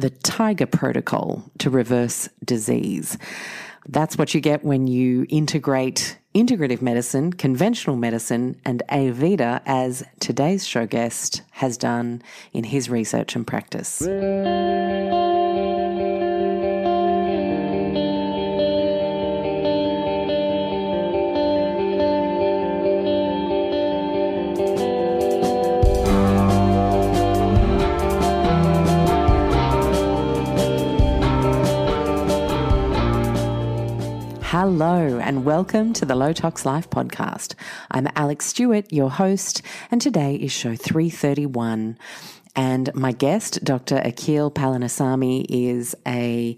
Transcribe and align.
the 0.00 0.10
Tiger 0.10 0.66
Protocol 0.66 1.44
to 1.58 1.68
reverse 1.68 2.28
disease. 2.44 3.18
That's 3.88 4.16
what 4.16 4.34
you 4.34 4.40
get 4.40 4.64
when 4.64 4.86
you 4.86 5.26
integrate 5.28 6.18
integrative 6.34 6.80
medicine, 6.80 7.32
conventional 7.32 7.96
medicine, 7.96 8.58
and 8.64 8.82
Ayurveda, 8.88 9.60
as 9.66 10.04
today's 10.20 10.66
show 10.66 10.86
guest 10.86 11.42
has 11.50 11.76
done 11.76 12.22
in 12.52 12.64
his 12.64 12.88
research 12.88 13.36
and 13.36 13.46
practice. 13.46 14.00
Hello, 34.72 35.18
and 35.18 35.44
welcome 35.44 35.92
to 35.94 36.04
the 36.04 36.14
Low 36.14 36.32
Tox 36.32 36.64
Life 36.64 36.88
podcast. 36.88 37.56
I'm 37.90 38.06
Alex 38.14 38.46
Stewart, 38.46 38.92
your 38.92 39.10
host, 39.10 39.62
and 39.90 40.00
today 40.00 40.36
is 40.36 40.52
show 40.52 40.76
331. 40.76 41.98
And 42.54 42.94
my 42.94 43.10
guest, 43.10 43.64
Dr. 43.64 43.96
Akil 43.96 44.48
Palanisamy, 44.52 45.44
is 45.48 45.96
a 46.06 46.56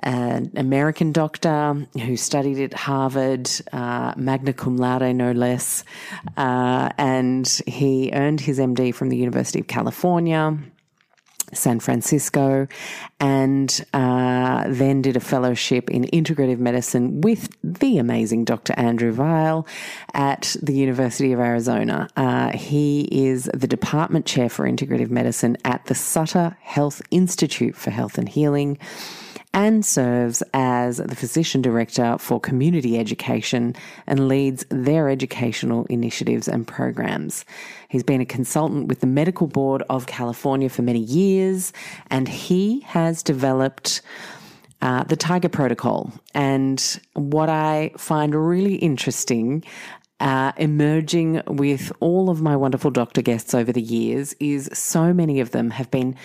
an 0.00 0.50
American 0.56 1.12
doctor 1.12 1.86
who 1.96 2.16
studied 2.16 2.58
at 2.58 2.74
Harvard, 2.74 3.48
uh, 3.72 4.14
magna 4.16 4.52
cum 4.52 4.76
laude, 4.76 5.14
no 5.14 5.30
less, 5.30 5.84
uh, 6.36 6.90
and 6.98 7.46
he 7.68 8.10
earned 8.12 8.40
his 8.40 8.58
MD 8.58 8.92
from 8.92 9.10
the 9.10 9.16
University 9.16 9.60
of 9.60 9.68
California. 9.68 10.58
San 11.54 11.80
Francisco, 11.80 12.66
and 13.20 13.84
uh, 13.92 14.64
then 14.68 15.02
did 15.02 15.16
a 15.16 15.20
fellowship 15.20 15.90
in 15.90 16.04
integrative 16.04 16.58
medicine 16.58 17.20
with 17.20 17.56
the 17.62 17.98
amazing 17.98 18.44
Dr. 18.44 18.74
Andrew 18.76 19.12
Weil 19.12 19.66
at 20.12 20.56
the 20.62 20.74
University 20.74 21.32
of 21.32 21.40
Arizona. 21.40 22.08
Uh, 22.16 22.50
he 22.56 23.08
is 23.10 23.50
the 23.54 23.66
department 23.66 24.26
chair 24.26 24.48
for 24.48 24.68
integrative 24.68 25.10
medicine 25.10 25.56
at 25.64 25.84
the 25.86 25.94
Sutter 25.94 26.56
Health 26.60 27.02
Institute 27.10 27.76
for 27.76 27.90
Health 27.90 28.18
and 28.18 28.28
Healing 28.28 28.78
and 29.54 29.84
serves 29.84 30.42
as 30.52 30.96
the 30.98 31.14
physician 31.14 31.62
director 31.62 32.18
for 32.18 32.40
community 32.40 32.98
education 32.98 33.74
and 34.06 34.28
leads 34.28 34.66
their 34.68 35.08
educational 35.08 35.86
initiatives 35.86 36.48
and 36.48 36.66
programs. 36.66 37.44
He's 37.88 38.02
been 38.02 38.20
a 38.20 38.26
consultant 38.26 38.88
with 38.88 39.00
the 39.00 39.06
Medical 39.06 39.46
Board 39.46 39.84
of 39.88 40.06
California 40.06 40.68
for 40.68 40.82
many 40.82 40.98
years, 40.98 41.72
and 42.10 42.28
he 42.28 42.80
has 42.80 43.22
developed. 43.22 44.02
Uh, 44.82 45.02
the 45.04 45.16
Tiger 45.16 45.48
Protocol. 45.48 46.12
And 46.34 47.00
what 47.14 47.48
I 47.48 47.92
find 47.96 48.34
really 48.34 48.74
interesting 48.74 49.64
uh, 50.20 50.52
emerging 50.58 51.40
with 51.46 51.90
all 52.00 52.28
of 52.28 52.42
my 52.42 52.54
wonderful 52.54 52.90
doctor 52.90 53.22
guests 53.22 53.54
over 53.54 53.72
the 53.72 53.80
years 53.80 54.34
is 54.40 54.68
so 54.74 55.14
many 55.14 55.40
of 55.40 55.52
them 55.52 55.70
have 55.70 55.90
been 55.90 56.16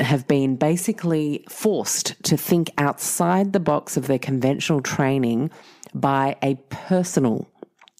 have 0.00 0.26
been 0.26 0.56
basically 0.56 1.44
forced 1.48 2.22
to 2.24 2.36
think 2.36 2.70
outside 2.78 3.52
the 3.52 3.60
box 3.60 3.96
of 3.96 4.06
their 4.06 4.18
conventional 4.18 4.80
training 4.80 5.50
by 5.94 6.36
a 6.42 6.54
personal 6.70 7.48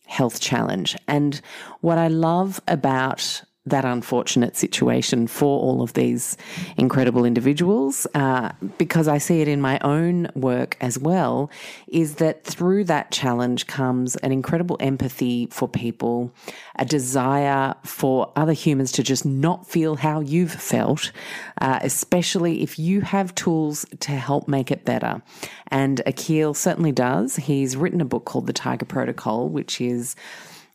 health 0.06 0.40
challenge. 0.40 0.96
And 1.06 1.40
what 1.80 1.98
I 1.98 2.08
love 2.08 2.60
about 2.66 3.42
that 3.66 3.84
unfortunate 3.84 4.56
situation 4.56 5.26
for 5.26 5.60
all 5.60 5.82
of 5.82 5.92
these 5.92 6.36
incredible 6.78 7.26
individuals, 7.26 8.06
uh, 8.14 8.50
because 8.78 9.06
I 9.06 9.18
see 9.18 9.42
it 9.42 9.48
in 9.48 9.60
my 9.60 9.78
own 9.80 10.28
work 10.34 10.78
as 10.80 10.98
well, 10.98 11.50
is 11.86 12.16
that 12.16 12.42
through 12.42 12.84
that 12.84 13.10
challenge 13.10 13.66
comes 13.66 14.16
an 14.16 14.32
incredible 14.32 14.78
empathy 14.80 15.46
for 15.50 15.68
people, 15.68 16.32
a 16.76 16.86
desire 16.86 17.74
for 17.84 18.32
other 18.34 18.54
humans 18.54 18.92
to 18.92 19.02
just 19.02 19.26
not 19.26 19.68
feel 19.68 19.96
how 19.96 20.20
you've 20.20 20.52
felt, 20.52 21.12
uh, 21.60 21.80
especially 21.82 22.62
if 22.62 22.78
you 22.78 23.02
have 23.02 23.34
tools 23.34 23.84
to 24.00 24.12
help 24.12 24.48
make 24.48 24.70
it 24.70 24.86
better. 24.86 25.20
And 25.68 26.00
Akil 26.06 26.54
certainly 26.54 26.92
does. 26.92 27.36
He's 27.36 27.76
written 27.76 28.00
a 28.00 28.06
book 28.06 28.24
called 28.24 28.46
The 28.46 28.54
Tiger 28.54 28.86
Protocol, 28.86 29.50
which 29.50 29.82
is 29.82 30.16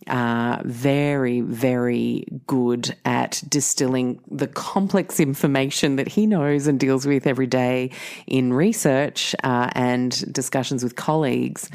uh, 0.08 0.62
very, 0.66 1.42
very 1.42 2.26
good 2.48 2.96
at 3.06 3.42
distilling 3.48 4.20
the 4.30 4.48
complex 4.48 5.20
information 5.20 5.96
that 5.96 6.08
he 6.08 6.26
knows 6.26 6.68
and 6.68 6.80
deals 6.80 7.06
with 7.06 7.26
every 7.28 7.48
day 7.48 7.92
in 8.28 8.54
research 8.54 9.36
uh, 9.44 9.70
and 9.74 10.32
discussions 10.34 10.84
with 10.84 10.96
colleagues. 10.96 11.70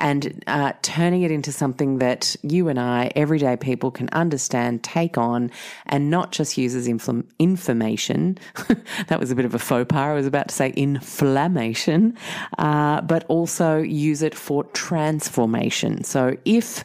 And 0.00 0.44
uh, 0.46 0.74
turning 0.82 1.22
it 1.22 1.32
into 1.32 1.50
something 1.50 1.98
that 1.98 2.36
you 2.42 2.68
and 2.68 2.78
I, 2.78 3.10
everyday 3.16 3.56
people, 3.56 3.90
can 3.90 4.08
understand, 4.10 4.84
take 4.84 5.18
on, 5.18 5.50
and 5.86 6.08
not 6.08 6.30
just 6.30 6.56
use 6.56 6.76
as 6.76 6.86
infl- 6.86 7.26
information. 7.40 8.38
that 9.08 9.18
was 9.18 9.32
a 9.32 9.34
bit 9.34 9.44
of 9.44 9.54
a 9.54 9.58
faux 9.58 9.86
pas. 9.88 9.98
I 9.98 10.14
was 10.14 10.26
about 10.26 10.48
to 10.48 10.54
say 10.54 10.70
inflammation, 10.76 12.16
uh, 12.58 13.00
but 13.00 13.24
also 13.24 13.78
use 13.78 14.22
it 14.22 14.36
for 14.36 14.62
transformation. 14.64 16.04
So 16.04 16.36
if 16.44 16.84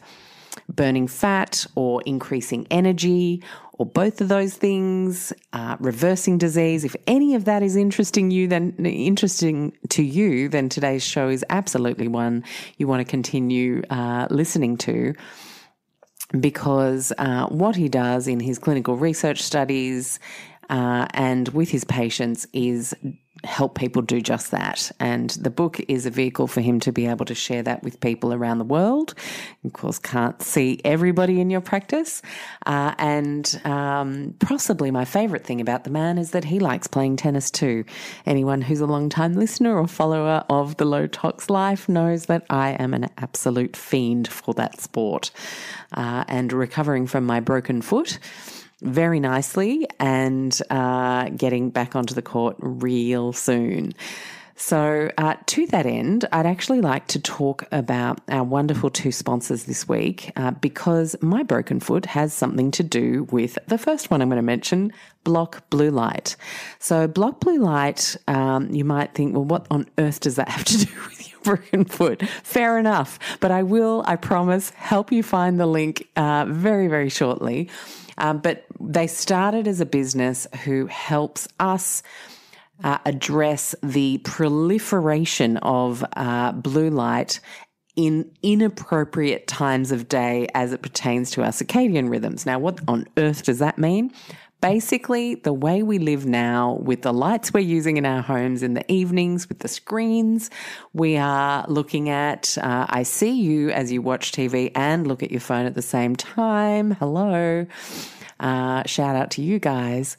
burning 0.68 1.08
fat 1.08 1.66
or 1.74 2.02
increasing 2.06 2.66
energy 2.70 3.42
or 3.78 3.86
both 3.86 4.20
of 4.20 4.28
those 4.28 4.54
things, 4.54 5.32
uh, 5.52 5.76
reversing 5.80 6.38
disease. 6.38 6.84
If 6.84 6.94
any 7.06 7.34
of 7.34 7.44
that 7.46 7.62
is 7.62 7.74
interesting 7.74 8.30
you, 8.30 8.46
then 8.46 8.72
interesting 8.84 9.76
to 9.90 10.02
you, 10.02 10.48
then 10.48 10.68
today's 10.68 11.02
show 11.02 11.28
is 11.28 11.44
absolutely 11.50 12.06
one 12.06 12.44
you 12.76 12.86
want 12.86 13.00
to 13.00 13.10
continue 13.10 13.82
uh, 13.90 14.28
listening 14.30 14.76
to. 14.78 15.14
Because 16.38 17.12
uh, 17.18 17.46
what 17.46 17.76
he 17.76 17.88
does 17.88 18.26
in 18.26 18.40
his 18.40 18.58
clinical 18.58 18.96
research 18.96 19.42
studies 19.42 20.18
uh, 20.70 21.06
and 21.12 21.48
with 21.48 21.70
his 21.70 21.84
patients 21.84 22.46
is 22.52 22.94
help 23.44 23.76
people 23.76 24.02
do 24.02 24.20
just 24.20 24.50
that. 24.50 24.90
And 25.00 25.30
the 25.30 25.50
book 25.50 25.80
is 25.88 26.06
a 26.06 26.10
vehicle 26.10 26.46
for 26.46 26.60
him 26.60 26.80
to 26.80 26.92
be 26.92 27.06
able 27.06 27.24
to 27.26 27.34
share 27.34 27.62
that 27.62 27.82
with 27.82 28.00
people 28.00 28.32
around 28.32 28.58
the 28.58 28.64
world. 28.64 29.14
Of 29.64 29.72
course, 29.72 29.98
can't 29.98 30.40
see 30.42 30.80
everybody 30.84 31.40
in 31.40 31.50
your 31.50 31.60
practice. 31.60 32.22
Uh, 32.66 32.94
and 32.98 33.60
um, 33.64 34.34
possibly 34.40 34.90
my 34.90 35.04
favorite 35.04 35.44
thing 35.44 35.60
about 35.60 35.84
the 35.84 35.90
man 35.90 36.18
is 36.18 36.30
that 36.32 36.44
he 36.44 36.58
likes 36.58 36.86
playing 36.86 37.16
tennis 37.16 37.50
too. 37.50 37.84
Anyone 38.26 38.62
who's 38.62 38.80
a 38.80 38.86
long 38.86 39.08
time 39.08 39.34
listener 39.34 39.78
or 39.78 39.86
follower 39.86 40.44
of 40.48 40.76
the 40.76 40.84
Low 40.84 41.06
Tox 41.06 41.50
Life 41.50 41.88
knows 41.88 42.26
that 42.26 42.44
I 42.50 42.70
am 42.70 42.94
an 42.94 43.08
absolute 43.18 43.76
fiend 43.76 44.28
for 44.28 44.54
that 44.54 44.80
sport. 44.80 45.30
Uh, 45.92 46.24
and 46.28 46.52
recovering 46.52 47.06
from 47.06 47.24
my 47.24 47.40
broken 47.40 47.80
foot 47.80 48.18
very 48.84 49.20
nicely 49.20 49.88
and 49.98 50.60
uh, 50.70 51.30
getting 51.30 51.70
back 51.70 51.96
onto 51.96 52.14
the 52.14 52.22
court 52.22 52.56
real 52.58 53.32
soon. 53.32 53.94
So, 54.56 55.10
uh, 55.18 55.34
to 55.46 55.66
that 55.68 55.84
end, 55.84 56.26
I'd 56.30 56.46
actually 56.46 56.80
like 56.80 57.08
to 57.08 57.18
talk 57.18 57.64
about 57.72 58.20
our 58.28 58.44
wonderful 58.44 58.88
two 58.88 59.10
sponsors 59.10 59.64
this 59.64 59.88
week 59.88 60.30
uh, 60.36 60.52
because 60.52 61.16
my 61.20 61.42
broken 61.42 61.80
foot 61.80 62.06
has 62.06 62.32
something 62.32 62.70
to 62.72 62.84
do 62.84 63.24
with 63.32 63.58
the 63.66 63.78
first 63.78 64.12
one 64.12 64.22
I'm 64.22 64.28
going 64.28 64.36
to 64.36 64.42
mention 64.42 64.92
Block 65.24 65.68
Blue 65.70 65.90
Light. 65.90 66.36
So, 66.78 67.08
Block 67.08 67.40
Blue 67.40 67.58
Light, 67.58 68.16
um, 68.28 68.70
you 68.72 68.84
might 68.84 69.12
think, 69.14 69.34
well, 69.34 69.44
what 69.44 69.66
on 69.72 69.86
earth 69.98 70.20
does 70.20 70.36
that 70.36 70.48
have 70.48 70.64
to 70.66 70.86
do 70.86 70.92
with 71.08 71.28
your 71.28 71.40
broken 71.40 71.84
foot? 71.84 72.22
Fair 72.44 72.78
enough. 72.78 73.18
But 73.40 73.50
I 73.50 73.64
will, 73.64 74.04
I 74.06 74.14
promise, 74.14 74.70
help 74.70 75.10
you 75.10 75.24
find 75.24 75.58
the 75.58 75.66
link 75.66 76.08
uh, 76.14 76.44
very, 76.48 76.86
very 76.86 77.08
shortly. 77.08 77.70
Um, 78.18 78.38
but 78.38 78.64
they 78.80 79.06
started 79.06 79.66
as 79.68 79.80
a 79.80 79.86
business 79.86 80.46
who 80.64 80.86
helps 80.86 81.48
us. 81.58 82.02
Uh, 82.82 82.98
address 83.06 83.76
the 83.84 84.18
proliferation 84.24 85.58
of 85.58 86.04
uh, 86.16 86.50
blue 86.50 86.90
light 86.90 87.38
in 87.96 88.30
inappropriate 88.42 89.46
times 89.46 89.92
of 89.92 90.08
day 90.08 90.48
as 90.54 90.72
it 90.72 90.82
pertains 90.82 91.30
to 91.30 91.42
our 91.42 91.50
circadian 91.50 92.10
rhythms. 92.10 92.44
Now, 92.44 92.58
what 92.58 92.80
on 92.88 93.06
earth 93.16 93.44
does 93.44 93.60
that 93.60 93.78
mean? 93.78 94.12
Basically, 94.64 95.34
the 95.34 95.52
way 95.52 95.82
we 95.82 95.98
live 95.98 96.24
now 96.24 96.78
with 96.80 97.02
the 97.02 97.12
lights 97.12 97.52
we're 97.52 97.60
using 97.60 97.98
in 97.98 98.06
our 98.06 98.22
homes 98.22 98.62
in 98.62 98.72
the 98.72 98.90
evenings, 98.90 99.46
with 99.46 99.58
the 99.58 99.68
screens 99.68 100.48
we 100.94 101.18
are 101.18 101.66
looking 101.68 102.08
at. 102.08 102.56
Uh, 102.56 102.86
I 102.88 103.02
see 103.02 103.32
you 103.32 103.68
as 103.72 103.92
you 103.92 104.00
watch 104.00 104.32
TV 104.32 104.72
and 104.74 105.06
look 105.06 105.22
at 105.22 105.30
your 105.30 105.42
phone 105.42 105.66
at 105.66 105.74
the 105.74 105.82
same 105.82 106.16
time. 106.16 106.92
Hello. 106.92 107.66
Uh, 108.40 108.82
shout 108.86 109.16
out 109.16 109.32
to 109.32 109.42
you 109.42 109.58
guys. 109.58 110.16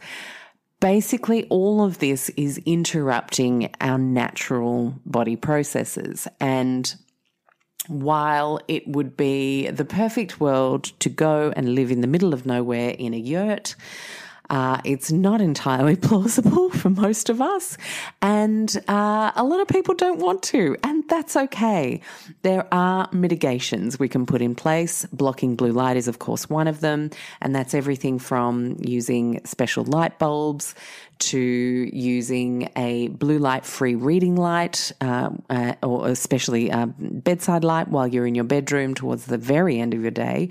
Basically, 0.80 1.48
all 1.48 1.84
of 1.84 1.98
this 1.98 2.30
is 2.38 2.60
interrupting 2.68 3.74
our 3.82 3.98
natural 3.98 4.94
body 5.08 5.38
processes. 5.38 6.28
And 6.40 6.94
while 7.88 8.60
it 8.68 8.88
would 8.88 9.18
be 9.18 9.72
the 9.72 9.86
perfect 9.86 10.40
world 10.40 10.84
to 11.00 11.10
go 11.10 11.52
and 11.56 11.74
live 11.74 11.90
in 11.90 12.02
the 12.02 12.08
middle 12.08 12.32
of 12.32 12.46
nowhere 12.46 12.92
in 12.92 13.16
a 13.16 13.18
yurt, 13.18 13.76
Uh, 14.50 14.80
it's 14.84 15.12
not 15.12 15.42
entirely 15.42 15.96
plausible 16.08 16.70
for 16.70 16.90
most 16.90 17.30
of 17.30 17.42
us, 17.42 17.78
and 18.22 18.78
uh, 18.88 19.32
a 19.36 19.44
lot 19.44 19.60
of 19.60 19.68
people 19.68 19.96
don't 19.96 20.20
want 20.20 20.44
to, 20.44 20.76
and 20.84 21.08
that's 21.10 21.36
okay. 21.36 22.02
There 22.42 22.68
are 22.74 23.10
mitigations 23.12 24.00
we 24.00 24.10
can 24.10 24.26
put 24.26 24.42
in 24.42 24.56
place. 24.56 25.06
Blocking 25.14 25.56
blue 25.56 25.72
light 25.72 25.98
is, 25.98 26.08
of 26.08 26.20
course, 26.20 26.50
one 26.50 26.68
of 26.68 26.82
them, 26.82 27.10
and 27.42 27.56
that's 27.56 27.74
everything 27.74 28.20
from 28.20 28.78
using 28.80 29.42
special 29.46 29.84
light 29.86 30.20
bulbs 30.20 30.76
to 31.20 31.38
using 31.38 32.70
a 32.76 33.08
blue 33.10 33.40
light 33.40 33.66
free 33.66 33.96
reading 33.96 34.36
light, 34.36 34.92
uh, 35.02 35.30
uh, 35.50 35.74
or 35.82 36.08
especially 36.08 36.70
a 36.70 36.88
bedside 36.98 37.64
light 37.64 37.88
while 37.88 38.08
you're 38.08 38.28
in 38.28 38.36
your 38.36 38.44
bedroom 38.44 38.94
towards 38.94 39.26
the 39.26 39.38
very 39.38 39.80
end 39.80 39.94
of 39.94 40.02
your 40.02 40.12
day. 40.12 40.50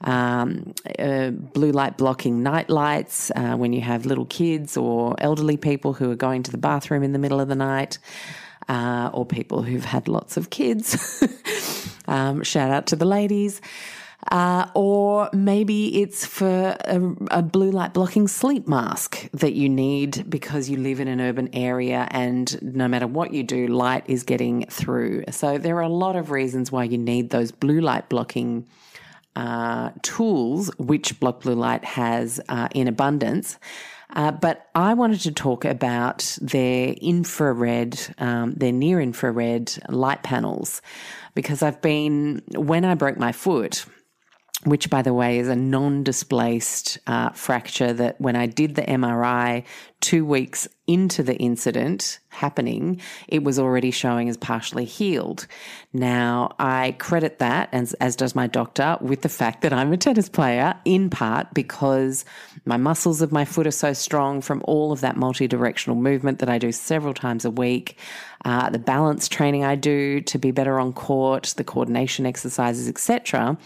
Um, 0.00 0.74
uh, 0.98 1.30
blue 1.30 1.72
light 1.72 1.96
blocking 1.96 2.42
night 2.42 2.68
lights 2.68 3.30
uh, 3.34 3.54
when 3.54 3.72
you 3.72 3.80
have 3.80 4.04
little 4.04 4.26
kids 4.26 4.76
or 4.76 5.14
elderly 5.18 5.56
people 5.56 5.92
who 5.92 6.10
are 6.10 6.16
going 6.16 6.42
to 6.42 6.50
the 6.50 6.58
bathroom 6.58 7.02
in 7.02 7.12
the 7.12 7.18
middle 7.18 7.40
of 7.40 7.48
the 7.48 7.56
night. 7.56 7.98
Uh, 8.68 9.10
or 9.12 9.26
people 9.26 9.62
who've 9.62 9.84
had 9.84 10.06
lots 10.06 10.36
of 10.36 10.48
kids. 10.48 11.20
um, 12.06 12.44
shout 12.44 12.70
out 12.70 12.86
to 12.86 12.94
the 12.94 13.04
ladies. 13.04 13.60
Uh, 14.30 14.66
or 14.74 15.28
maybe 15.32 16.00
it's 16.00 16.24
for 16.24 16.76
a, 16.84 17.14
a, 17.32 17.42
blue 17.42 17.72
light 17.72 17.92
blocking 17.92 18.28
sleep 18.28 18.68
mask 18.68 19.28
that 19.32 19.52
you 19.52 19.68
need 19.68 20.24
because 20.30 20.70
you 20.70 20.76
live 20.76 21.00
in 21.00 21.08
an 21.08 21.20
urban 21.20 21.50
area 21.52 22.06
and 22.12 22.62
no 22.62 22.86
matter 22.86 23.06
what 23.06 23.32
you 23.32 23.42
do, 23.42 23.66
light 23.66 24.04
is 24.06 24.22
getting 24.22 24.64
through. 24.66 25.24
So 25.32 25.58
there 25.58 25.76
are 25.76 25.82
a 25.82 25.88
lot 25.88 26.14
of 26.14 26.30
reasons 26.30 26.70
why 26.70 26.84
you 26.84 26.98
need 26.98 27.30
those 27.30 27.50
blue 27.50 27.80
light 27.80 28.08
blocking 28.08 28.66
uh, 29.34 29.90
tools, 30.02 30.70
which 30.78 31.18
Block 31.18 31.40
Blue 31.40 31.54
Light 31.54 31.84
has 31.84 32.40
uh, 32.48 32.68
in 32.74 32.88
abundance. 32.88 33.58
Uh, 34.14 34.30
but 34.30 34.68
I 34.74 34.92
wanted 34.94 35.20
to 35.22 35.32
talk 35.32 35.64
about 35.64 36.36
their 36.40 36.88
infrared, 37.00 37.98
um, 38.18 38.52
their 38.52 38.72
near 38.72 39.00
infrared 39.00 39.72
light 39.88 40.22
panels, 40.22 40.82
because 41.34 41.62
I've 41.62 41.80
been, 41.80 42.42
when 42.54 42.84
I 42.84 42.94
broke 42.94 43.16
my 43.16 43.32
foot, 43.32 43.86
which, 44.64 44.90
by 44.90 45.02
the 45.02 45.12
way, 45.12 45.38
is 45.38 45.48
a 45.48 45.56
non 45.56 46.04
displaced 46.04 46.98
uh, 47.06 47.30
fracture 47.30 47.92
that 47.92 48.20
when 48.20 48.36
I 48.36 48.46
did 48.46 48.76
the 48.76 48.82
MRI 48.82 49.64
two 50.00 50.24
weeks 50.24 50.68
into 50.86 51.22
the 51.22 51.36
incident 51.36 52.18
happening, 52.28 53.00
it 53.28 53.42
was 53.42 53.58
already 53.58 53.90
showing 53.90 54.28
as 54.28 54.36
partially 54.36 54.84
healed. 54.84 55.46
Now, 55.92 56.54
I 56.58 56.96
credit 56.98 57.38
that, 57.38 57.70
as, 57.72 57.94
as 57.94 58.14
does 58.14 58.34
my 58.34 58.46
doctor, 58.46 58.98
with 59.00 59.22
the 59.22 59.28
fact 59.28 59.62
that 59.62 59.72
I'm 59.72 59.92
a 59.92 59.96
tennis 59.96 60.28
player, 60.28 60.74
in 60.84 61.10
part 61.10 61.54
because 61.54 62.24
my 62.64 62.76
muscles 62.76 63.20
of 63.20 63.32
my 63.32 63.44
foot 63.44 63.66
are 63.66 63.72
so 63.72 63.92
strong 63.92 64.40
from 64.40 64.62
all 64.66 64.92
of 64.92 65.00
that 65.00 65.16
multi 65.16 65.48
directional 65.48 65.96
movement 65.96 66.38
that 66.38 66.48
I 66.48 66.58
do 66.58 66.70
several 66.70 67.14
times 67.14 67.44
a 67.44 67.50
week. 67.50 67.98
Uh, 68.44 68.70
the 68.70 68.78
balance 68.78 69.28
training 69.28 69.64
I 69.64 69.74
do 69.74 70.20
to 70.20 70.38
be 70.38 70.52
better 70.52 70.78
on 70.78 70.92
court, 70.92 71.54
the 71.56 71.64
coordination 71.64 72.26
exercises, 72.26 72.88
etc. 72.88 73.56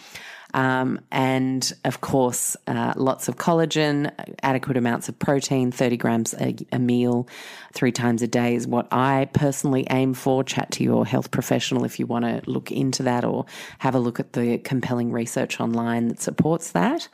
Um, 0.56 1.00
and 1.12 1.70
of 1.85 2.00
course, 2.00 2.56
uh, 2.67 2.94
lots 2.97 3.29
of 3.29 3.37
collagen, 3.37 4.11
adequate 4.43 4.79
amounts 4.79 5.11
of 5.11 5.19
protein, 5.19 5.70
30 5.70 5.99
grams 5.99 6.32
a, 6.32 6.56
a, 6.73 6.79
meal, 6.79 7.29
three 7.75 7.93
times 7.93 8.23
a 8.23 8.26
day 8.26 8.55
is 8.55 8.67
what 8.67 8.88
I 8.91 9.29
personally 9.35 9.87
aim 9.91 10.14
for. 10.14 10.43
Chat 10.43 10.70
to 10.73 10.82
your 10.82 11.05
health 11.05 11.31
professional 11.31 11.85
if 11.85 11.99
you 11.99 12.06
want 12.06 12.25
to 12.25 12.41
look 12.50 12.73
into 12.73 13.03
that 13.03 13.23
or 13.23 13.44
have 13.81 13.94
a 13.94 13.99
look 13.99 14.19
at 14.19 14.32
the 14.32 14.56
compelling 14.56 15.12
research 15.12 15.61
online 15.61 16.08
that 16.08 16.23
supports 16.23 16.73
that. 16.73 17.06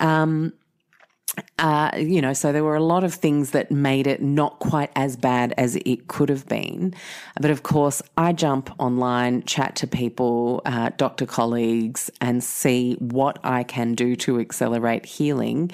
Um, 0.00 0.54
uh, 1.58 1.90
you 1.96 2.20
know, 2.20 2.32
so 2.32 2.52
there 2.52 2.64
were 2.64 2.74
a 2.74 2.82
lot 2.82 3.04
of 3.04 3.14
things 3.14 3.50
that 3.50 3.70
made 3.70 4.06
it 4.06 4.20
not 4.20 4.58
quite 4.58 4.90
as 4.96 5.16
bad 5.16 5.54
as 5.56 5.76
it 5.76 6.08
could 6.08 6.28
have 6.28 6.46
been. 6.46 6.94
But 7.40 7.50
of 7.50 7.62
course, 7.62 8.02
I 8.16 8.32
jump 8.32 8.74
online, 8.78 9.44
chat 9.44 9.76
to 9.76 9.86
people, 9.86 10.62
uh, 10.66 10.90
doctor 10.96 11.26
colleagues, 11.26 12.10
and 12.20 12.42
see 12.42 12.94
what 12.94 13.38
I 13.44 13.62
can 13.62 13.94
do 13.94 14.16
to 14.16 14.40
accelerate 14.40 15.06
healing. 15.06 15.70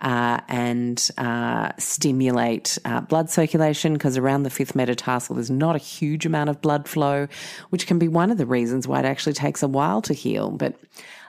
Uh, 0.00 0.40
and 0.46 1.10
uh, 1.18 1.72
stimulate 1.76 2.78
uh, 2.84 3.00
blood 3.00 3.28
circulation 3.28 3.94
because 3.94 4.16
around 4.16 4.44
the 4.44 4.50
fifth 4.50 4.76
metatarsal 4.76 5.34
there's 5.34 5.50
not 5.50 5.74
a 5.74 5.78
huge 5.80 6.24
amount 6.24 6.48
of 6.48 6.60
blood 6.60 6.86
flow, 6.86 7.26
which 7.70 7.88
can 7.88 7.98
be 7.98 8.06
one 8.06 8.30
of 8.30 8.38
the 8.38 8.46
reasons 8.46 8.86
why 8.86 9.00
it 9.00 9.04
actually 9.04 9.32
takes 9.32 9.60
a 9.60 9.66
while 9.66 10.00
to 10.00 10.14
heal. 10.14 10.50
But 10.50 10.76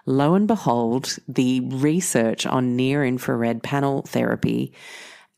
lo 0.09 0.33
and 0.33 0.47
behold, 0.47 1.17
the 1.27 1.59
research 1.61 2.45
on 2.47 2.75
near 2.75 3.05
infrared 3.05 3.61
panel 3.61 4.01
therapy, 4.01 4.73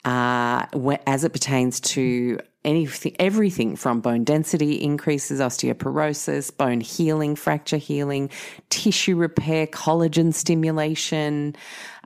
uh, 0.06 0.66
as 1.06 1.26
it 1.26 1.34
pertains 1.34 1.82
to 1.82 2.40
anything, 2.64 3.14
everything 3.20 3.76
from 3.76 4.00
bone 4.00 4.24
density 4.24 4.82
increases, 4.82 5.42
osteoporosis, 5.42 6.56
bone 6.56 6.80
healing, 6.80 7.36
fracture 7.36 7.78
healing, 7.78 8.30
tissue 8.70 9.18
repair, 9.18 9.68
collagen 9.68 10.34
stimulation. 10.34 11.54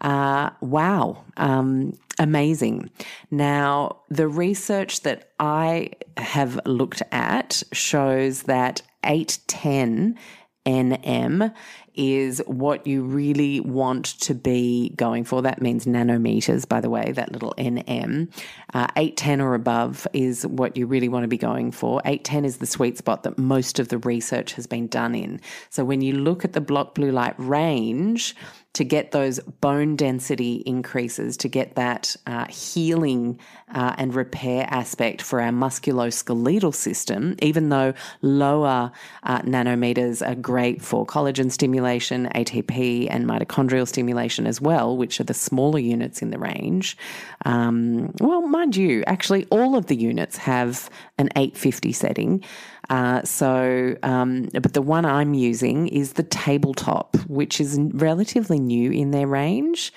Uh, 0.01 0.49
wow, 0.61 1.23
um, 1.37 1.93
amazing. 2.17 2.89
Now, 3.29 3.97
the 4.09 4.27
research 4.27 5.01
that 5.01 5.29
I 5.39 5.91
have 6.17 6.59
looked 6.65 7.03
at 7.11 7.61
shows 7.73 8.43
that 8.43 8.81
810 9.03 10.17
NM 10.65 11.53
is 11.95 12.41
what 12.45 12.85
you 12.85 13.03
really 13.03 13.59
want 13.59 14.05
to 14.21 14.33
be 14.33 14.89
going 14.95 15.23
for. 15.23 15.41
That 15.41 15.61
means 15.61 15.85
nanometers, 15.85 16.67
by 16.67 16.81
the 16.81 16.89
way, 16.89 17.11
that 17.11 17.31
little 17.31 17.53
NM. 17.57 18.31
Uh, 18.73 18.87
810 18.95 19.41
or 19.41 19.53
above 19.53 20.07
is 20.13 20.45
what 20.47 20.77
you 20.77 20.85
really 20.85 21.09
want 21.09 21.23
to 21.23 21.27
be 21.27 21.37
going 21.37 21.71
for. 21.71 22.01
810 22.05 22.45
is 22.45 22.57
the 22.57 22.65
sweet 22.65 22.97
spot 22.97 23.23
that 23.23 23.37
most 23.37 23.79
of 23.79 23.89
the 23.89 23.97
research 23.99 24.53
has 24.53 24.67
been 24.67 24.87
done 24.87 25.15
in. 25.15 25.41
So 25.69 25.83
when 25.85 26.01
you 26.01 26.13
look 26.13 26.45
at 26.45 26.53
the 26.53 26.61
block 26.61 26.95
blue 26.95 27.11
light 27.11 27.35
range, 27.37 28.35
to 28.75 28.83
get 28.83 29.11
those 29.11 29.39
bone 29.39 29.95
density 29.95 30.55
increases, 30.65 31.37
to 31.37 31.47
get 31.47 31.75
that 31.75 32.13
uh, 32.27 32.45
healing 32.47 33.39
uh, 33.73 33.95
and 33.97 34.13
repair 34.13 34.67
aspect 34.69 35.21
for 35.21 35.39
our 35.39 35.51
musculoskeletal 35.51 36.75
system, 36.75 37.37
even 37.41 37.69
though 37.69 37.93
lower 38.21 38.91
uh, 39.23 39.41
nanometers 39.43 40.25
are 40.27 40.35
great 40.35 40.81
for 40.81 41.05
collagen 41.05 41.49
stimulation, 41.49 42.27
ATP, 42.35 43.07
and 43.09 43.25
mitochondrial 43.25 43.87
stimulation 43.87 44.45
as 44.45 44.59
well, 44.59 44.97
which 44.97 45.21
are 45.21 45.25
the 45.25 45.33
smaller 45.33 45.79
units 45.79 46.21
in 46.21 46.31
the 46.31 46.37
range. 46.37 46.97
Um, 47.45 48.13
well, 48.19 48.41
mind 48.41 48.75
you, 48.75 49.05
actually, 49.07 49.45
all 49.51 49.77
of 49.77 49.85
the 49.85 49.95
units 49.95 50.35
have 50.35 50.89
an 51.17 51.29
850 51.37 51.93
setting. 51.93 52.43
Uh, 52.89 53.23
so, 53.23 53.97
um, 54.03 54.49
but 54.53 54.73
the 54.73 54.81
one 54.81 55.05
I'm 55.05 55.33
using 55.33 55.87
is 55.87 56.13
the 56.13 56.23
tabletop, 56.23 57.15
which 57.27 57.59
is 57.59 57.79
relatively 57.79 58.59
new 58.59 58.91
in 58.91 59.11
their 59.11 59.27
range. 59.27 59.91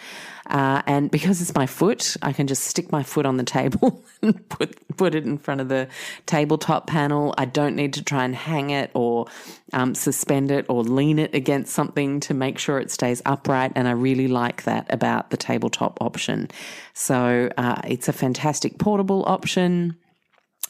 Uh, 0.49 0.81
and 0.87 1.11
because 1.11 1.43
it's 1.43 1.55
my 1.55 1.67
foot, 1.67 2.17
I 2.23 2.33
can 2.33 2.47
just 2.47 2.65
stick 2.65 2.91
my 2.91 3.03
foot 3.03 3.27
on 3.27 3.37
the 3.37 3.45
table 3.45 4.03
and 4.23 4.49
put 4.49 4.77
put 4.97 5.15
it 5.15 5.25
in 5.25 5.37
front 5.37 5.61
of 5.61 5.69
the 5.69 5.89
tabletop 6.25 6.87
panel. 6.87 7.35
I 7.37 7.45
don't 7.45 7.77
need 7.77 7.93
to 7.95 8.03
try 8.03 8.25
and 8.25 8.35
hang 8.35 8.71
it 8.71 8.91
or 8.95 9.27
um, 9.75 9.95
suspend 9.95 10.51
it 10.51 10.65
or 10.71 10.83
lean 10.83 11.19
it 11.19 11.35
against 11.35 11.75
something 11.75 12.21
to 12.21 12.35
make 12.35 12.59
sure 12.59 12.79
it 12.79 12.91
stays 12.91 13.21
upright. 13.27 13.73
And 13.75 13.87
I 13.87 13.91
really 13.91 14.29
like 14.29 14.63
that 14.63 14.87
about 14.93 15.31
the 15.31 15.37
tabletop 15.37 15.99
option. 16.01 16.49
So 16.95 17.51
uh, 17.59 17.83
it's 17.87 18.09
a 18.09 18.13
fantastic 18.15 18.79
portable 18.79 19.25
option. 19.27 19.97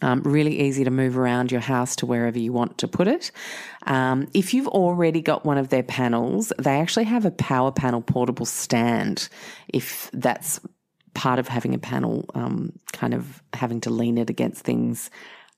Um, 0.00 0.23
really 0.23 0.61
easy 0.61 0.85
to 0.85 0.90
move 0.90 1.19
around 1.19 1.50
your 1.50 1.61
house 1.61 1.97
to 1.97 2.07
wherever 2.07 2.38
you 2.38 2.52
want 2.52 2.78
to 2.78 2.88
put 2.88 3.09
it. 3.09 3.33
Um, 3.87 4.28
if 4.33 4.55
you've 4.55 4.69
already 4.69 5.21
got 5.21 5.45
one 5.45 5.59
of 5.59 5.71
their 5.71 5.83
panels, 5.83 6.52
they 6.59 6.78
actually 6.78 7.05
have 7.05 7.25
a 7.25 7.33
power 7.33 7.73
panel 7.73 8.00
portable 8.00 8.47
stand. 8.47 9.28
If 9.69 10.09
that's 10.12 10.61
part 11.14 11.40
of 11.40 11.49
having 11.49 11.75
a 11.75 11.78
panel, 11.78 12.26
um, 12.35 12.73
kind 12.93 13.12
of 13.12 13.43
having 13.52 13.81
to 13.83 13.90
lean 13.90 14.19
it 14.19 14.31
against 14.31 14.62
things 14.62 15.11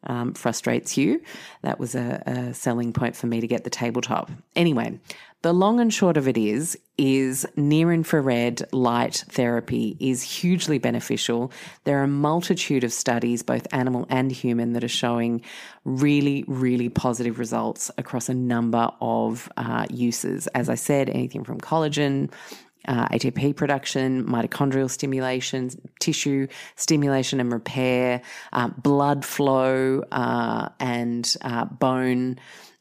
um, 0.04 0.32
frustrates 0.32 0.96
you. 0.96 1.20
That 1.62 1.78
was 1.78 1.94
a, 1.94 2.22
a 2.26 2.54
selling 2.54 2.92
point 2.92 3.16
for 3.16 3.26
me 3.26 3.40
to 3.40 3.46
get 3.46 3.64
the 3.64 3.70
tabletop. 3.70 4.30
Anyway, 4.56 4.98
the 5.42 5.52
long 5.54 5.80
and 5.80 5.92
short 5.92 6.16
of 6.16 6.28
it 6.28 6.36
is, 6.36 6.78
is 6.98 7.46
near 7.56 7.92
infrared 7.92 8.62
light 8.72 9.24
therapy 9.28 9.96
is 9.98 10.22
hugely 10.22 10.78
beneficial. 10.78 11.50
There 11.84 11.98
are 12.00 12.04
a 12.04 12.08
multitude 12.08 12.84
of 12.84 12.92
studies, 12.92 13.42
both 13.42 13.66
animal 13.72 14.06
and 14.10 14.30
human, 14.30 14.74
that 14.74 14.84
are 14.84 14.88
showing 14.88 15.42
really, 15.84 16.44
really 16.46 16.90
positive 16.90 17.38
results 17.38 17.90
across 17.96 18.28
a 18.28 18.34
number 18.34 18.90
of 19.00 19.50
uh, 19.56 19.86
uses. 19.88 20.46
As 20.48 20.68
I 20.68 20.74
said, 20.74 21.08
anything 21.08 21.44
from 21.44 21.58
collagen, 21.58 22.30
uh, 22.86 23.08
ATP 23.08 23.56
production, 23.56 24.24
mitochondrial 24.26 24.90
stimulation, 24.90 25.70
tissue 26.00 26.48
stimulation 26.76 27.40
and 27.40 27.50
repair, 27.52 28.20
uh, 28.52 28.68
blood 28.68 29.24
flow, 29.24 30.02
uh, 30.12 30.68
and 30.78 31.34
uh, 31.42 31.64
bone 31.64 32.38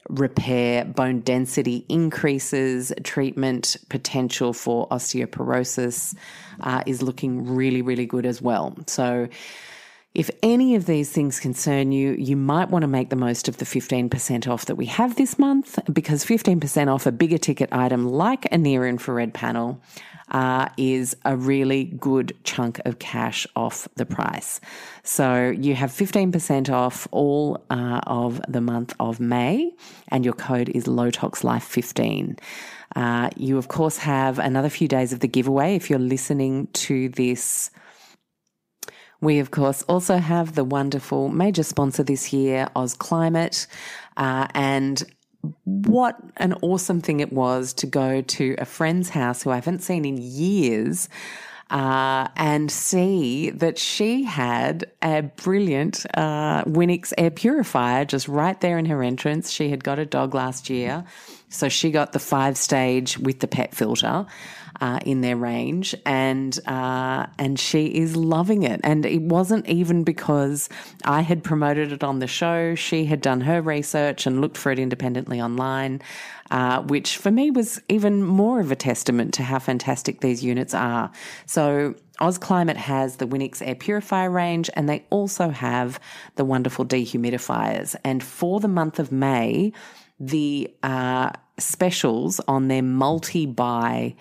repair, 0.09 0.83
bone 0.85 1.21
density 1.21 1.85
increases, 1.87 2.91
treatment 3.03 3.77
potential 3.89 4.53
for 4.53 4.87
osteoporosis 4.89 6.15
uh, 6.61 6.83
is 6.85 7.01
looking 7.01 7.45
really, 7.55 7.81
really 7.81 8.05
good 8.05 8.25
as 8.25 8.41
well. 8.41 8.75
So, 8.87 9.29
if 10.15 10.31
any 10.41 10.75
of 10.75 10.85
these 10.85 11.11
things 11.11 11.39
concern 11.39 11.91
you, 11.91 12.13
you 12.13 12.35
might 12.35 12.69
want 12.69 12.81
to 12.81 12.87
make 12.87 13.09
the 13.09 13.15
most 13.15 13.47
of 13.47 13.57
the 13.57 13.65
15% 13.65 14.47
off 14.47 14.65
that 14.65 14.75
we 14.75 14.87
have 14.87 15.15
this 15.15 15.37
month 15.37 15.77
because 15.91 16.25
15% 16.25 16.93
off 16.93 17.05
a 17.05 17.11
bigger 17.11 17.37
ticket 17.37 17.69
item 17.71 18.07
like 18.07 18.51
a 18.51 18.57
near 18.57 18.87
infrared 18.87 19.33
panel 19.33 19.79
uh, 20.31 20.69
is 20.77 21.15
a 21.25 21.35
really 21.35 21.85
good 21.85 22.35
chunk 22.43 22.79
of 22.85 22.99
cash 22.99 23.47
off 23.55 23.87
the 23.95 24.05
price. 24.05 24.59
So 25.03 25.49
you 25.49 25.75
have 25.75 25.91
15% 25.91 26.71
off 26.71 27.07
all 27.11 27.63
uh, 27.69 28.01
of 28.05 28.41
the 28.47 28.61
month 28.61 28.93
of 28.99 29.19
May, 29.19 29.71
and 30.09 30.23
your 30.23 30.33
code 30.33 30.69
is 30.69 30.85
LowToxLife15. 30.85 32.39
Uh, 32.95 33.29
you, 33.35 33.57
of 33.57 33.67
course, 33.67 33.97
have 33.97 34.39
another 34.39 34.69
few 34.69 34.87
days 34.87 35.13
of 35.13 35.19
the 35.19 35.27
giveaway 35.27 35.75
if 35.75 35.89
you're 35.89 35.99
listening 35.99 36.67
to 36.73 37.09
this. 37.09 37.69
We, 39.21 39.39
of 39.39 39.51
course, 39.51 39.83
also 39.83 40.17
have 40.17 40.55
the 40.55 40.63
wonderful 40.63 41.29
major 41.29 41.63
sponsor 41.63 42.03
this 42.03 42.31
year, 42.31 42.69
Oz 42.75 42.93
Climate. 42.93 43.67
Uh, 44.15 44.47
and 44.53 45.03
what 45.63 46.17
an 46.37 46.53
awesome 46.61 47.01
thing 47.01 47.19
it 47.19 47.33
was 47.33 47.73
to 47.73 47.87
go 47.87 48.21
to 48.21 48.55
a 48.57 48.65
friend's 48.65 49.09
house 49.09 49.43
who 49.43 49.51
I 49.51 49.55
haven't 49.55 49.83
seen 49.83 50.05
in 50.05 50.17
years. 50.17 51.09
Uh, 51.69 52.27
and 52.35 52.71
see 52.71 53.51
that 53.51 53.77
she 53.77 54.23
had 54.23 54.91
a 55.03 55.21
brilliant 55.21 56.03
uh, 56.15 56.63
Winix 56.63 57.13
air 57.15 57.29
purifier 57.29 58.05
just 58.05 58.27
right 58.27 58.59
there 58.59 58.79
in 58.79 58.85
her 58.85 59.03
entrance. 59.03 59.51
She 59.51 59.69
had 59.69 59.83
got 59.83 59.99
a 59.99 60.05
dog 60.05 60.33
last 60.33 60.71
year, 60.71 61.03
so 61.49 61.69
she 61.69 61.91
got 61.91 62.11
the 62.11 62.17
five 62.17 62.57
stage 62.57 63.19
with 63.19 63.39
the 63.39 63.47
pet 63.47 63.75
filter 63.75 64.25
uh, 64.81 64.99
in 65.05 65.21
their 65.21 65.35
range, 65.35 65.95
and 66.05 66.57
uh, 66.67 67.25
and 67.37 67.59
she 67.59 67.87
is 67.87 68.15
loving 68.15 68.63
it. 68.63 68.79
And 68.83 69.05
it 69.05 69.21
wasn't 69.21 69.67
even 69.67 70.03
because 70.03 70.69
I 71.03 71.21
had 71.21 71.43
promoted 71.43 71.91
it 71.91 72.03
on 72.03 72.19
the 72.19 72.27
show. 72.27 72.75
She 72.75 73.05
had 73.05 73.21
done 73.21 73.41
her 73.41 73.61
research 73.61 74.25
and 74.25 74.41
looked 74.41 74.57
for 74.57 74.71
it 74.71 74.79
independently 74.79 75.41
online. 75.41 76.01
Uh, 76.51 76.81
which 76.81 77.17
for 77.17 77.29
me 77.29 77.51
was 77.51 77.79
even 77.89 78.23
more 78.23 78.59
of 78.59 78.71
a 78.71 78.75
testament 78.75 79.35
to 79.35 79.43
how 79.43 79.59
fantastic 79.59 80.21
these 80.21 80.43
units 80.43 80.73
are. 80.73 81.11
So 81.45 81.93
Oz 82.19 82.39
Climate 82.39 82.77
has 82.77 83.17
the 83.17 83.27
Winix 83.27 83.61
air 83.61 83.75
purifier 83.75 84.31
range 84.31 84.67
and 84.73 84.89
they 84.89 85.05
also 85.11 85.49
have 85.49 85.99
the 86.37 86.45
wonderful 86.45 86.85
dehumidifiers. 86.85 87.95
And 88.03 88.23
for 88.23 88.59
the 88.59 88.67
month 88.67 88.97
of 88.97 89.11
May, 89.11 89.73
the 90.19 90.73
uh, 90.81 91.31
specials 91.59 92.39
on 92.47 92.67
their 92.67 92.83
multi 92.83 93.45
buy 93.45 94.15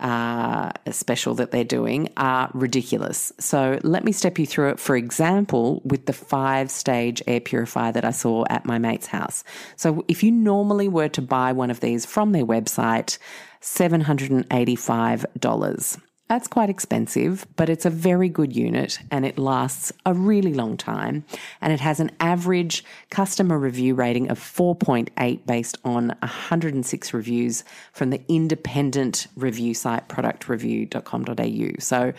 uh, 0.00 0.72
special 0.90 1.34
that 1.34 1.50
they're 1.50 1.64
doing 1.64 2.08
are 2.16 2.50
ridiculous. 2.54 3.32
So 3.38 3.78
let 3.82 4.04
me 4.04 4.12
step 4.12 4.38
you 4.38 4.46
through 4.46 4.70
it. 4.70 4.80
For 4.80 4.96
example, 4.96 5.82
with 5.84 6.06
the 6.06 6.12
five 6.12 6.70
stage 6.70 7.22
air 7.26 7.40
purifier 7.40 7.92
that 7.92 8.04
I 8.04 8.10
saw 8.10 8.44
at 8.50 8.64
my 8.64 8.78
mate's 8.78 9.06
house. 9.06 9.44
So 9.76 10.04
if 10.08 10.22
you 10.22 10.32
normally 10.32 10.88
were 10.88 11.08
to 11.10 11.22
buy 11.22 11.52
one 11.52 11.70
of 11.70 11.80
these 11.80 12.06
from 12.06 12.32
their 12.32 12.46
website, 12.46 13.18
$785. 13.60 16.00
That's 16.30 16.46
quite 16.46 16.70
expensive, 16.70 17.44
but 17.56 17.68
it's 17.68 17.84
a 17.84 17.90
very 17.90 18.28
good 18.28 18.54
unit 18.54 19.00
and 19.10 19.26
it 19.26 19.36
lasts 19.36 19.92
a 20.06 20.14
really 20.14 20.54
long 20.54 20.76
time. 20.76 21.24
And 21.60 21.72
it 21.72 21.80
has 21.80 21.98
an 21.98 22.12
average 22.20 22.84
customer 23.10 23.58
review 23.58 23.96
rating 23.96 24.30
of 24.30 24.38
4.8 24.38 25.44
based 25.44 25.76
on 25.84 26.14
106 26.20 27.12
reviews 27.12 27.64
from 27.92 28.10
the 28.10 28.22
independent 28.28 29.26
review 29.34 29.74
site 29.74 30.08
productreview.com.au. 30.08 31.80
So, 31.80 32.12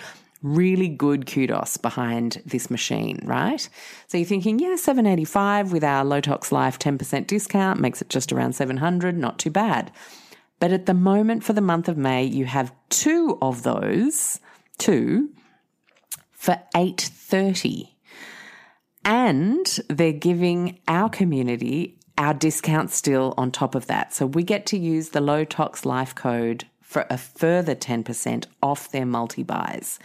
really 0.43 0.89
good 0.89 1.25
kudos 1.25 1.77
behind 1.77 2.41
this 2.45 2.69
machine, 2.69 3.21
right? 3.23 3.69
So 4.07 4.17
you're 4.17 4.27
thinking, 4.27 4.59
yeah, 4.59 4.75
785 4.75 5.71
with 5.71 5.85
our 5.85 6.03
Low 6.03 6.19
Tox 6.19 6.51
Life 6.51 6.77
10% 6.79 7.27
discount 7.27 7.79
makes 7.79 8.01
it 8.01 8.09
just 8.09 8.33
around 8.33 8.55
700, 8.55 9.17
not 9.17 9.39
too 9.39 9.51
bad. 9.51 9.89
But 10.61 10.71
at 10.71 10.85
the 10.85 10.93
moment 10.93 11.43
for 11.43 11.53
the 11.53 11.59
month 11.59 11.89
of 11.89 11.97
May, 11.97 12.23
you 12.23 12.45
have 12.45 12.71
two 12.89 13.39
of 13.41 13.63
those, 13.63 14.39
two 14.77 15.31
for 16.31 16.61
830. 16.75 17.97
And 19.03 19.79
they're 19.89 20.13
giving 20.13 20.79
our 20.87 21.09
community 21.09 21.97
our 22.15 22.35
discount 22.35 22.91
still 22.91 23.33
on 23.35 23.51
top 23.51 23.73
of 23.73 23.87
that. 23.87 24.13
So 24.13 24.27
we 24.27 24.43
get 24.43 24.67
to 24.67 24.77
use 24.77 25.09
the 25.09 25.21
low 25.21 25.43
tox 25.43 25.83
life 25.83 26.13
code 26.13 26.65
for 26.79 27.07
a 27.09 27.17
further 27.17 27.73
10% 27.73 28.45
off 28.61 28.91
their 28.91 29.07
multi 29.07 29.41
buys. 29.41 29.97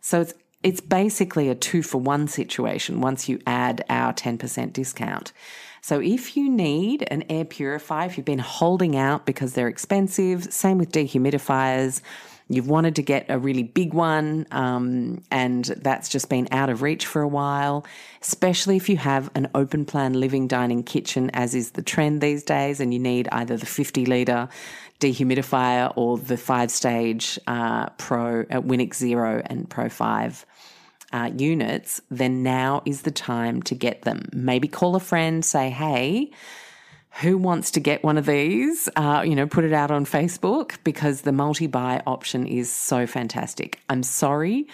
So 0.00 0.22
it's 0.22 0.34
it's 0.64 0.80
basically 0.80 1.48
a 1.48 1.54
two 1.54 1.82
for 1.82 2.00
one 2.00 2.26
situation 2.28 3.00
once 3.00 3.28
you 3.28 3.40
add 3.46 3.84
our 3.88 4.12
10% 4.12 4.72
discount. 4.72 5.32
So 5.84 6.00
if 6.00 6.36
you 6.36 6.48
need 6.48 7.04
an 7.10 7.24
air 7.28 7.44
purifier, 7.44 8.06
if 8.06 8.16
you've 8.16 8.24
been 8.24 8.38
holding 8.38 8.96
out 8.96 9.26
because 9.26 9.54
they're 9.54 9.66
expensive, 9.66 10.52
same 10.52 10.78
with 10.78 10.92
dehumidifiers, 10.92 12.00
you've 12.48 12.68
wanted 12.68 12.94
to 12.96 13.02
get 13.02 13.26
a 13.28 13.36
really 13.36 13.64
big 13.64 13.92
one 13.92 14.46
um, 14.52 15.20
and 15.32 15.64
that's 15.64 16.08
just 16.08 16.28
been 16.28 16.46
out 16.52 16.70
of 16.70 16.82
reach 16.82 17.04
for 17.04 17.20
a 17.20 17.26
while, 17.26 17.84
especially 18.20 18.76
if 18.76 18.88
you 18.88 18.96
have 18.96 19.28
an 19.34 19.50
open 19.56 19.84
plan 19.84 20.12
living 20.12 20.46
dining 20.46 20.84
kitchen, 20.84 21.30
as 21.34 21.52
is 21.52 21.72
the 21.72 21.82
trend 21.82 22.20
these 22.20 22.44
days, 22.44 22.78
and 22.78 22.94
you 22.94 23.00
need 23.00 23.28
either 23.32 23.56
the 23.56 23.66
50 23.66 24.06
litre 24.06 24.48
dehumidifier 25.00 25.92
or 25.96 26.16
the 26.16 26.36
five 26.36 26.70
stage 26.70 27.40
uh, 27.48 27.88
Pro 27.98 28.42
uh, 28.42 28.60
Winix 28.60 28.94
Zero 28.94 29.42
and 29.46 29.68
Pro 29.68 29.88
5 29.88 30.46
uh, 31.12 31.30
units, 31.36 32.00
then 32.10 32.42
now 32.42 32.82
is 32.84 33.02
the 33.02 33.10
time 33.10 33.62
to 33.62 33.74
get 33.74 34.02
them. 34.02 34.28
Maybe 34.32 34.68
call 34.68 34.96
a 34.96 35.00
friend, 35.00 35.44
say, 35.44 35.70
hey, 35.70 36.30
who 37.20 37.36
wants 37.36 37.70
to 37.72 37.80
get 37.80 38.02
one 38.02 38.16
of 38.16 38.26
these? 38.26 38.88
Uh, 38.96 39.22
you 39.26 39.34
know, 39.34 39.46
put 39.46 39.64
it 39.64 39.72
out 39.72 39.90
on 39.90 40.06
Facebook 40.06 40.78
because 40.82 41.22
the 41.22 41.32
multi 41.32 41.66
buy 41.66 42.02
option 42.06 42.46
is 42.46 42.72
so 42.72 43.06
fantastic. 43.06 43.80
I'm 43.90 44.02
sorry. 44.02 44.66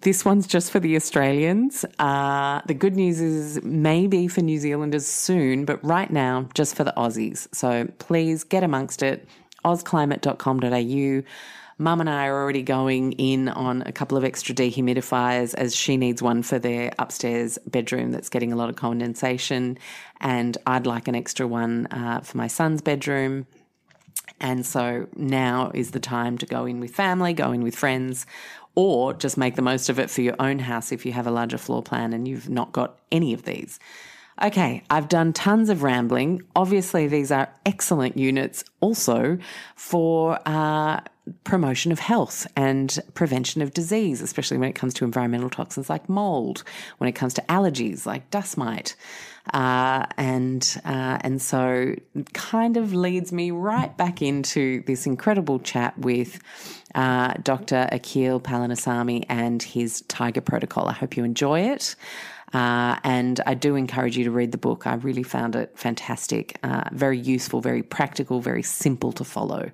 This 0.00 0.24
one's 0.24 0.46
just 0.46 0.70
for 0.70 0.80
the 0.80 0.96
Australians. 0.96 1.84
Uh, 1.98 2.60
the 2.66 2.74
good 2.74 2.94
news 2.94 3.20
is 3.20 3.62
maybe 3.62 4.28
for 4.28 4.42
New 4.42 4.58
Zealanders 4.58 5.06
soon, 5.06 5.64
but 5.64 5.82
right 5.84 6.10
now, 6.10 6.48
just 6.54 6.74
for 6.74 6.84
the 6.84 6.92
Aussies. 6.96 7.48
So 7.54 7.88
please 7.98 8.44
get 8.44 8.62
amongst 8.62 9.02
it. 9.02 9.26
ozclimate.com.au. 9.64 11.22
Mum 11.80 12.00
and 12.00 12.10
I 12.10 12.26
are 12.26 12.34
already 12.34 12.62
going 12.62 13.12
in 13.12 13.48
on 13.48 13.82
a 13.86 13.92
couple 13.92 14.18
of 14.18 14.24
extra 14.24 14.52
dehumidifiers 14.52 15.54
as 15.54 15.76
she 15.76 15.96
needs 15.96 16.20
one 16.20 16.42
for 16.42 16.58
their 16.58 16.92
upstairs 16.98 17.56
bedroom 17.66 18.10
that's 18.10 18.28
getting 18.28 18.52
a 18.52 18.56
lot 18.56 18.68
of 18.68 18.74
condensation. 18.74 19.78
And 20.20 20.58
I'd 20.66 20.86
like 20.86 21.06
an 21.06 21.14
extra 21.14 21.46
one 21.46 21.86
uh, 21.86 22.20
for 22.20 22.36
my 22.36 22.48
son's 22.48 22.82
bedroom. 22.82 23.46
And 24.40 24.66
so 24.66 25.06
now 25.14 25.70
is 25.72 25.92
the 25.92 26.00
time 26.00 26.36
to 26.38 26.46
go 26.46 26.66
in 26.66 26.80
with 26.80 26.90
family, 26.90 27.32
go 27.32 27.52
in 27.52 27.62
with 27.62 27.76
friends, 27.76 28.26
or 28.74 29.14
just 29.14 29.36
make 29.36 29.54
the 29.54 29.62
most 29.62 29.88
of 29.88 30.00
it 30.00 30.10
for 30.10 30.20
your 30.20 30.36
own 30.40 30.58
house 30.58 30.90
if 30.90 31.06
you 31.06 31.12
have 31.12 31.28
a 31.28 31.30
larger 31.30 31.58
floor 31.58 31.82
plan 31.82 32.12
and 32.12 32.26
you've 32.26 32.48
not 32.48 32.72
got 32.72 32.98
any 33.12 33.32
of 33.32 33.44
these. 33.44 33.78
Okay, 34.40 34.84
I've 34.88 35.08
done 35.08 35.32
tons 35.32 35.68
of 35.68 35.82
rambling. 35.82 36.42
Obviously, 36.54 37.08
these 37.08 37.32
are 37.32 37.48
excellent 37.66 38.16
units 38.16 38.62
also 38.80 39.38
for 39.74 40.38
uh, 40.46 41.00
promotion 41.42 41.90
of 41.90 41.98
health 41.98 42.46
and 42.54 43.00
prevention 43.14 43.62
of 43.62 43.74
disease, 43.74 44.20
especially 44.22 44.56
when 44.56 44.68
it 44.68 44.74
comes 44.74 44.94
to 44.94 45.04
environmental 45.04 45.50
toxins 45.50 45.90
like 45.90 46.08
mold, 46.08 46.62
when 46.98 47.08
it 47.08 47.12
comes 47.12 47.34
to 47.34 47.42
allergies 47.48 48.06
like 48.06 48.30
dust 48.30 48.56
mite. 48.56 48.94
Uh, 49.52 50.06
and 50.16 50.80
uh, 50.84 51.18
and 51.22 51.40
so 51.40 51.94
kind 52.34 52.76
of 52.76 52.94
leads 52.94 53.32
me 53.32 53.50
right 53.50 53.96
back 53.96 54.20
into 54.22 54.82
this 54.82 55.06
incredible 55.06 55.58
chat 55.58 55.98
with 55.98 56.38
uh, 56.94 57.32
Dr. 57.42 57.88
Akil 57.90 58.40
Palanisamy 58.40 59.24
and 59.28 59.62
his 59.62 60.02
Tiger 60.02 60.42
Protocol. 60.42 60.86
I 60.86 60.92
hope 60.92 61.16
you 61.16 61.24
enjoy 61.24 61.60
it. 61.60 61.96
Uh, 62.52 62.98
and 63.04 63.40
I 63.46 63.54
do 63.54 63.74
encourage 63.74 64.16
you 64.16 64.24
to 64.24 64.30
read 64.30 64.52
the 64.52 64.58
book. 64.58 64.86
I 64.86 64.94
really 64.94 65.22
found 65.22 65.54
it 65.54 65.78
fantastic, 65.78 66.58
uh, 66.62 66.84
very 66.92 67.18
useful, 67.18 67.60
very 67.60 67.82
practical, 67.82 68.40
very 68.40 68.62
simple 68.62 69.12
to 69.12 69.24
follow. 69.24 69.70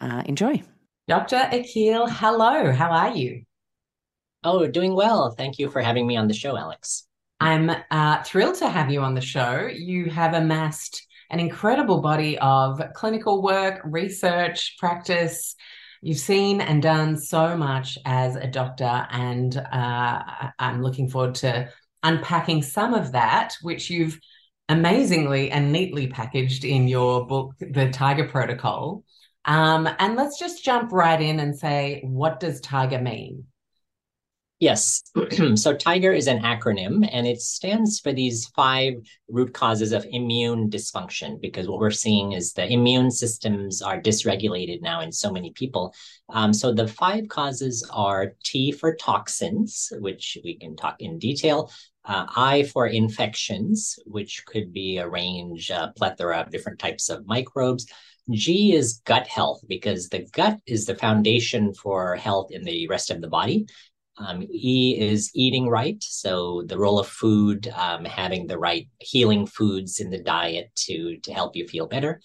Uh, 0.00 0.22
enjoy. 0.26 0.62
Dr. 1.08 1.48
Akil, 1.50 2.06
hello. 2.06 2.72
How 2.72 2.90
are 2.90 3.14
you? 3.16 3.42
Oh, 4.44 4.66
doing 4.66 4.94
well. 4.94 5.34
Thank 5.36 5.58
you 5.58 5.70
for 5.70 5.82
having 5.82 6.06
me 6.06 6.16
on 6.16 6.28
the 6.28 6.34
show, 6.34 6.56
Alex. 6.56 7.06
I'm 7.40 7.70
uh, 7.90 8.22
thrilled 8.22 8.56
to 8.56 8.68
have 8.68 8.90
you 8.90 9.00
on 9.00 9.14
the 9.14 9.20
show. 9.20 9.68
You 9.72 10.10
have 10.10 10.34
amassed 10.34 11.06
an 11.30 11.40
incredible 11.40 12.00
body 12.00 12.38
of 12.38 12.80
clinical 12.94 13.42
work, 13.42 13.80
research, 13.84 14.76
practice. 14.78 15.54
You've 16.02 16.18
seen 16.18 16.60
and 16.60 16.82
done 16.82 17.18
so 17.18 17.56
much 17.56 17.98
as 18.04 18.36
a 18.36 18.46
doctor, 18.46 19.06
and 19.10 19.56
uh, 19.56 20.22
I'm 20.58 20.82
looking 20.82 21.08
forward 21.08 21.34
to 21.36 21.70
unpacking 22.02 22.62
some 22.62 22.94
of 22.94 23.12
that, 23.12 23.54
which 23.62 23.90
you've 23.90 24.18
amazingly 24.68 25.50
and 25.50 25.72
neatly 25.72 26.06
packaged 26.06 26.64
in 26.64 26.88
your 26.88 27.26
book, 27.26 27.54
The 27.58 27.90
Tiger 27.90 28.28
Protocol. 28.28 29.04
Um, 29.44 29.88
and 29.98 30.16
let's 30.16 30.38
just 30.38 30.64
jump 30.64 30.92
right 30.92 31.20
in 31.20 31.40
and 31.40 31.58
say, 31.58 32.02
what 32.04 32.40
does 32.40 32.60
TIGER 32.60 33.00
mean? 33.00 33.46
Yes. 34.60 35.02
so 35.54 35.74
TIGER 35.74 36.12
is 36.12 36.26
an 36.26 36.40
acronym 36.42 37.08
and 37.10 37.26
it 37.26 37.40
stands 37.40 37.98
for 37.98 38.12
these 38.12 38.46
five 38.48 38.92
root 39.26 39.54
causes 39.54 39.92
of 39.92 40.06
immune 40.10 40.68
dysfunction 40.68 41.40
because 41.40 41.66
what 41.66 41.80
we're 41.80 41.90
seeing 41.90 42.32
is 42.32 42.52
the 42.52 42.70
immune 42.70 43.10
systems 43.10 43.80
are 43.80 43.98
dysregulated 43.98 44.82
now 44.82 45.00
in 45.00 45.12
so 45.12 45.32
many 45.32 45.50
people. 45.52 45.94
Um, 46.28 46.52
so 46.52 46.74
the 46.74 46.86
five 46.86 47.26
causes 47.28 47.88
are 47.90 48.34
T 48.44 48.70
for 48.70 48.94
toxins, 48.94 49.90
which 49.98 50.36
we 50.44 50.58
can 50.58 50.76
talk 50.76 50.96
in 51.00 51.18
detail, 51.18 51.72
uh, 52.04 52.26
I 52.34 52.64
for 52.64 52.86
infections, 52.86 53.98
which 54.06 54.44
could 54.46 54.72
be 54.72 54.98
a 54.98 55.08
range, 55.08 55.70
a 55.70 55.92
plethora 55.96 56.38
of 56.38 56.50
different 56.50 56.78
types 56.78 57.08
of 57.08 57.26
microbes. 57.26 57.86
G 58.30 58.72
is 58.74 59.00
gut 59.04 59.26
health 59.26 59.60
because 59.68 60.08
the 60.08 60.26
gut 60.32 60.58
is 60.66 60.86
the 60.86 60.94
foundation 60.94 61.74
for 61.74 62.16
health 62.16 62.52
in 62.52 62.62
the 62.64 62.86
rest 62.88 63.10
of 63.10 63.20
the 63.20 63.28
body. 63.28 63.66
Um, 64.16 64.42
e 64.42 64.98
is 64.98 65.30
eating 65.34 65.68
right. 65.68 66.02
So 66.02 66.62
the 66.66 66.78
role 66.78 66.98
of 66.98 67.08
food, 67.08 67.68
um, 67.74 68.04
having 68.04 68.46
the 68.46 68.58
right 68.58 68.86
healing 68.98 69.46
foods 69.46 69.98
in 69.98 70.10
the 70.10 70.22
diet 70.22 70.70
to, 70.86 71.16
to 71.18 71.32
help 71.32 71.56
you 71.56 71.66
feel 71.66 71.86
better. 71.86 72.20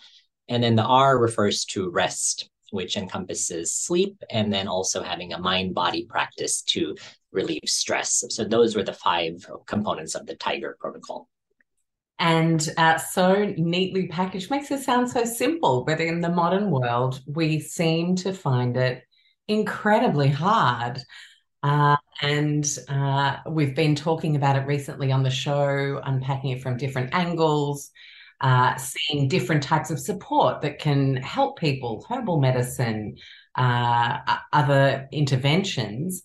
And 0.50 0.62
then 0.64 0.76
the 0.76 0.84
R 0.84 1.18
refers 1.18 1.64
to 1.66 1.90
rest, 1.90 2.50
which 2.72 2.98
encompasses 2.98 3.74
sleep 3.74 4.22
and 4.30 4.52
then 4.52 4.68
also 4.68 5.02
having 5.02 5.34
a 5.34 5.40
mind 5.40 5.74
body 5.74 6.06
practice 6.06 6.62
to 6.64 6.96
relieve 7.36 7.62
stress. 7.66 8.24
So 8.30 8.44
those 8.44 8.76
were 8.76 8.84
the 8.84 8.94
five 8.94 9.46
components 9.68 10.16
of 10.16 10.26
the 10.26 10.36
Tiger 10.36 10.76
protocol. 10.80 11.30
And 12.18 12.68
uh, 12.78 12.98
so 12.98 13.54
neatly 13.58 14.08
packaged 14.08 14.50
makes 14.50 14.72
it 14.72 14.82
sound 14.82 15.10
so 15.12 15.26
simple, 15.26 15.84
but 15.84 16.00
in 16.00 16.22
the 16.22 16.30
modern 16.30 16.72
world, 16.72 17.22
we 17.28 17.60
seem 17.60 18.16
to 18.18 18.34
find 18.34 18.78
it 18.78 19.04
incredibly 19.48 20.30
hard 20.30 21.02
uh, 21.66 21.98
and 22.22 22.78
uh, 22.90 23.38
we've 23.50 23.74
been 23.74 23.96
talking 23.96 24.36
about 24.36 24.56
it 24.56 24.68
recently 24.68 25.12
on 25.12 25.24
the 25.24 25.32
show, 25.32 26.00
unpacking 26.06 26.52
it 26.52 26.62
from 26.62 26.78
different 26.78 27.10
angles, 27.12 27.90
uh, 28.42 28.76
seeing 28.76 29.28
different 29.28 29.64
types 29.64 29.90
of 29.90 30.00
support 30.00 30.62
that 30.62 30.78
can 30.78 31.16
help 31.16 31.58
people, 31.58 32.06
herbal 32.08 32.40
medicine, 32.40 33.16
uh, 33.56 34.20
other 34.54 35.08
interventions. 35.12 36.22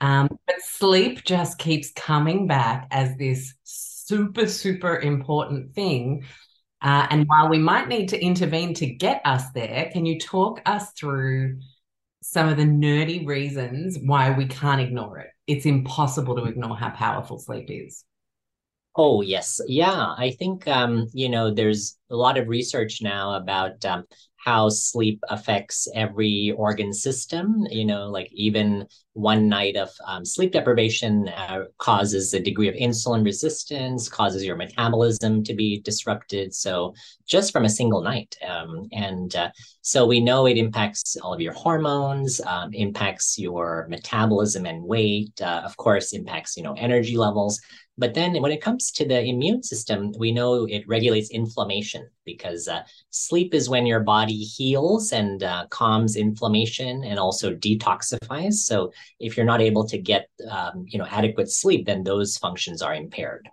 Um, 0.00 0.28
but 0.46 0.60
sleep 0.60 1.24
just 1.24 1.58
keeps 1.58 1.90
coming 1.92 2.46
back 2.46 2.86
as 2.90 3.16
this 3.16 3.54
super, 3.64 4.46
super 4.46 4.98
important 4.98 5.74
thing. 5.74 6.24
Uh, 6.82 7.06
and 7.10 7.26
while 7.26 7.48
we 7.48 7.58
might 7.58 7.88
need 7.88 8.10
to 8.10 8.20
intervene 8.20 8.74
to 8.74 8.86
get 8.86 9.22
us 9.24 9.50
there, 9.52 9.88
can 9.92 10.04
you 10.04 10.18
talk 10.20 10.60
us 10.66 10.92
through? 10.92 11.56
some 12.28 12.48
of 12.48 12.56
the 12.56 12.64
nerdy 12.64 13.24
reasons 13.24 13.98
why 14.02 14.30
we 14.30 14.46
can't 14.46 14.80
ignore 14.80 15.20
it. 15.20 15.28
It's 15.46 15.64
impossible 15.64 16.34
to 16.34 16.44
ignore 16.44 16.76
how 16.76 16.90
powerful 16.90 17.38
sleep 17.38 17.66
is. 17.68 18.04
Oh, 18.96 19.20
yes. 19.20 19.60
Yeah. 19.68 20.14
I 20.18 20.34
think, 20.36 20.66
um, 20.66 21.06
you 21.12 21.28
know, 21.28 21.54
there's 21.54 21.96
a 22.10 22.16
lot 22.16 22.36
of 22.36 22.48
research 22.48 23.00
now 23.00 23.34
about 23.34 23.84
um, 23.84 24.06
how 24.36 24.70
sleep 24.70 25.22
affects 25.28 25.86
every 25.94 26.52
organ 26.56 26.92
system. 26.92 27.64
You 27.70 27.84
know, 27.84 28.08
like 28.08 28.28
even 28.32 28.86
one 29.16 29.48
night 29.48 29.76
of 29.76 29.90
um, 30.06 30.24
sleep 30.24 30.52
deprivation 30.52 31.28
uh, 31.28 31.64
causes 31.78 32.34
a 32.34 32.40
degree 32.40 32.68
of 32.68 32.74
insulin 32.74 33.24
resistance, 33.24 34.10
causes 34.10 34.44
your 34.44 34.56
metabolism 34.56 35.42
to 35.42 35.54
be 35.54 35.80
disrupted. 35.80 36.54
So 36.54 36.94
just 37.26 37.50
from 37.50 37.64
a 37.64 37.70
single 37.70 38.02
night, 38.02 38.36
um, 38.46 38.88
and 38.92 39.34
uh, 39.34 39.50
so 39.80 40.06
we 40.06 40.20
know 40.20 40.46
it 40.46 40.58
impacts 40.58 41.16
all 41.16 41.32
of 41.32 41.40
your 41.40 41.54
hormones, 41.54 42.42
um, 42.42 42.74
impacts 42.74 43.38
your 43.38 43.86
metabolism 43.88 44.66
and 44.66 44.82
weight. 44.82 45.40
Uh, 45.40 45.62
of 45.64 45.76
course, 45.78 46.12
impacts 46.12 46.56
you 46.56 46.62
know 46.62 46.74
energy 46.74 47.16
levels. 47.16 47.58
But 47.98 48.12
then 48.12 48.40
when 48.42 48.52
it 48.52 48.60
comes 48.60 48.90
to 48.92 49.06
the 49.06 49.22
immune 49.22 49.62
system, 49.62 50.12
we 50.18 50.30
know 50.30 50.66
it 50.66 50.86
regulates 50.86 51.30
inflammation 51.30 52.06
because 52.26 52.68
uh, 52.68 52.82
sleep 53.10 53.54
is 53.54 53.70
when 53.70 53.86
your 53.86 54.00
body 54.00 54.36
heals 54.36 55.12
and 55.12 55.42
uh, 55.42 55.66
calms 55.70 56.16
inflammation 56.16 57.04
and 57.04 57.18
also 57.18 57.54
detoxifies. 57.54 58.54
So 58.54 58.92
if 59.18 59.36
you're 59.36 59.46
not 59.46 59.60
able 59.60 59.86
to 59.88 59.98
get 59.98 60.28
um, 60.50 60.84
you 60.88 60.98
know 60.98 61.06
adequate 61.10 61.50
sleep, 61.50 61.86
then 61.86 62.02
those 62.02 62.36
functions 62.36 62.82
are 62.82 62.94
impaired. 62.94 63.48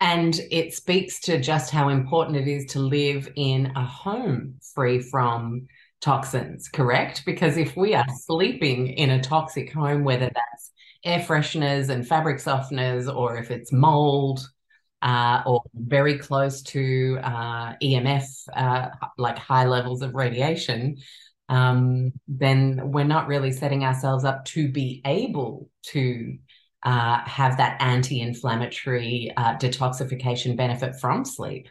And 0.00 0.38
it 0.50 0.74
speaks 0.74 1.20
to 1.20 1.40
just 1.40 1.70
how 1.70 1.88
important 1.88 2.36
it 2.36 2.48
is 2.48 2.66
to 2.72 2.80
live 2.80 3.28
in 3.36 3.72
a 3.76 3.84
home 3.84 4.56
free 4.74 4.98
from 4.98 5.68
toxins, 6.00 6.68
correct? 6.68 7.22
Because 7.24 7.56
if 7.56 7.76
we 7.76 7.94
are 7.94 8.04
sleeping 8.24 8.88
in 8.88 9.10
a 9.10 9.22
toxic 9.22 9.72
home, 9.72 10.02
whether 10.02 10.28
that's 10.34 10.72
air 11.04 11.20
fresheners 11.20 11.88
and 11.88 12.06
fabric 12.06 12.38
softeners, 12.38 13.12
or 13.14 13.36
if 13.36 13.52
it's 13.52 13.72
mold, 13.72 14.40
uh, 15.02 15.42
or 15.46 15.62
very 15.74 16.18
close 16.18 16.62
to 16.62 17.18
uh, 17.22 17.74
EMF, 17.82 18.24
uh, 18.54 18.88
like 19.18 19.38
high 19.38 19.66
levels 19.66 20.02
of 20.02 20.14
radiation, 20.14 20.96
um, 21.52 22.12
then 22.26 22.80
we're 22.92 23.04
not 23.04 23.28
really 23.28 23.52
setting 23.52 23.84
ourselves 23.84 24.24
up 24.24 24.46
to 24.46 24.72
be 24.72 25.02
able 25.04 25.68
to 25.82 26.38
uh, 26.82 27.20
have 27.26 27.58
that 27.58 27.76
anti 27.78 28.22
inflammatory 28.22 29.30
uh, 29.36 29.56
detoxification 29.56 30.56
benefit 30.56 30.98
from 30.98 31.26
sleep. 31.26 31.68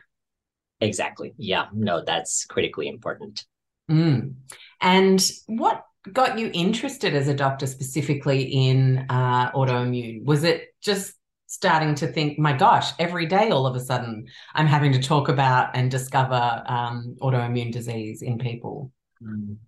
Exactly. 0.82 1.34
Yeah. 1.38 1.66
No, 1.74 2.04
that's 2.06 2.46
critically 2.46 2.88
important. 2.88 3.44
Mm. 3.90 4.36
And 4.82 5.32
what 5.48 5.84
got 6.14 6.38
you 6.38 6.52
interested 6.54 7.16
as 7.16 7.28
a 7.28 7.34
doctor 7.34 7.66
specifically 7.66 8.44
in 8.44 9.08
uh, 9.10 9.52
autoimmune? 9.52 10.24
Was 10.26 10.44
it 10.44 10.76
just 10.80 11.14
starting 11.48 11.96
to 11.96 12.08
think, 12.08 12.38
my 12.38 12.54
gosh, 12.54 12.92
every 13.00 13.26
day 13.26 13.50
all 13.50 13.66
of 13.66 13.76
a 13.76 13.80
sudden 13.80 14.28
I'm 14.54 14.68
having 14.68 14.94
to 14.94 15.02
talk 15.02 15.28
about 15.28 15.76
and 15.76 15.90
discover 15.90 16.64
um, 16.68 17.16
autoimmune 17.20 17.72
disease 17.72 18.22
in 18.22 18.38
people? 18.38 18.92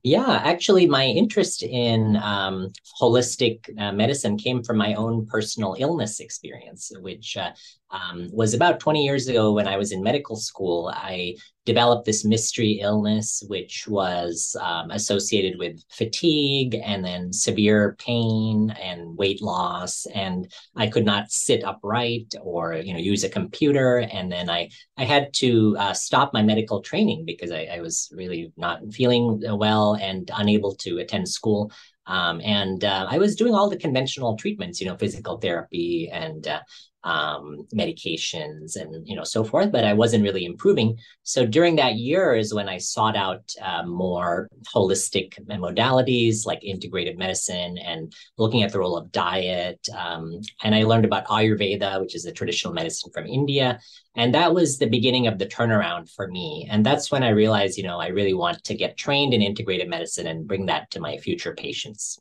Yeah, 0.04 0.42
actually, 0.44 0.88
my 0.88 1.06
interest 1.06 1.64
in 1.64 2.18
um, 2.18 2.70
holistic 3.00 3.70
uh, 3.80 3.92
medicine 3.92 4.38
came 4.38 4.64
from 4.64 4.78
my 4.78 4.96
own 4.96 5.26
personal 5.28 5.76
illness 5.78 6.20
experience, 6.20 6.92
which 7.00 7.38
uh, 7.38 7.52
um, 7.94 8.28
was 8.32 8.54
about 8.54 8.80
20 8.80 9.04
years 9.04 9.28
ago 9.28 9.54
when 9.54 9.68
I 9.68 9.78
was 9.78 9.92
in 9.92 10.02
medical 10.02 10.36
school. 10.36 10.92
I 10.94 11.36
developed 11.66 12.06
this 12.06 12.26
mystery 12.26 12.80
illness, 12.82 13.44
which 13.48 13.88
was 13.88 14.56
um, 14.60 14.92
associated 14.92 15.58
with 15.60 15.80
fatigue 15.92 16.76
and 16.84 17.06
then 17.06 17.32
severe 17.32 17.96
pain 18.00 18.72
and 18.82 19.16
weight 19.16 19.42
loss. 19.42 20.06
And 20.08 20.52
I 20.76 20.88
could 20.88 21.06
not 21.06 21.32
sit 21.32 21.64
upright 21.64 22.34
or, 22.42 22.74
you 22.74 22.94
know, 22.94 23.00
use 23.00 23.24
a 23.24 23.30
computer. 23.30 24.00
And 24.12 24.32
then 24.32 24.50
I, 24.50 24.70
I 24.98 25.06
had 25.06 25.32
to 25.36 25.78
uh, 25.78 25.94
stop 25.94 26.34
my 26.34 26.42
medical 26.42 26.82
training 26.82 27.24
because 27.26 27.52
I, 27.52 27.70
I 27.76 27.80
was 27.80 28.12
really 28.14 28.52
not 28.58 28.82
feeling 28.92 29.40
well 29.58 29.94
and 29.94 30.30
unable 30.36 30.76
to 30.78 30.98
attend 30.98 31.30
school. 31.30 31.72
Um, 32.06 32.42
and 32.44 32.84
uh, 32.84 33.08
I 33.10 33.18
was 33.18 33.36
doing 33.36 33.54
all 33.54 33.70
the 33.70 33.78
conventional 33.78 34.36
treatments, 34.36 34.82
you 34.82 34.88
know, 34.88 34.98
physical 34.98 35.38
therapy 35.38 36.10
and 36.12 36.46
uh, 36.46 36.60
um, 37.04 37.68
medications 37.74 38.76
and 38.76 39.08
you 39.08 39.16
know 39.16 39.24
so 39.24 39.44
forth 39.44 39.72
but 39.72 39.84
i 39.84 39.94
wasn't 39.94 40.24
really 40.24 40.46
improving. 40.46 40.98
So 41.24 41.46
during 41.46 41.76
that 41.78 41.96
year 41.96 42.36
is 42.36 42.54
when 42.54 42.70
i 42.70 42.78
sought 42.78 43.16
out 43.16 43.44
uh, 43.62 43.84
more 43.84 44.48
holistic 44.74 45.34
modalities 45.48 46.46
like 46.46 46.64
integrated 46.64 47.18
medicine 47.18 47.78
and 47.78 48.14
looking 48.38 48.64
at 48.64 48.72
the 48.72 48.80
role 48.80 48.98
of 48.98 49.12
diet 49.12 49.80
um, 49.98 50.40
and 50.64 50.76
i 50.76 50.84
learned 50.84 51.06
about 51.06 51.28
ayurveda 51.28 52.00
which 52.02 52.16
is 52.16 52.26
a 52.26 52.32
traditional 52.32 52.74
medicine 52.74 53.12
from 53.14 53.26
india 53.26 53.80
and 54.16 54.34
that 54.34 54.54
was 54.54 54.78
the 54.78 54.88
beginning 54.88 55.28
of 55.28 55.40
the 55.40 55.48
turnaround 55.48 56.10
for 56.14 56.28
me. 56.28 56.68
And 56.70 56.86
that's 56.86 57.12
when 57.12 57.24
i 57.24 57.30
realized 57.30 57.78
you 57.78 57.84
know 57.84 58.00
i 58.00 58.08
really 58.08 58.34
want 58.34 58.64
to 58.64 58.76
get 58.76 58.98
trained 58.98 59.34
in 59.34 59.42
integrated 59.42 59.90
medicine 59.90 60.28
and 60.28 60.48
bring 60.48 60.66
that 60.68 60.92
to 60.92 61.00
my 61.00 61.18
future 61.18 61.54
patients 61.54 62.20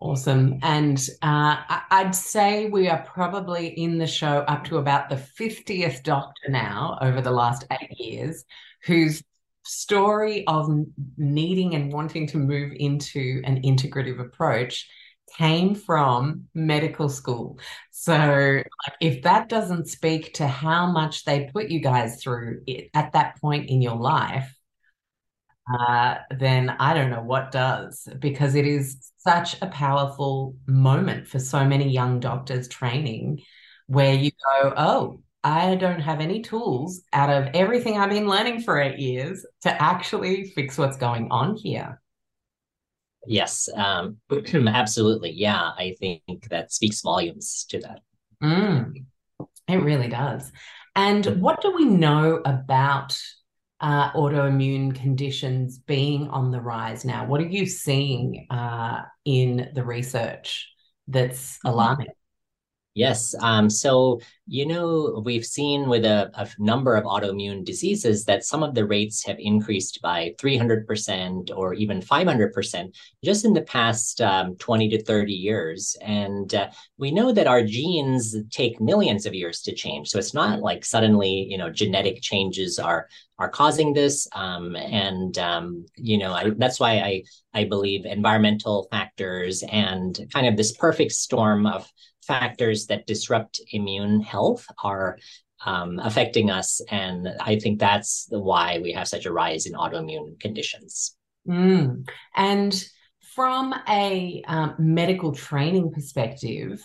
Awesome. 0.00 0.58
And 0.62 0.98
uh, 1.20 1.56
I'd 1.90 2.14
say 2.14 2.70
we 2.70 2.88
are 2.88 3.02
probably 3.02 3.68
in 3.68 3.98
the 3.98 4.06
show 4.06 4.38
up 4.48 4.64
to 4.64 4.78
about 4.78 5.10
the 5.10 5.16
50th 5.16 6.02
doctor 6.02 6.48
now 6.48 6.98
over 7.02 7.20
the 7.20 7.30
last 7.30 7.66
eight 7.70 7.98
years 7.98 8.44
whose 8.84 9.22
story 9.62 10.46
of 10.46 10.70
needing 11.18 11.74
and 11.74 11.92
wanting 11.92 12.26
to 12.28 12.38
move 12.38 12.72
into 12.74 13.42
an 13.44 13.60
integrative 13.60 14.18
approach 14.20 14.88
came 15.36 15.74
from 15.74 16.48
medical 16.54 17.10
school. 17.10 17.58
So, 17.90 18.62
if 19.02 19.22
that 19.22 19.50
doesn't 19.50 19.86
speak 19.86 20.32
to 20.34 20.46
how 20.46 20.90
much 20.90 21.24
they 21.24 21.50
put 21.52 21.68
you 21.68 21.78
guys 21.78 22.22
through 22.22 22.62
at 22.94 23.12
that 23.12 23.38
point 23.38 23.68
in 23.68 23.82
your 23.82 23.96
life, 23.96 24.50
uh, 25.68 26.16
then 26.36 26.70
I 26.70 26.94
don't 26.94 27.10
know 27.10 27.22
what 27.22 27.52
does, 27.52 28.08
because 28.18 28.54
it 28.54 28.66
is 28.66 29.12
such 29.18 29.60
a 29.62 29.66
powerful 29.66 30.56
moment 30.66 31.26
for 31.26 31.38
so 31.38 31.64
many 31.64 31.90
young 31.90 32.20
doctors 32.20 32.68
training 32.68 33.42
where 33.86 34.14
you 34.14 34.30
go, 34.30 34.72
oh, 34.76 35.22
I 35.42 35.74
don't 35.76 36.00
have 36.00 36.20
any 36.20 36.42
tools 36.42 37.02
out 37.12 37.30
of 37.30 37.54
everything 37.54 37.98
I've 37.98 38.10
been 38.10 38.28
learning 38.28 38.62
for 38.62 38.80
eight 38.80 38.98
years 38.98 39.44
to 39.62 39.82
actually 39.82 40.50
fix 40.50 40.76
what's 40.76 40.96
going 40.96 41.28
on 41.30 41.56
here. 41.56 42.00
Yes, 43.26 43.68
um, 43.74 44.18
absolutely. 44.54 45.32
Yeah, 45.32 45.60
I 45.60 45.94
think 45.98 46.48
that 46.50 46.72
speaks 46.72 47.00
volumes 47.02 47.66
to 47.70 47.80
that. 47.80 48.00
Mm, 48.42 49.04
it 49.68 49.76
really 49.76 50.08
does. 50.08 50.50
And 50.96 51.40
what 51.40 51.62
do 51.62 51.74
we 51.74 51.84
know 51.84 52.40
about 52.44 53.18
uh, 53.80 54.12
autoimmune 54.12 54.94
conditions 54.94 55.78
being 55.78 56.28
on 56.28 56.50
the 56.50 56.60
rise 56.60 57.04
now? 57.04 57.26
What 57.26 57.40
are 57.40 57.48
you 57.48 57.66
seeing 57.66 58.46
uh, 58.50 59.02
in 59.24 59.70
the 59.74 59.84
research 59.84 60.68
that's 61.08 61.56
mm-hmm. 61.58 61.68
alarming? 61.68 62.08
Yes. 62.94 63.36
Um, 63.40 63.70
so, 63.70 64.20
you 64.48 64.66
know, 64.66 65.22
we've 65.24 65.46
seen 65.46 65.88
with 65.88 66.04
a, 66.04 66.28
a, 66.34 66.48
number 66.58 66.96
of 66.96 67.04
autoimmune 67.04 67.64
diseases 67.64 68.24
that 68.24 68.44
some 68.44 68.64
of 68.64 68.74
the 68.74 68.84
rates 68.84 69.24
have 69.24 69.36
increased 69.38 70.02
by 70.02 70.34
300% 70.40 71.50
or 71.54 71.72
even 71.74 72.00
500% 72.00 72.96
just 73.24 73.44
in 73.44 73.52
the 73.52 73.62
past 73.62 74.20
um, 74.20 74.56
20 74.56 74.88
to 74.88 75.04
30 75.04 75.32
years. 75.32 75.96
And 76.02 76.52
uh, 76.52 76.70
we 76.98 77.12
know 77.12 77.30
that 77.30 77.46
our 77.46 77.62
genes 77.62 78.34
take 78.50 78.80
millions 78.80 79.24
of 79.24 79.34
years 79.34 79.60
to 79.62 79.74
change. 79.74 80.08
So 80.08 80.18
it's 80.18 80.34
not 80.34 80.58
like 80.58 80.84
suddenly, 80.84 81.46
you 81.48 81.58
know, 81.58 81.70
genetic 81.70 82.20
changes 82.20 82.80
are 82.80 83.06
are 83.40 83.48
causing 83.48 83.94
this. 83.94 84.28
Um, 84.34 84.76
and, 84.76 85.36
um, 85.38 85.86
you 85.96 86.18
know, 86.18 86.34
I, 86.34 86.50
that's 86.58 86.78
why 86.78 86.98
I, 86.98 87.22
I 87.54 87.64
believe 87.64 88.04
environmental 88.04 88.86
factors 88.90 89.62
and 89.62 90.28
kind 90.30 90.46
of 90.46 90.58
this 90.58 90.76
perfect 90.76 91.12
storm 91.12 91.66
of 91.66 91.90
factors 92.30 92.86
that 92.86 93.08
disrupt 93.08 93.60
immune 93.72 94.20
health 94.20 94.64
are 94.84 95.18
um, 95.66 95.98
affecting 95.98 96.48
us. 96.48 96.80
And 96.88 97.28
I 97.40 97.58
think 97.58 97.80
that's 97.80 98.28
why 98.30 98.78
we 98.82 98.92
have 98.92 99.08
such 99.08 99.26
a 99.26 99.32
rise 99.32 99.66
in 99.66 99.72
autoimmune 99.72 100.38
conditions. 100.38 101.16
Mm. 101.48 102.08
And 102.36 102.84
from 103.34 103.74
a 103.88 104.42
um, 104.46 104.76
medical 104.78 105.32
training 105.32 105.90
perspective, 105.90 106.80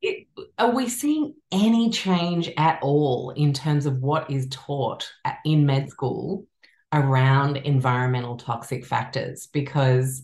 it, 0.00 0.26
are 0.58 0.74
we 0.74 0.88
seeing 0.88 1.34
any 1.52 1.90
change 1.90 2.50
at 2.56 2.78
all 2.80 3.34
in 3.36 3.52
terms 3.52 3.84
of 3.84 3.98
what 3.98 4.30
is 4.30 4.48
taught 4.50 5.06
in 5.44 5.66
med 5.66 5.90
school 5.90 6.46
around 6.92 7.58
environmental 7.58 8.38
toxic 8.38 8.86
factors? 8.86 9.48
Because 9.52 10.22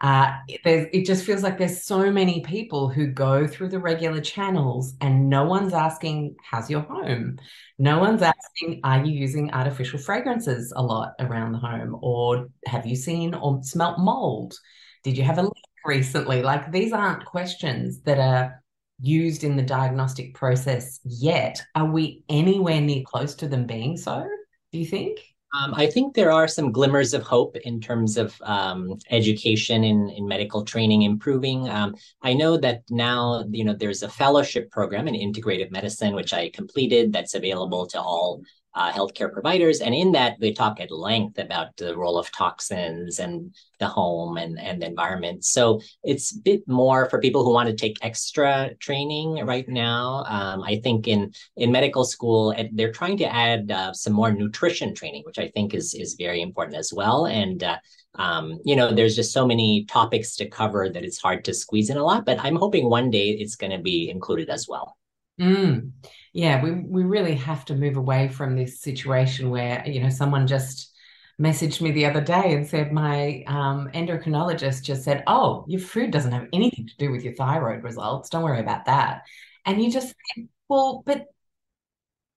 uh, 0.00 0.32
it 0.46 1.06
just 1.06 1.24
feels 1.24 1.42
like 1.42 1.56
there's 1.56 1.84
so 1.84 2.10
many 2.10 2.42
people 2.42 2.90
who 2.90 3.06
go 3.06 3.46
through 3.46 3.70
the 3.70 3.78
regular 3.78 4.20
channels 4.20 4.94
and 5.00 5.30
no 5.30 5.44
one's 5.44 5.72
asking, 5.72 6.36
How's 6.42 6.68
your 6.68 6.82
home? 6.82 7.38
No 7.78 7.98
one's 7.98 8.20
asking, 8.20 8.80
Are 8.84 9.02
you 9.02 9.18
using 9.18 9.52
artificial 9.52 9.98
fragrances 9.98 10.70
a 10.76 10.82
lot 10.82 11.14
around 11.18 11.52
the 11.52 11.58
home? 11.58 11.96
Or 12.02 12.48
have 12.66 12.84
you 12.84 12.94
seen 12.94 13.34
or 13.34 13.62
smelt 13.62 13.98
mold? 13.98 14.54
Did 15.02 15.16
you 15.16 15.24
have 15.24 15.38
a 15.38 15.42
leak 15.42 15.64
recently? 15.86 16.42
Like 16.42 16.70
these 16.70 16.92
aren't 16.92 17.24
questions 17.24 18.02
that 18.02 18.18
are 18.18 18.62
used 19.00 19.44
in 19.44 19.56
the 19.56 19.62
diagnostic 19.62 20.34
process 20.34 21.00
yet. 21.04 21.62
Are 21.74 21.90
we 21.90 22.22
anywhere 22.28 22.82
near 22.82 23.02
close 23.06 23.34
to 23.36 23.48
them 23.48 23.66
being 23.66 23.96
so? 23.96 24.26
Do 24.72 24.78
you 24.78 24.86
think? 24.86 25.20
Um, 25.54 25.74
I 25.74 25.86
think 25.86 26.14
there 26.14 26.32
are 26.32 26.48
some 26.48 26.72
glimmers 26.72 27.14
of 27.14 27.22
hope 27.22 27.56
in 27.58 27.80
terms 27.80 28.16
of 28.16 28.34
um, 28.42 28.98
education 29.10 29.84
in, 29.84 30.10
in 30.10 30.26
medical 30.26 30.64
training 30.64 31.02
improving. 31.02 31.68
Um, 31.68 31.94
I 32.22 32.34
know 32.34 32.56
that 32.58 32.82
now, 32.90 33.44
you 33.50 33.64
know, 33.64 33.72
there's 33.72 34.02
a 34.02 34.08
fellowship 34.08 34.70
program 34.70 35.08
in 35.08 35.14
integrative 35.14 35.70
medicine, 35.70 36.14
which 36.14 36.34
I 36.34 36.50
completed 36.50 37.12
that's 37.12 37.34
available 37.34 37.86
to 37.88 38.00
all 38.00 38.42
uh, 38.76 38.92
healthcare 38.92 39.32
providers. 39.32 39.80
And 39.80 39.94
in 39.94 40.12
that, 40.12 40.38
they 40.38 40.52
talk 40.52 40.80
at 40.80 40.90
length 40.90 41.38
about 41.38 41.76
the 41.78 41.96
role 41.96 42.18
of 42.18 42.30
toxins 42.30 43.18
and 43.18 43.54
the 43.80 43.88
home 43.88 44.36
and, 44.36 44.60
and 44.60 44.80
the 44.80 44.86
environment. 44.86 45.44
So 45.44 45.80
it's 46.04 46.36
a 46.36 46.40
bit 46.40 46.68
more 46.68 47.08
for 47.08 47.18
people 47.18 47.42
who 47.42 47.52
want 47.52 47.70
to 47.70 47.74
take 47.74 47.96
extra 48.02 48.74
training 48.78 49.44
right 49.46 49.66
now. 49.66 50.24
Um, 50.28 50.62
I 50.62 50.76
think 50.76 51.08
in, 51.08 51.32
in 51.56 51.72
medical 51.72 52.04
school, 52.04 52.54
they're 52.72 52.92
trying 52.92 53.16
to 53.18 53.34
add 53.34 53.70
uh, 53.70 53.94
some 53.94 54.12
more 54.12 54.30
nutrition 54.30 54.94
training, 54.94 55.22
which 55.24 55.38
I 55.38 55.48
think 55.48 55.74
is, 55.74 55.94
is 55.94 56.14
very 56.14 56.42
important 56.42 56.76
as 56.76 56.92
well. 56.92 57.26
And 57.26 57.64
uh, 57.64 57.78
um, 58.16 58.60
you 58.64 58.76
know, 58.76 58.92
there's 58.92 59.16
just 59.16 59.32
so 59.32 59.46
many 59.46 59.86
topics 59.86 60.36
to 60.36 60.48
cover 60.48 60.90
that 60.90 61.04
it's 61.04 61.18
hard 61.18 61.44
to 61.46 61.54
squeeze 61.54 61.88
in 61.88 61.96
a 61.96 62.04
lot, 62.04 62.26
but 62.26 62.38
I'm 62.40 62.56
hoping 62.56 62.88
one 62.88 63.10
day 63.10 63.30
it's 63.30 63.56
going 63.56 63.72
to 63.72 63.78
be 63.78 64.10
included 64.10 64.50
as 64.50 64.68
well. 64.68 64.96
Mm 65.40 65.92
yeah, 66.36 66.62
we 66.62 66.72
we 66.72 67.02
really 67.02 67.34
have 67.36 67.64
to 67.64 67.74
move 67.74 67.96
away 67.96 68.28
from 68.28 68.56
this 68.56 68.82
situation 68.82 69.48
where 69.48 69.82
you 69.86 70.02
know 70.02 70.10
someone 70.10 70.46
just 70.46 70.92
messaged 71.40 71.80
me 71.80 71.92
the 71.92 72.04
other 72.04 72.20
day 72.20 72.54
and 72.54 72.66
said 72.66 72.92
my 72.92 73.42
um, 73.46 73.88
endocrinologist 73.94 74.82
just 74.82 75.02
said, 75.02 75.24
"Oh, 75.26 75.64
your 75.66 75.80
food 75.80 76.10
doesn't 76.10 76.32
have 76.32 76.48
anything 76.52 76.88
to 76.88 76.96
do 76.98 77.10
with 77.10 77.24
your 77.24 77.34
thyroid 77.34 77.82
results. 77.82 78.28
Don't 78.28 78.42
worry 78.42 78.60
about 78.60 78.84
that." 78.84 79.22
And 79.64 79.82
you 79.82 79.90
just 79.90 80.14
think, 80.34 80.50
well, 80.68 81.02
but 81.06 81.24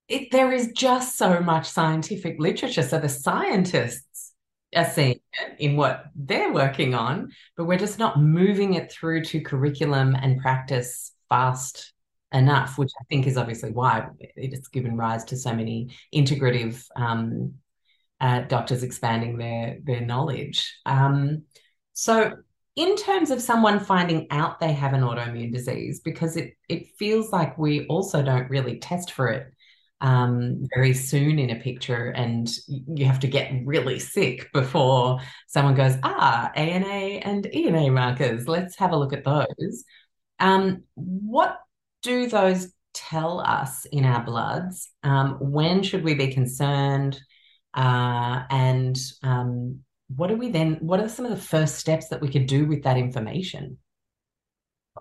it, 0.08 0.32
there 0.32 0.54
is 0.54 0.72
just 0.74 1.18
so 1.18 1.42
much 1.42 1.68
scientific 1.68 2.40
literature. 2.40 2.84
So 2.84 3.00
the 3.00 3.10
scientists 3.10 4.32
are 4.78 4.90
seeing 4.90 5.20
it 5.42 5.56
in 5.60 5.76
what 5.76 6.06
they're 6.16 6.54
working 6.54 6.94
on, 6.94 7.32
but 7.58 7.66
we're 7.66 7.78
just 7.78 8.00
not 8.00 8.22
moving 8.22 8.76
it 8.76 8.94
through 8.94 9.26
to 9.26 9.42
curriculum 9.42 10.16
and 10.16 10.40
practice 10.40 11.12
fast 11.28 11.92
enough, 12.32 12.78
which 12.78 12.92
I 13.00 13.04
think 13.06 13.28
is 13.28 13.38
obviously 13.38 13.72
why 13.72 14.08
it's 14.20 14.68
given 14.68 14.96
rise 14.96 15.24
to 15.26 15.38
so 15.38 15.54
many 15.54 15.96
integrative 16.14 16.84
um, 16.96 17.56
uh, 18.22 18.42
doctors 18.42 18.84
expanding 18.84 19.38
their 19.38 19.80
their 19.84 20.02
knowledge. 20.02 20.80
Um, 20.86 21.44
so, 21.94 22.34
in 22.76 22.96
terms 22.96 23.32
of 23.32 23.42
someone 23.42 23.80
finding 23.80 24.28
out 24.32 24.60
they 24.60 24.74
have 24.74 24.94
an 24.94 25.02
autoimmune 25.02 25.54
disease, 25.54 26.02
because 26.02 26.38
it 26.38 26.54
it 26.68 26.88
feels 26.98 27.32
like 27.32 27.58
we 27.58 27.88
also 27.88 28.22
don't 28.22 28.50
really 28.50 28.80
test 28.80 29.12
for 29.12 29.30
it 29.30 29.52
um, 30.02 30.66
very 30.74 30.94
soon 30.94 31.40
in 31.40 31.50
a 31.50 31.60
picture, 31.60 32.10
and 32.10 32.50
you 32.68 33.06
have 33.06 33.22
to 33.22 33.28
get 33.28 33.52
really 33.66 34.00
sick 34.00 34.52
before 34.54 35.20
someone 35.48 35.76
goes, 35.76 35.96
ah, 36.04 36.52
ANA 36.56 37.20
and 37.26 37.48
ENA 37.54 37.92
markers. 37.92 38.48
Let's 38.48 38.78
have 38.78 38.92
a 38.92 38.98
look 38.98 39.14
at 39.14 39.26
those. 39.26 39.84
Um, 40.40 40.84
what 40.96 41.58
do 42.02 42.28
those 42.28 42.72
tell 42.94 43.40
us 43.40 43.86
in 43.86 44.06
our 44.06 44.24
bloods? 44.24 44.90
Um, 45.04 45.38
when 45.40 45.84
should 45.84 46.04
we 46.04 46.14
be 46.16 46.34
concerned? 46.34 47.20
Uh, 47.74 48.44
and 48.50 48.98
um, 49.24 49.80
what 50.16 50.28
do 50.28 50.36
we 50.36 50.50
then? 50.50 50.78
What 50.82 51.00
are 51.00 51.10
some 51.10 51.26
of 51.26 51.32
the 51.32 51.38
first 51.38 51.76
steps 51.76 52.10
that 52.10 52.22
we 52.22 52.30
could 52.30 52.48
do 52.48 52.66
with 52.66 52.84
that 52.84 52.98
information? 52.98 53.78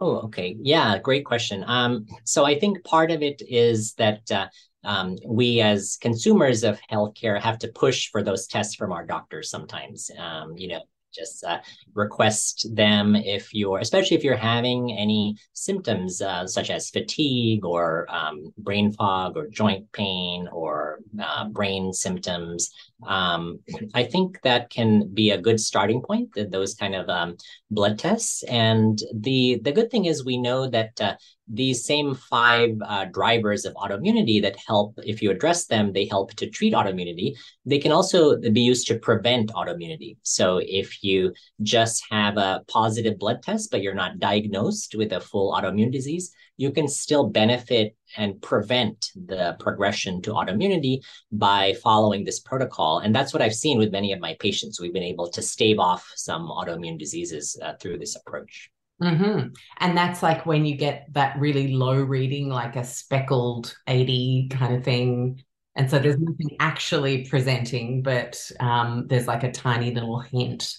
Oh, 0.00 0.18
okay. 0.20 0.56
Yeah, 0.60 0.98
great 0.98 1.24
question. 1.24 1.64
Um, 1.66 2.06
so 2.24 2.44
I 2.44 2.58
think 2.58 2.84
part 2.84 3.10
of 3.10 3.22
it 3.22 3.42
is 3.48 3.94
that 3.94 4.30
uh, 4.30 4.46
um, 4.84 5.16
we 5.26 5.60
as 5.60 5.98
consumers 6.00 6.62
of 6.62 6.78
healthcare 6.90 7.40
have 7.40 7.58
to 7.60 7.68
push 7.68 8.08
for 8.10 8.22
those 8.22 8.46
tests 8.46 8.76
from 8.76 8.92
our 8.92 9.04
doctors 9.04 9.50
sometimes. 9.50 10.10
Um, 10.16 10.56
you 10.56 10.68
know, 10.68 10.82
just 11.12 11.44
uh, 11.44 11.58
request 11.94 12.66
them 12.74 13.16
if 13.16 13.54
you're, 13.54 13.78
especially 13.78 14.16
if 14.16 14.24
you're 14.24 14.36
having 14.36 14.92
any 14.92 15.36
symptoms 15.52 16.20
uh, 16.22 16.46
such 16.46 16.70
as 16.70 16.90
fatigue 16.90 17.64
or 17.64 18.06
um, 18.10 18.52
brain 18.58 18.92
fog 18.92 19.36
or 19.36 19.48
joint 19.48 19.90
pain 19.92 20.48
or 20.52 21.00
uh, 21.22 21.48
brain 21.48 21.92
symptoms. 21.92 22.70
Um, 23.06 23.60
I 23.94 24.04
think 24.04 24.40
that 24.42 24.70
can 24.70 25.08
be 25.12 25.30
a 25.30 25.40
good 25.40 25.60
starting 25.60 26.02
point, 26.02 26.30
those 26.50 26.74
kind 26.74 26.94
of 26.94 27.08
um, 27.08 27.36
blood 27.70 27.98
tests. 27.98 28.42
And 28.44 28.98
the, 29.14 29.60
the 29.62 29.72
good 29.72 29.90
thing 29.90 30.06
is 30.06 30.24
we 30.24 30.38
know 30.38 30.68
that 30.68 31.00
uh, 31.00 31.14
these 31.48 31.84
same 31.84 32.14
five 32.14 32.70
uh, 32.84 33.06
drivers 33.06 33.64
of 33.64 33.74
autoimmunity 33.74 34.40
that 34.42 34.56
help, 34.66 34.98
if 35.04 35.22
you 35.22 35.30
address 35.30 35.66
them, 35.66 35.92
they 35.92 36.06
help 36.06 36.34
to 36.34 36.48
treat 36.48 36.74
autoimmunity. 36.74 37.36
They 37.64 37.78
can 37.78 37.92
also 37.92 38.38
be 38.38 38.60
used 38.60 38.86
to 38.88 38.98
prevent 38.98 39.52
autoimmunity. 39.52 40.16
So 40.22 40.60
if 40.62 41.02
you 41.02 41.32
just 41.62 42.04
have 42.10 42.36
a 42.36 42.62
positive 42.68 43.18
blood 43.18 43.42
test, 43.42 43.70
but 43.70 43.82
you're 43.82 43.94
not 43.94 44.18
diagnosed 44.18 44.94
with 44.94 45.12
a 45.12 45.20
full 45.20 45.52
autoimmune 45.52 45.92
disease, 45.92 46.34
you 46.56 46.70
can 46.72 46.88
still 46.88 47.28
benefit 47.28 47.96
and 48.16 48.40
prevent 48.42 49.10
the 49.14 49.56
progression 49.60 50.20
to 50.22 50.32
autoimmunity 50.32 51.00
by 51.30 51.74
following 51.82 52.24
this 52.24 52.40
protocol. 52.40 52.98
And 52.98 53.14
that's 53.14 53.32
what 53.32 53.42
I've 53.42 53.54
seen 53.54 53.78
with 53.78 53.92
many 53.92 54.12
of 54.12 54.20
my 54.20 54.36
patients. 54.40 54.80
We've 54.80 54.92
been 54.92 55.02
able 55.02 55.30
to 55.30 55.40
stave 55.40 55.78
off 55.78 56.10
some 56.16 56.48
autoimmune 56.48 56.98
diseases 56.98 57.58
uh, 57.62 57.74
through 57.80 57.98
this 57.98 58.16
approach. 58.16 58.70
Mm-hmm. 59.02 59.48
And 59.78 59.96
that's 59.96 60.22
like 60.22 60.44
when 60.44 60.64
you 60.64 60.76
get 60.76 61.06
that 61.12 61.38
really 61.38 61.72
low 61.72 61.96
reading, 62.00 62.48
like 62.48 62.76
a 62.76 62.84
speckled 62.84 63.76
80 63.86 64.48
kind 64.50 64.74
of 64.74 64.84
thing. 64.84 65.42
And 65.76 65.88
so 65.88 65.98
there's 65.98 66.18
nothing 66.18 66.56
actually 66.58 67.26
presenting, 67.28 68.02
but 68.02 68.40
um, 68.58 69.06
there's 69.06 69.28
like 69.28 69.44
a 69.44 69.52
tiny 69.52 69.94
little 69.94 70.18
hint. 70.20 70.76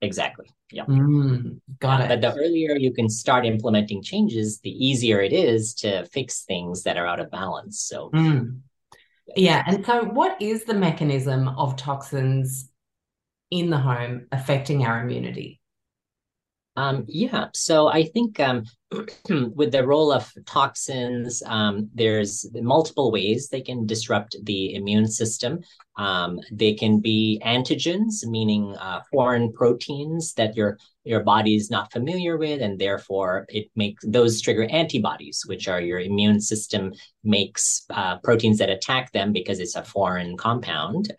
Exactly. 0.00 0.46
Yeah. 0.72 0.84
Mm, 0.86 1.60
got 1.78 2.00
yeah, 2.00 2.06
it. 2.06 2.08
But 2.08 2.20
the 2.20 2.40
earlier 2.40 2.76
you 2.76 2.92
can 2.92 3.08
start 3.08 3.46
implementing 3.46 4.02
changes, 4.02 4.58
the 4.60 4.70
easier 4.70 5.20
it 5.20 5.32
is 5.32 5.74
to 5.74 6.04
fix 6.06 6.42
things 6.42 6.82
that 6.82 6.96
are 6.96 7.06
out 7.06 7.20
of 7.20 7.30
balance. 7.30 7.80
So, 7.80 8.10
mm. 8.10 8.58
yeah. 9.36 9.62
And 9.66 9.86
so, 9.86 10.04
what 10.04 10.40
is 10.42 10.64
the 10.64 10.74
mechanism 10.74 11.48
of 11.48 11.76
toxins 11.76 12.68
in 13.52 13.70
the 13.70 13.78
home 13.78 14.26
affecting 14.32 14.84
our 14.84 15.02
immunity? 15.02 15.60
Um, 16.74 17.04
yeah, 17.06 17.48
so 17.52 17.88
I 17.88 18.04
think 18.04 18.40
um, 18.40 18.64
with 19.54 19.72
the 19.72 19.86
role 19.86 20.10
of 20.10 20.32
toxins, 20.46 21.42
um, 21.44 21.90
there's 21.94 22.46
multiple 22.54 23.12
ways 23.12 23.48
they 23.48 23.60
can 23.60 23.86
disrupt 23.86 24.36
the 24.44 24.74
immune 24.74 25.06
system. 25.06 25.60
Um, 25.98 26.40
they 26.50 26.72
can 26.72 27.00
be 27.00 27.42
antigens, 27.44 28.24
meaning 28.24 28.74
uh, 28.76 29.02
foreign 29.10 29.52
proteins 29.52 30.32
that 30.34 30.56
your 30.56 30.78
your 31.04 31.22
body 31.24 31.56
is 31.56 31.68
not 31.68 31.92
familiar 31.92 32.38
with, 32.38 32.62
and 32.62 32.78
therefore 32.78 33.44
it 33.50 33.66
makes 33.76 34.02
those 34.06 34.40
trigger 34.40 34.64
antibodies, 34.70 35.42
which 35.46 35.68
are 35.68 35.80
your 35.80 36.00
immune 36.00 36.40
system 36.40 36.92
makes 37.22 37.84
uh, 37.90 38.16
proteins 38.18 38.58
that 38.58 38.70
attack 38.70 39.12
them 39.12 39.32
because 39.32 39.58
it's 39.58 39.76
a 39.76 39.84
foreign 39.84 40.36
compound. 40.38 41.12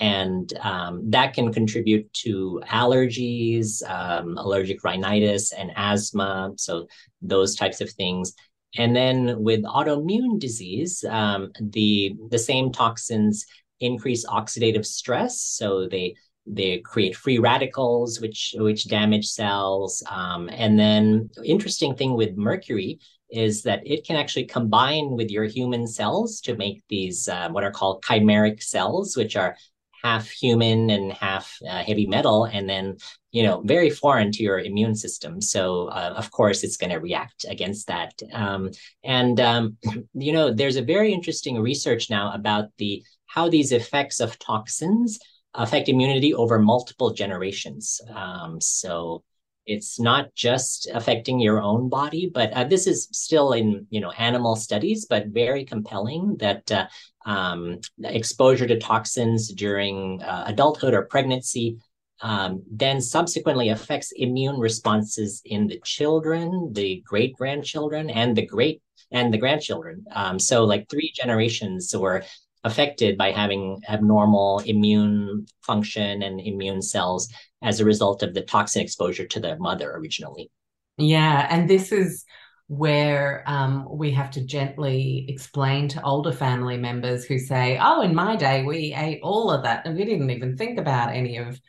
And 0.00 0.52
um, 0.60 1.10
that 1.10 1.34
can 1.34 1.52
contribute 1.52 2.10
to 2.24 2.62
allergies, 2.66 3.88
um, 3.88 4.38
allergic 4.38 4.82
rhinitis, 4.84 5.52
and 5.52 5.70
asthma. 5.76 6.52
So 6.56 6.86
those 7.20 7.54
types 7.56 7.80
of 7.80 7.90
things. 7.90 8.34
And 8.78 8.96
then 8.96 9.42
with 9.42 9.62
autoimmune 9.64 10.38
disease, 10.38 11.04
um, 11.08 11.52
the 11.60 12.14
the 12.30 12.38
same 12.38 12.72
toxins 12.72 13.44
increase 13.80 14.24
oxidative 14.26 14.86
stress, 14.86 15.40
so 15.40 15.86
they 15.88 16.14
they 16.46 16.78
create 16.78 17.14
free 17.14 17.38
radicals 17.38 18.20
which 18.20 18.54
which 18.58 18.88
damage 18.88 19.28
cells. 19.28 20.02
Um, 20.10 20.48
and 20.50 20.78
then 20.78 21.30
interesting 21.44 21.94
thing 21.94 22.14
with 22.14 22.36
mercury 22.36 22.98
is 23.30 23.62
that 23.62 23.80
it 23.86 24.04
can 24.06 24.16
actually 24.16 24.44
combine 24.44 25.10
with 25.10 25.30
your 25.30 25.44
human 25.44 25.86
cells 25.86 26.40
to 26.42 26.56
make 26.56 26.82
these 26.88 27.28
uh, 27.28 27.48
what 27.50 27.64
are 27.64 27.70
called 27.70 28.02
chimeric 28.04 28.62
cells, 28.62 29.16
which 29.16 29.36
are 29.36 29.56
half 30.02 30.28
human 30.28 30.90
and 30.90 31.12
half 31.12 31.56
uh, 31.68 31.82
heavy 31.82 32.06
metal 32.06 32.44
and 32.44 32.68
then 32.68 32.96
you 33.30 33.42
know 33.42 33.62
very 33.64 33.90
foreign 33.90 34.32
to 34.32 34.42
your 34.42 34.58
immune 34.58 34.94
system. 34.94 35.40
So 35.40 35.86
uh, 35.88 36.14
of 36.16 36.30
course 36.30 36.64
it's 36.64 36.76
going 36.76 36.90
to 36.90 36.98
react 36.98 37.44
against 37.48 37.86
that. 37.86 38.12
Um, 38.32 38.70
and 39.04 39.40
um, 39.40 39.76
you 40.14 40.32
know 40.32 40.52
there's 40.52 40.76
a 40.76 40.82
very 40.82 41.12
interesting 41.12 41.60
research 41.60 42.10
now 42.10 42.32
about 42.32 42.66
the 42.78 43.02
how 43.26 43.48
these 43.48 43.72
effects 43.72 44.20
of 44.20 44.38
toxins 44.38 45.18
affect 45.54 45.88
immunity 45.88 46.34
over 46.34 46.58
multiple 46.58 47.12
generations. 47.12 48.00
Um, 48.14 48.60
so 48.60 49.22
it's 49.66 50.00
not 50.00 50.34
just 50.34 50.88
affecting 50.92 51.38
your 51.40 51.60
own 51.60 51.88
body 51.88 52.30
but 52.32 52.52
uh, 52.52 52.64
this 52.64 52.86
is 52.86 53.08
still 53.12 53.52
in 53.52 53.86
you 53.90 54.00
know 54.00 54.10
animal 54.12 54.56
studies 54.56 55.06
but 55.06 55.26
very 55.28 55.64
compelling 55.64 56.36
that 56.38 56.70
uh, 56.72 56.86
um, 57.26 57.78
exposure 58.04 58.66
to 58.66 58.78
toxins 58.78 59.52
during 59.52 60.22
uh, 60.22 60.44
adulthood 60.46 60.94
or 60.94 61.02
pregnancy 61.02 61.76
um, 62.20 62.62
then 62.70 63.00
subsequently 63.00 63.70
affects 63.70 64.12
immune 64.12 64.58
responses 64.58 65.42
in 65.44 65.66
the 65.66 65.80
children 65.84 66.72
the 66.72 67.02
great 67.06 67.34
grandchildren 67.34 68.10
and 68.10 68.36
the 68.36 68.46
great 68.46 68.80
and 69.12 69.32
the 69.32 69.38
grandchildren. 69.38 70.04
Um, 70.12 70.38
so 70.38 70.64
like 70.64 70.88
three 70.88 71.12
generations 71.14 71.94
were 71.96 72.24
affected 72.64 73.18
by 73.18 73.30
having 73.30 73.80
abnormal 73.88 74.60
immune 74.60 75.46
function 75.62 76.22
and 76.22 76.40
immune 76.40 76.80
cells 76.80 77.28
as 77.62 77.80
a 77.80 77.84
result 77.84 78.22
of 78.22 78.34
the 78.34 78.42
toxin 78.42 78.82
exposure 78.82 79.26
to 79.26 79.40
the 79.40 79.56
mother 79.58 79.92
originally. 79.92 80.50
Yeah, 80.98 81.46
and 81.50 81.68
this 81.68 81.92
is 81.92 82.24
where 82.68 83.44
um, 83.46 83.86
we 83.90 84.10
have 84.12 84.30
to 84.30 84.44
gently 84.44 85.26
explain 85.28 85.88
to 85.88 86.02
older 86.02 86.32
family 86.32 86.76
members 86.76 87.24
who 87.24 87.38
say, 87.38 87.78
"Oh, 87.80 88.02
in 88.02 88.14
my 88.14 88.36
day, 88.36 88.62
we 88.62 88.94
ate 88.94 89.20
all 89.22 89.50
of 89.50 89.62
that, 89.64 89.86
and 89.86 89.96
we 89.96 90.04
didn't 90.04 90.30
even 90.30 90.56
think 90.56 90.78
about 90.78 91.14
any 91.14 91.36
of 91.38 91.60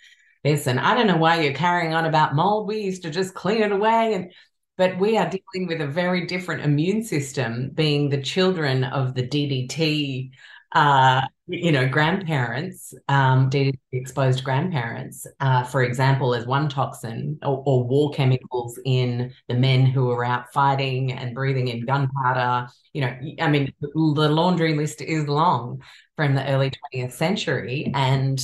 this." 0.43 0.67
And 0.67 0.79
I 0.79 0.95
don't 0.95 1.07
know 1.07 1.17
why 1.17 1.41
you're 1.41 1.53
carrying 1.53 1.93
on 1.93 2.05
about 2.05 2.35
mold. 2.35 2.67
We 2.67 2.79
used 2.79 3.03
to 3.03 3.09
just 3.09 3.33
clean 3.33 3.63
it 3.63 3.71
away, 3.71 4.13
and 4.13 4.31
but 4.77 4.97
we 4.97 5.17
are 5.17 5.29
dealing 5.29 5.67
with 5.67 5.81
a 5.81 5.87
very 5.87 6.25
different 6.25 6.63
immune 6.63 7.03
system, 7.03 7.71
being 7.73 8.09
the 8.09 8.21
children 8.21 8.83
of 8.83 9.13
the 9.13 9.27
DDT 9.27 10.31
uh, 10.73 11.21
you 11.47 11.71
know, 11.71 11.87
grandparents, 11.87 12.93
um, 13.09 13.49
DDT 13.49 13.77
exposed 13.91 14.43
grandparents, 14.43 15.27
uh, 15.39 15.63
for 15.63 15.83
example, 15.83 16.33
as 16.33 16.47
one 16.47 16.69
toxin 16.69 17.37
or, 17.43 17.61
or, 17.65 17.83
war 17.83 18.11
chemicals 18.11 18.79
in 18.85 19.31
the 19.49 19.53
men 19.53 19.85
who 19.85 20.05
were 20.05 20.25
out 20.25 20.51
fighting 20.53 21.11
and 21.11 21.35
breathing 21.35 21.67
in 21.67 21.85
gunpowder. 21.85 22.69
You 22.93 23.01
know, 23.01 23.17
I 23.41 23.49
mean, 23.49 23.73
the 23.81 24.29
laundry 24.29 24.73
list 24.73 25.01
is 25.01 25.27
long 25.27 25.83
from 26.15 26.33
the 26.33 26.47
early 26.47 26.71
20th 26.93 27.11
century. 27.11 27.91
And 27.93 28.41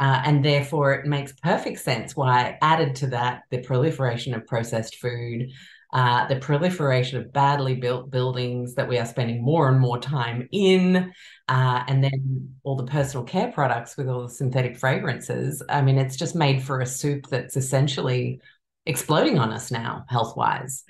uh, 0.00 0.22
and 0.24 0.42
therefore, 0.42 0.94
it 0.94 1.06
makes 1.06 1.32
perfect 1.42 1.78
sense 1.78 2.16
why 2.16 2.56
added 2.62 2.96
to 2.96 3.08
that 3.08 3.42
the 3.50 3.58
proliferation 3.58 4.32
of 4.32 4.46
processed 4.46 4.96
food, 4.96 5.50
uh, 5.92 6.26
the 6.26 6.36
proliferation 6.36 7.18
of 7.18 7.32
badly 7.34 7.74
built 7.74 8.10
buildings 8.10 8.76
that 8.76 8.88
we 8.88 8.96
are 8.96 9.04
spending 9.04 9.44
more 9.44 9.68
and 9.68 9.78
more 9.78 9.98
time 9.98 10.48
in, 10.52 11.12
uh, 11.50 11.82
and 11.88 12.02
then 12.02 12.54
all 12.62 12.76
the 12.76 12.86
personal 12.86 13.24
care 13.24 13.50
products 13.50 13.96
with 13.96 14.08
all 14.08 14.22
the 14.22 14.28
synthetic 14.28 14.78
fragrances. 14.78 15.60
I 15.68 15.82
mean, 15.82 15.98
it's 15.98 16.16
just 16.16 16.36
made 16.36 16.62
for 16.62 16.80
a 16.80 16.86
soup 16.86 17.26
that's 17.26 17.56
essentially 17.56 18.40
exploding 18.86 19.36
on 19.36 19.52
us 19.52 19.72
now, 19.72 20.04
health 20.08 20.36
wise. 20.36 20.84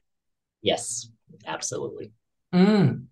Yes, 0.60 1.08
absolutely. 1.46 2.12
Mm. 2.54 3.06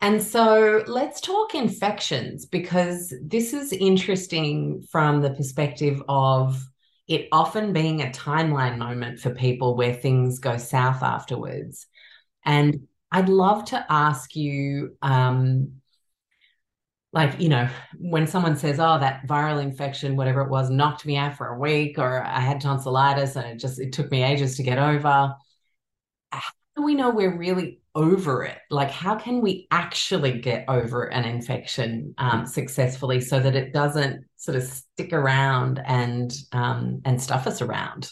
And 0.00 0.22
so 0.22 0.82
let's 0.86 1.20
talk 1.20 1.54
infections 1.54 2.46
because 2.46 3.12
this 3.22 3.52
is 3.52 3.74
interesting 3.74 4.82
from 4.90 5.20
the 5.20 5.30
perspective 5.30 6.02
of 6.08 6.58
it 7.06 7.28
often 7.32 7.74
being 7.74 8.00
a 8.00 8.06
timeline 8.06 8.78
moment 8.78 9.18
for 9.18 9.28
people 9.30 9.76
where 9.76 9.92
things 9.92 10.38
go 10.38 10.56
south 10.56 11.02
afterwards. 11.02 11.86
And 12.46 12.88
I'd 13.12 13.28
love 13.28 13.66
to 13.66 13.84
ask 13.90 14.34
you, 14.34 14.96
um, 15.02 15.77
like, 17.12 17.40
you 17.40 17.48
know, 17.48 17.68
when 17.98 18.26
someone 18.26 18.56
says, 18.56 18.78
oh, 18.78 18.98
that 18.98 19.26
viral 19.26 19.62
infection, 19.62 20.16
whatever 20.16 20.42
it 20.42 20.50
was, 20.50 20.68
knocked 20.68 21.06
me 21.06 21.16
out 21.16 21.36
for 21.36 21.46
a 21.46 21.58
week, 21.58 21.98
or 21.98 22.22
I 22.22 22.40
had 22.40 22.60
tonsillitis 22.60 23.36
and 23.36 23.46
it 23.46 23.58
just, 23.58 23.80
it 23.80 23.92
took 23.92 24.10
me 24.10 24.22
ages 24.22 24.56
to 24.56 24.62
get 24.62 24.78
over. 24.78 25.34
How 26.30 26.50
do 26.76 26.82
we 26.82 26.94
know 26.94 27.10
we're 27.10 27.36
really 27.36 27.80
over 27.94 28.44
it? 28.44 28.58
Like, 28.70 28.90
how 28.90 29.16
can 29.16 29.40
we 29.40 29.66
actually 29.70 30.38
get 30.38 30.66
over 30.68 31.04
an 31.04 31.24
infection 31.24 32.14
um, 32.18 32.46
successfully 32.46 33.20
so 33.20 33.40
that 33.40 33.56
it 33.56 33.72
doesn't 33.72 34.24
sort 34.36 34.56
of 34.56 34.62
stick 34.62 35.12
around 35.12 35.80
and 35.84 36.32
um, 36.52 37.00
and 37.04 37.20
stuff 37.20 37.46
us 37.46 37.62
around? 37.62 38.10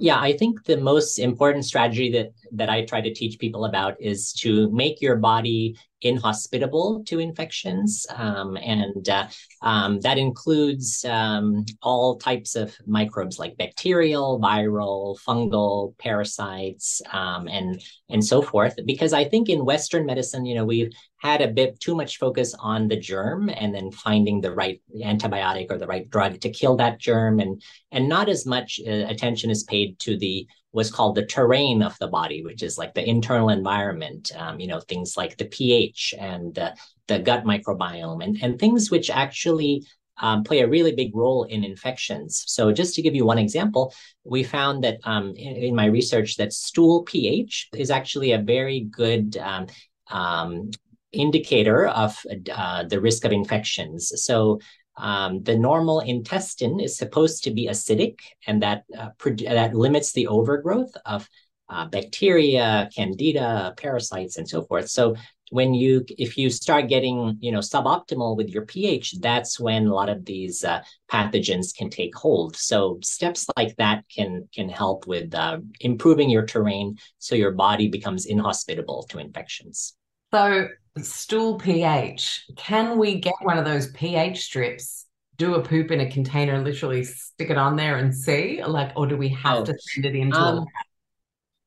Yeah, 0.00 0.20
I 0.20 0.36
think 0.36 0.64
the 0.64 0.76
most 0.76 1.18
important 1.18 1.64
strategy 1.64 2.10
that 2.12 2.32
that 2.52 2.68
I 2.68 2.84
try 2.84 3.00
to 3.00 3.12
teach 3.12 3.38
people 3.38 3.64
about 3.64 4.00
is 4.00 4.32
to 4.34 4.70
make 4.70 5.00
your 5.00 5.16
body 5.16 5.76
inhospitable 6.02 7.04
to 7.06 7.20
infections. 7.20 8.06
Um, 8.14 8.56
and 8.56 9.08
uh, 9.08 9.28
um, 9.62 10.00
that 10.00 10.18
includes 10.18 11.04
um, 11.04 11.64
all 11.80 12.16
types 12.16 12.56
of 12.56 12.76
microbes 12.86 13.38
like 13.38 13.56
bacterial, 13.56 14.40
viral, 14.40 15.18
fungal, 15.20 15.96
parasites, 15.98 17.00
um, 17.12 17.48
and, 17.48 17.80
and 18.08 18.24
so 18.24 18.42
forth. 18.42 18.74
Because 18.84 19.12
I 19.12 19.24
think 19.24 19.48
in 19.48 19.64
Western 19.64 20.04
medicine, 20.04 20.44
you 20.44 20.54
know, 20.54 20.64
we've 20.64 20.92
had 21.18 21.40
a 21.40 21.48
bit 21.48 21.78
too 21.78 21.94
much 21.94 22.18
focus 22.18 22.52
on 22.58 22.88
the 22.88 22.96
germ 22.96 23.48
and 23.48 23.72
then 23.72 23.92
finding 23.92 24.40
the 24.40 24.52
right 24.52 24.82
antibiotic 25.04 25.66
or 25.70 25.78
the 25.78 25.86
right 25.86 26.10
drug 26.10 26.40
to 26.40 26.50
kill 26.50 26.76
that 26.76 26.98
germ 26.98 27.38
and 27.38 27.62
and 27.92 28.08
not 28.08 28.28
as 28.28 28.44
much 28.44 28.80
uh, 28.88 28.90
attention 28.90 29.48
is 29.48 29.62
paid 29.62 29.96
to 30.00 30.18
the 30.18 30.46
what's 30.72 30.90
called 30.90 31.14
the 31.14 31.24
terrain 31.24 31.82
of 31.82 31.96
the 31.98 32.08
body, 32.08 32.42
which 32.42 32.62
is 32.62 32.76
like 32.76 32.94
the 32.94 33.08
internal 33.08 33.50
environment, 33.50 34.32
um, 34.36 34.58
you 34.58 34.66
know, 34.66 34.80
things 34.80 35.16
like 35.16 35.36
the 35.36 35.44
pH 35.44 36.14
and 36.18 36.54
the, 36.54 36.74
the 37.08 37.18
gut 37.18 37.44
microbiome 37.44 38.24
and, 38.24 38.38
and 38.42 38.58
things 38.58 38.90
which 38.90 39.10
actually 39.10 39.84
um, 40.18 40.44
play 40.44 40.60
a 40.60 40.68
really 40.68 40.94
big 40.94 41.14
role 41.14 41.44
in 41.44 41.64
infections. 41.64 42.44
So 42.46 42.72
just 42.72 42.94
to 42.94 43.02
give 43.02 43.14
you 43.14 43.24
one 43.24 43.38
example, 43.38 43.94
we 44.24 44.42
found 44.42 44.84
that 44.84 44.98
um, 45.04 45.34
in, 45.36 45.56
in, 45.56 45.74
my 45.74 45.86
research 45.86 46.36
that 46.36 46.52
stool 46.52 47.02
pH 47.02 47.68
is 47.74 47.90
actually 47.90 48.32
a 48.32 48.38
very 48.38 48.80
good 48.80 49.36
um, 49.36 49.66
um 50.10 50.70
indicator 51.12 51.86
of 51.88 52.18
uh, 52.52 52.84
the 52.84 53.00
risk 53.00 53.24
of 53.24 53.32
infections. 53.32 54.12
So 54.24 54.60
um, 54.96 55.42
the 55.42 55.56
normal 55.56 56.00
intestine 56.00 56.80
is 56.80 56.96
supposed 56.96 57.44
to 57.44 57.50
be 57.50 57.68
acidic, 57.68 58.18
and 58.46 58.62
that 58.62 58.84
uh, 58.96 59.10
that 59.24 59.74
limits 59.74 60.12
the 60.12 60.26
overgrowth 60.26 60.94
of 61.06 61.28
uh, 61.68 61.86
bacteria, 61.86 62.90
candida, 62.94 63.74
parasites, 63.76 64.36
and 64.36 64.48
so 64.48 64.62
forth. 64.62 64.88
So 64.88 65.16
when 65.50 65.74
you 65.74 66.04
if 66.18 66.36
you 66.38 66.48
start 66.50 66.88
getting 66.88 67.36
you 67.40 67.52
know 67.52 67.60
suboptimal 67.60 68.36
with 68.36 68.48
your 68.48 68.66
pH, 68.66 69.20
that's 69.20 69.58
when 69.58 69.86
a 69.86 69.94
lot 69.94 70.08
of 70.08 70.24
these 70.24 70.64
uh, 70.64 70.82
pathogens 71.10 71.74
can 71.76 71.90
take 71.90 72.14
hold. 72.14 72.56
So 72.56 72.98
steps 73.02 73.46
like 73.56 73.76
that 73.76 74.04
can 74.14 74.48
can 74.54 74.68
help 74.68 75.06
with 75.06 75.34
uh, 75.34 75.58
improving 75.80 76.30
your 76.30 76.44
terrain 76.44 76.98
so 77.18 77.34
your 77.34 77.52
body 77.52 77.88
becomes 77.88 78.26
inhospitable 78.26 79.04
to 79.10 79.18
infections. 79.18 79.94
So 80.32 80.68
stool 80.98 81.58
pH, 81.58 82.46
can 82.56 82.98
we 82.98 83.20
get 83.20 83.34
one 83.42 83.58
of 83.58 83.64
those 83.64 83.90
pH 83.92 84.40
strips? 84.40 85.06
Do 85.36 85.54
a 85.54 85.62
poop 85.62 85.90
in 85.90 86.00
a 86.00 86.10
container 86.10 86.54
and 86.54 86.64
literally 86.64 87.04
stick 87.04 87.50
it 87.50 87.56
on 87.56 87.76
there 87.76 87.96
and 87.96 88.14
see, 88.14 88.62
like, 88.62 88.92
or 88.96 89.06
do 89.06 89.16
we 89.16 89.30
have 89.30 89.60
oh, 89.60 89.64
to 89.64 89.74
send 89.78 90.04
it 90.04 90.14
into 90.14 90.36
um, 90.36 90.54
a 90.54 90.58
lab? 90.58 90.68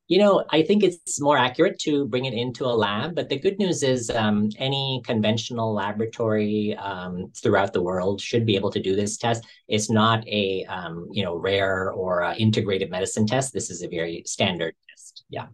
You 0.08 0.20
know, 0.20 0.46
I 0.52 0.62
think 0.62 0.84
it's 0.84 1.20
more 1.20 1.36
accurate 1.36 1.80
to 1.80 2.06
bring 2.08 2.26
it 2.26 2.36
into 2.36 2.66
a 2.66 2.68
lab, 2.68 3.16
but 3.16 3.28
the 3.28 3.40
good 3.40 3.58
news 3.58 3.82
is 3.82 4.12
um, 4.12 4.50
any 4.60 5.02
conventional 5.04 5.74
laboratory 5.74 6.76
um, 6.78 7.32
throughout 7.36 7.74
the 7.74 7.82
world 7.82 8.22
should 8.22 8.46
be 8.46 8.56
able 8.56 8.70
to 8.72 8.80
do 8.80 8.96
this 8.96 9.18
test. 9.18 9.44
It's 9.68 9.90
not 9.90 10.26
a 10.28 10.64
um, 10.66 11.08
you 11.12 11.24
know 11.24 11.36
rare 11.36 11.92
or 11.92 12.22
uh, 12.22 12.36
integrated 12.36 12.92
medicine 12.92 13.26
test. 13.26 13.52
This 13.52 13.72
is 13.72 13.82
a 13.82 13.88
very 13.88 14.22
standard 14.28 14.76
test. 14.88 15.26
Yeah. 15.30 15.48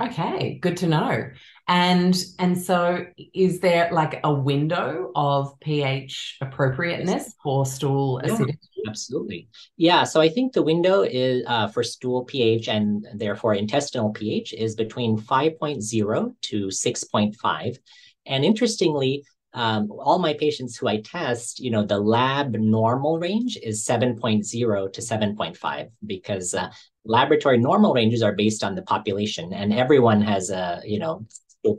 Okay, 0.00 0.58
good 0.62 0.78
to 0.78 0.86
know. 0.86 1.30
And 1.70 2.20
and 2.40 2.60
so 2.60 3.06
is 3.32 3.60
there 3.60 3.88
like 3.92 4.18
a 4.24 4.34
window 4.34 5.12
of 5.14 5.58
pH 5.60 6.38
appropriateness 6.40 7.36
for 7.40 7.64
stool 7.64 8.20
yeah, 8.24 8.32
acidity? 8.32 8.58
Absolutely. 8.88 9.48
Yeah, 9.76 10.02
so 10.02 10.20
I 10.20 10.30
think 10.30 10.52
the 10.52 10.64
window 10.64 11.02
is 11.02 11.44
uh, 11.46 11.68
for 11.68 11.84
stool 11.84 12.24
pH 12.24 12.66
and 12.66 13.06
therefore 13.14 13.54
intestinal 13.54 14.10
pH 14.10 14.52
is 14.52 14.74
between 14.74 15.16
5.0 15.16 16.34
to 16.40 16.66
6.5. 16.66 17.78
And 18.26 18.44
interestingly, 18.44 19.24
um, 19.52 19.92
all 19.92 20.18
my 20.18 20.34
patients 20.34 20.76
who 20.76 20.88
I 20.88 21.00
test, 21.02 21.60
you 21.60 21.70
know, 21.70 21.84
the 21.84 22.00
lab 22.00 22.52
normal 22.54 23.20
range 23.20 23.56
is 23.62 23.84
7.0 23.84 24.92
to 24.92 25.00
7.5 25.00 25.90
because 26.04 26.52
uh, 26.52 26.70
laboratory 27.04 27.58
normal 27.58 27.94
ranges 27.94 28.22
are 28.22 28.34
based 28.34 28.64
on 28.64 28.74
the 28.74 28.82
population 28.82 29.52
and 29.52 29.72
everyone 29.72 30.20
has 30.20 30.50
a, 30.50 30.80
you 30.84 30.98
know, 30.98 31.26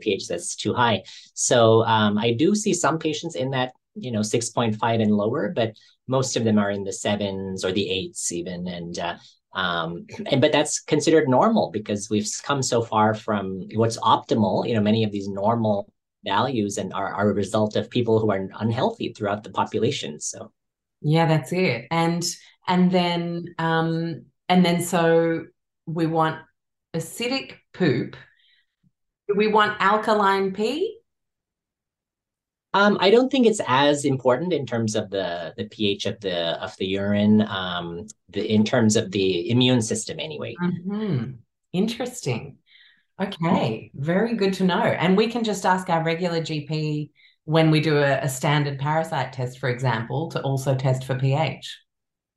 pH 0.00 0.28
that's 0.28 0.56
too 0.56 0.74
high. 0.74 1.02
So 1.34 1.84
um, 1.84 2.18
I 2.18 2.32
do 2.32 2.54
see 2.54 2.74
some 2.74 2.98
patients 2.98 3.34
in 3.34 3.50
that, 3.50 3.72
you 3.94 4.10
know, 4.10 4.20
6.5 4.20 5.02
and 5.02 5.12
lower, 5.12 5.52
but 5.54 5.74
most 6.08 6.36
of 6.36 6.44
them 6.44 6.58
are 6.58 6.70
in 6.70 6.84
the 6.84 6.92
sevens 6.92 7.64
or 7.64 7.72
the 7.72 7.88
eights 7.88 8.32
even. 8.32 8.66
And, 8.66 8.98
uh, 8.98 9.16
um, 9.54 10.06
and 10.26 10.40
but 10.40 10.52
that's 10.52 10.80
considered 10.80 11.28
normal 11.28 11.70
because 11.70 12.08
we've 12.08 12.28
come 12.42 12.62
so 12.62 12.82
far 12.82 13.14
from 13.14 13.68
what's 13.74 13.98
optimal. 13.98 14.66
You 14.66 14.74
know, 14.74 14.80
many 14.80 15.04
of 15.04 15.12
these 15.12 15.28
normal 15.28 15.92
values 16.24 16.78
and 16.78 16.92
are, 16.92 17.12
are 17.12 17.30
a 17.30 17.34
result 17.34 17.76
of 17.76 17.90
people 17.90 18.18
who 18.18 18.30
are 18.30 18.48
unhealthy 18.60 19.12
throughout 19.12 19.44
the 19.44 19.50
population. 19.50 20.20
So 20.20 20.52
yeah, 21.02 21.26
that's 21.26 21.52
it. 21.52 21.86
And 21.90 22.24
and 22.66 22.90
then 22.90 23.46
um 23.58 24.24
and 24.48 24.64
then 24.64 24.82
so 24.82 25.44
we 25.86 26.06
want 26.06 26.40
acidic 26.94 27.56
poop. 27.74 28.16
Do 29.32 29.38
we 29.38 29.48
want 29.48 29.80
alkaline 29.80 30.52
pee? 30.52 30.98
Um, 32.74 32.98
I 33.00 33.10
don't 33.10 33.30
think 33.30 33.46
it's 33.46 33.60
as 33.66 34.04
important 34.04 34.52
in 34.52 34.66
terms 34.66 34.94
of 34.94 35.08
the 35.08 35.54
the 35.56 35.64
pH 35.64 36.06
of 36.06 36.20
the 36.20 36.62
of 36.62 36.76
the 36.76 36.86
urine, 36.86 37.42
um, 37.42 38.06
the 38.28 38.46
in 38.46 38.64
terms 38.64 38.96
of 38.96 39.10
the 39.10 39.50
immune 39.50 39.80
system 39.80 40.20
anyway. 40.20 40.54
Mm-hmm. 40.62 41.32
Interesting. 41.72 42.58
Okay, 43.20 43.90
very 43.94 44.34
good 44.34 44.52
to 44.54 44.64
know. 44.64 44.82
And 44.82 45.16
we 45.16 45.28
can 45.28 45.44
just 45.44 45.64
ask 45.64 45.88
our 45.88 46.04
regular 46.04 46.40
GP 46.40 47.10
when 47.44 47.70
we 47.70 47.80
do 47.80 47.98
a, 47.98 48.18
a 48.18 48.28
standard 48.28 48.78
parasite 48.78 49.32
test, 49.32 49.58
for 49.58 49.68
example, 49.70 50.30
to 50.30 50.42
also 50.42 50.74
test 50.74 51.04
for 51.04 51.18
pH. 51.18 51.78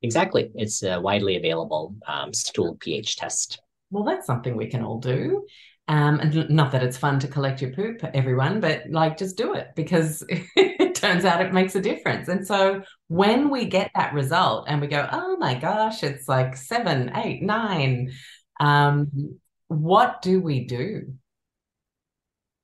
Exactly. 0.02 0.50
It's 0.54 0.82
a 0.82 1.00
widely 1.00 1.36
available 1.36 1.94
um, 2.06 2.32
stool 2.32 2.76
pH 2.80 3.16
test. 3.16 3.60
Well, 3.90 4.04
that's 4.04 4.26
something 4.26 4.56
we 4.56 4.68
can 4.68 4.82
all 4.82 4.98
do. 4.98 5.46
Um, 5.88 6.18
and 6.18 6.50
not 6.50 6.72
that 6.72 6.82
it's 6.82 6.96
fun 6.96 7.20
to 7.20 7.28
collect 7.28 7.62
your 7.62 7.70
poop, 7.70 8.02
everyone, 8.12 8.58
but 8.60 8.82
like 8.90 9.16
just 9.16 9.36
do 9.36 9.54
it 9.54 9.68
because 9.76 10.24
it 10.28 10.96
turns 10.96 11.24
out 11.24 11.40
it 11.40 11.52
makes 11.52 11.76
a 11.76 11.80
difference. 11.80 12.28
And 12.28 12.44
so 12.44 12.82
when 13.06 13.50
we 13.50 13.66
get 13.66 13.92
that 13.94 14.12
result 14.12 14.66
and 14.68 14.80
we 14.80 14.88
go, 14.88 15.08
oh 15.12 15.36
my 15.36 15.54
gosh, 15.54 16.02
it's 16.02 16.26
like 16.26 16.56
seven, 16.56 17.12
eight, 17.14 17.40
nine, 17.40 18.10
um, 18.58 19.38
what 19.68 20.22
do 20.22 20.40
we 20.40 20.64
do? 20.64 21.14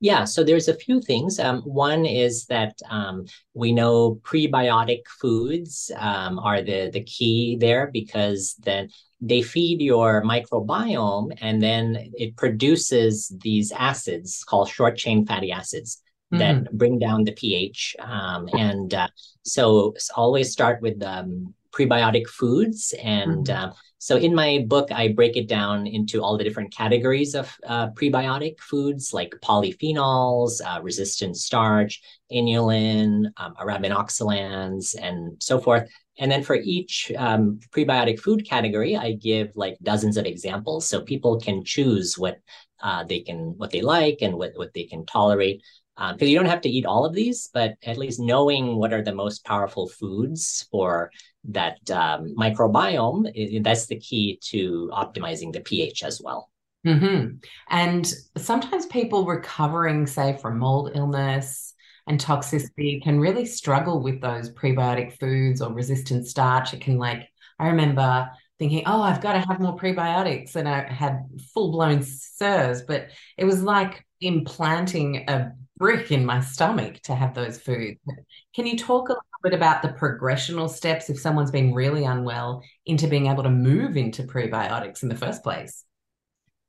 Yeah, 0.03 0.25
so 0.25 0.43
there's 0.43 0.67
a 0.67 0.75
few 0.75 0.99
things. 0.99 1.39
Um, 1.39 1.61
one 1.61 2.05
is 2.05 2.45
that 2.47 2.77
um, 2.89 3.23
we 3.53 3.71
know 3.71 4.15
prebiotic 4.15 5.07
foods 5.07 5.89
um, 5.95 6.39
are 6.39 6.61
the 6.61 6.89
the 6.91 7.05
key 7.05 7.55
there 7.57 7.89
because 7.89 8.55
then 8.59 8.89
they 9.21 9.41
feed 9.41 9.79
your 9.79 10.21
microbiome 10.21 11.31
and 11.39 11.61
then 11.61 12.11
it 12.15 12.35
produces 12.35 13.31
these 13.41 13.71
acids 13.71 14.43
called 14.43 14.67
short 14.67 14.97
chain 14.97 15.25
fatty 15.25 15.53
acids 15.53 16.01
that 16.31 16.55
mm. 16.55 16.71
bring 16.73 16.99
down 16.99 17.23
the 17.23 17.31
pH. 17.31 17.95
Um, 17.99 18.49
and 18.51 18.93
uh, 18.93 19.07
so 19.43 19.95
always 20.17 20.51
start 20.51 20.81
with 20.81 21.01
um, 21.01 21.53
prebiotic 21.71 22.27
foods 22.27 22.93
and 23.01 23.47
mm. 23.47 23.73
So 24.03 24.17
in 24.17 24.35
my 24.35 24.65
book, 24.67 24.91
I 24.91 25.13
break 25.13 25.37
it 25.37 25.47
down 25.47 25.87
into 25.87 26.21
all 26.21 26.37
the 26.37 26.43
different 26.43 26.75
categories 26.75 27.35
of 27.35 27.55
uh, 27.65 27.91
prebiotic 27.91 28.59
foods 28.59 29.13
like 29.13 29.33
polyphenols, 29.41 30.59
uh, 30.59 30.81
resistant 30.81 31.37
starch, 31.37 32.01
inulin, 32.29 33.27
um, 33.37 33.53
arabinoxylans, 33.55 34.93
and 35.01 35.41
so 35.41 35.57
forth. 35.57 35.89
And 36.19 36.29
then 36.29 36.43
for 36.43 36.57
each 36.57 37.13
um, 37.17 37.61
prebiotic 37.71 38.19
food 38.19 38.45
category, 38.45 38.97
I 38.97 39.13
give 39.13 39.55
like 39.55 39.77
dozens 39.81 40.17
of 40.17 40.25
examples 40.25 40.85
so 40.85 40.99
people 40.99 41.39
can 41.39 41.63
choose 41.63 42.17
what 42.17 42.39
uh, 42.81 43.05
they 43.05 43.21
can, 43.21 43.53
what 43.55 43.71
they 43.71 43.81
like, 43.81 44.17
and 44.19 44.33
what 44.33 44.51
what 44.57 44.73
they 44.73 44.83
can 44.83 45.05
tolerate 45.05 45.63
because 45.95 46.23
um, 46.23 46.27
you 46.27 46.35
don't 46.35 46.47
have 46.47 46.61
to 46.61 46.69
eat 46.69 46.87
all 46.87 47.05
of 47.05 47.13
these, 47.13 47.49
but 47.53 47.75
at 47.83 47.99
least 47.99 48.19
knowing 48.19 48.77
what 48.77 48.93
are 48.93 49.03
the 49.03 49.13
most 49.13 49.45
powerful 49.45 49.87
foods 49.87 50.67
for 50.71 51.11
that 51.45 51.89
um, 51.91 52.33
microbiome, 52.37 53.63
that's 53.63 53.87
the 53.87 53.99
key 53.99 54.39
to 54.43 54.89
optimizing 54.93 55.51
the 55.51 55.59
pH 55.59 56.03
as 56.03 56.21
well. 56.23 56.49
Mm-hmm. 56.85 57.37
And 57.69 58.13
sometimes 58.37 58.85
people 58.87 59.25
recovering, 59.25 60.05
say, 60.07 60.37
from 60.41 60.59
mold 60.59 60.91
illness 60.95 61.73
and 62.07 62.19
toxicity 62.19 63.01
can 63.01 63.19
really 63.19 63.45
struggle 63.45 64.01
with 64.01 64.21
those 64.21 64.51
prebiotic 64.51 65.17
foods 65.19 65.61
or 65.61 65.73
resistant 65.73 66.27
starch. 66.27 66.73
It 66.73 66.81
can, 66.81 66.97
like, 66.97 67.29
I 67.59 67.67
remember 67.67 68.29
thinking, 68.59 68.83
oh, 68.85 69.01
I've 69.01 69.21
got 69.21 69.33
to 69.33 69.39
have 69.39 69.59
more 69.59 69.77
prebiotics. 69.77 70.55
And 70.55 70.67
I 70.67 70.91
had 70.91 71.25
full 71.53 71.71
blown 71.71 71.99
CIRS, 71.99 72.85
but 72.85 73.07
it 73.37 73.45
was 73.45 73.63
like 73.63 74.05
implanting 74.19 75.25
a 75.29 75.53
brick 75.77 76.11
in 76.11 76.25
my 76.25 76.39
stomach 76.39 77.01
to 77.03 77.15
have 77.15 77.33
those 77.33 77.57
foods. 77.57 77.99
Can 78.55 78.65
you 78.67 78.77
talk 78.77 79.09
a 79.09 79.15
bit 79.43 79.53
about 79.53 79.81
the 79.81 79.89
progressional 79.89 80.69
steps 80.69 81.09
if 81.09 81.19
someone's 81.19 81.51
been 81.51 81.73
really 81.73 82.05
unwell 82.05 82.63
into 82.85 83.07
being 83.07 83.27
able 83.27 83.43
to 83.43 83.49
move 83.49 83.97
into 83.97 84.23
prebiotics 84.23 85.03
in 85.03 85.09
the 85.09 85.15
first 85.15 85.43
place? 85.43 85.83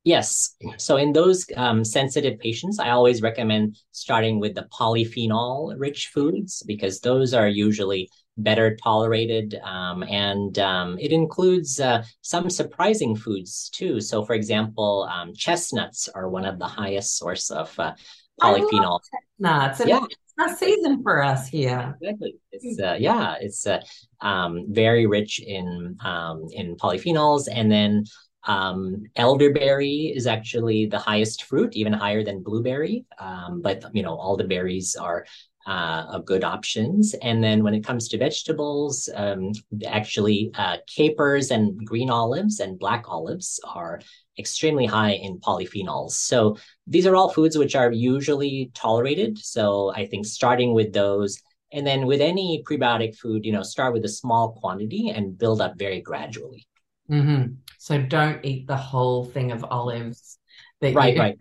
Yes. 0.05 0.55
So 0.77 0.99
in 0.99 1.15
those 1.15 1.47
um, 1.57 1.83
sensitive 1.83 2.39
patients, 2.39 2.79
I 2.79 2.91
always 2.91 3.23
recommend 3.23 3.79
starting 3.93 4.39
with 4.39 4.55
the 4.55 4.69
polyphenol 4.79 5.75
rich 5.79 6.11
foods 6.13 6.63
because 6.67 7.01
those 7.01 7.33
are 7.33 7.49
usually 7.49 8.11
better 8.37 8.77
tolerated. 8.77 9.59
Um, 9.63 10.03
and 10.03 10.59
um, 10.59 10.99
it 10.99 11.11
includes 11.11 11.81
uh, 11.81 12.05
some 12.21 12.51
surprising 12.51 13.17
foods 13.17 13.71
too. 13.71 13.99
So, 14.01 14.27
for 14.27 14.35
example, 14.35 15.09
um, 15.11 15.33
chestnuts 15.33 16.09
are 16.15 16.29
one 16.29 16.45
of 16.45 16.59
the 16.59 16.67
highest 16.67 17.17
source 17.17 17.51
of 17.51 17.75
uh, 17.79 17.95
polyphenol. 18.43 19.01
Nuts. 19.39 19.81
Yeah. 19.87 20.05
Not 20.37 20.59
season 20.59 21.03
for 21.03 21.23
us 21.23 21.49
here. 21.49 21.97
Exactly. 22.01 22.37
It's 22.51 22.81
uh, 22.81 22.97
yeah, 22.99 23.37
it's 23.41 23.67
uh, 23.67 23.81
um, 24.21 24.67
very 24.69 25.07
rich 25.07 25.41
in 25.41 25.97
um, 26.05 26.47
in 26.51 26.77
polyphenols, 26.77 27.49
and 27.51 27.71
then 27.71 28.05
um, 28.47 29.05
elderberry 29.17 30.13
is 30.15 30.27
actually 30.27 30.87
the 30.87 30.99
highest 30.99 31.45
fruit, 31.45 31.75
even 31.77 31.93
higher 31.93 32.25
than 32.25 32.43
blueberry. 32.43 33.07
Um, 33.19 33.63
but 33.63 33.85
you 33.95 34.03
know, 34.03 34.17
all 34.17 34.37
the 34.37 34.45
berries 34.45 34.97
are 34.97 35.25
uh, 35.67 36.19
good 36.19 36.45
options. 36.45 37.15
And 37.23 37.43
then 37.43 37.63
when 37.63 37.75
it 37.75 37.85
comes 37.85 38.09
to 38.09 38.19
vegetables, 38.19 39.09
um, 39.15 39.53
actually 39.87 40.51
uh, 40.55 40.79
capers 40.87 41.51
and 41.51 41.85
green 41.87 42.11
olives 42.11 42.61
and 42.61 42.79
black 42.79 43.05
olives 43.09 43.61
are 43.65 44.01
extremely 44.39 44.87
high 44.87 45.13
in 45.13 45.39
polyphenols. 45.39 46.13
So 46.13 46.57
these 46.87 47.07
are 47.07 47.17
all 47.17 47.31
foods 47.31 47.57
which 47.57 47.75
are 47.75 47.93
usually 47.93 48.71
tolerated. 48.75 49.39
So 49.39 49.93
I 49.95 50.07
think 50.07 50.27
starting 50.27 50.75
with 50.75 50.93
those, 50.93 51.41
and 51.73 51.87
then 51.87 52.07
with 52.07 52.21
any 52.21 52.63
prebiotic 52.69 53.17
food, 53.17 53.45
you 53.45 53.53
know, 53.53 53.63
start 53.63 53.93
with 53.93 54.05
a 54.05 54.09
small 54.09 54.53
quantity 54.53 55.11
and 55.11 55.37
build 55.37 55.61
up 55.61 55.79
very 55.79 56.01
gradually. 56.01 56.67
Mm-hmm. 57.11 57.55
So 57.79 58.01
don't 58.01 58.45
eat 58.45 58.67
the 58.67 58.77
whole 58.77 59.25
thing 59.25 59.53
of 59.53 59.65
olives. 59.65 60.39
That 60.81 60.95
right, 60.95 61.15
you... 61.15 61.21
right. 61.21 61.37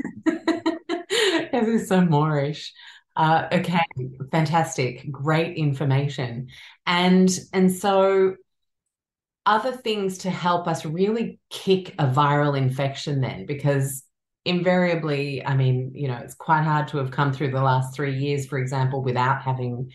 this 1.52 1.68
is 1.82 1.88
so 1.88 2.02
moreish. 2.02 2.70
Uh, 3.16 3.48
okay, 3.52 3.84
fantastic, 4.32 5.10
great 5.12 5.56
information, 5.56 6.48
and 6.88 7.30
and 7.54 7.72
so 7.72 8.36
other 9.46 9.72
things 9.72 10.20
to 10.20 10.30
help 10.30 10.68
us 10.68 10.86
really 10.86 11.40
kick 11.50 11.94
a 12.00 12.08
viral 12.08 12.58
infection 12.58 13.22
then 13.22 13.46
because 13.46 14.04
invariably 14.46 15.46
i 15.46 15.56
mean 15.56 15.92
you 15.94 16.08
know 16.08 16.18
it's 16.18 16.34
quite 16.34 16.64
hard 16.64 16.88
to 16.88 16.98
have 16.98 17.12
come 17.12 17.32
through 17.32 17.52
the 17.52 17.62
last 17.62 17.96
three 17.96 18.18
years 18.18 18.46
for 18.46 18.58
example 18.58 19.02
without 19.02 19.42
having 19.42 19.90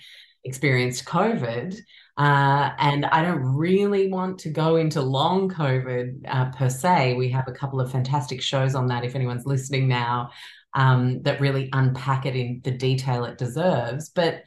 experienced 0.45 1.05
covid. 1.05 1.75
Uh, 2.17 2.71
and 2.79 3.07
i 3.07 3.23
don't 3.23 3.43
really 3.43 4.09
want 4.09 4.39
to 4.39 4.49
go 4.49 4.77
into 4.77 5.01
long 5.01 5.49
covid 5.49 6.21
uh, 6.27 6.51
per 6.51 6.69
se. 6.69 7.15
We 7.15 7.29
have 7.31 7.47
a 7.47 7.53
couple 7.53 7.81
of 7.81 7.93
fantastic 7.93 8.43
shows 8.43 8.75
on 8.75 8.87
that 8.89 9.05
if 9.05 9.15
anyone's 9.15 9.47
listening 9.47 9.89
now 9.89 10.31
um, 10.75 11.23
that 11.23 11.41
really 11.41 11.69
unpack 11.73 12.27
it 12.27 12.37
in 12.37 12.61
the 12.65 12.71
detail 12.71 13.25
it 13.25 13.39
deserves. 13.39 14.11
But 14.11 14.43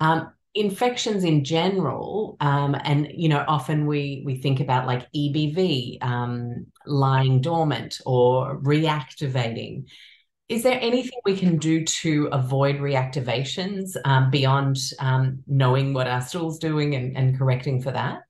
um, 0.00 0.32
infections 0.56 1.22
in 1.24 1.44
general, 1.44 2.36
um, 2.40 2.74
and 2.84 3.08
you 3.14 3.28
know, 3.28 3.44
often 3.46 3.86
we 3.86 4.22
we 4.24 4.36
think 4.36 4.60
about 4.60 4.86
like 4.86 5.06
EBV 5.14 5.98
um, 6.00 6.66
lying 6.86 7.40
dormant 7.40 8.00
or 8.06 8.58
reactivating. 8.60 9.84
Is 10.48 10.62
there 10.62 10.78
anything 10.80 11.18
we 11.24 11.36
can 11.36 11.58
do 11.58 11.84
to 11.84 12.28
avoid 12.32 12.76
reactivations 12.76 13.96
um, 14.04 14.30
beyond 14.30 14.78
um, 15.00 15.42
knowing 15.46 15.92
what 15.92 16.06
our 16.06 16.20
stool's 16.22 16.58
doing 16.58 16.94
and, 16.94 17.16
and 17.16 17.36
correcting 17.36 17.82
for 17.82 17.90
that? 17.90 18.20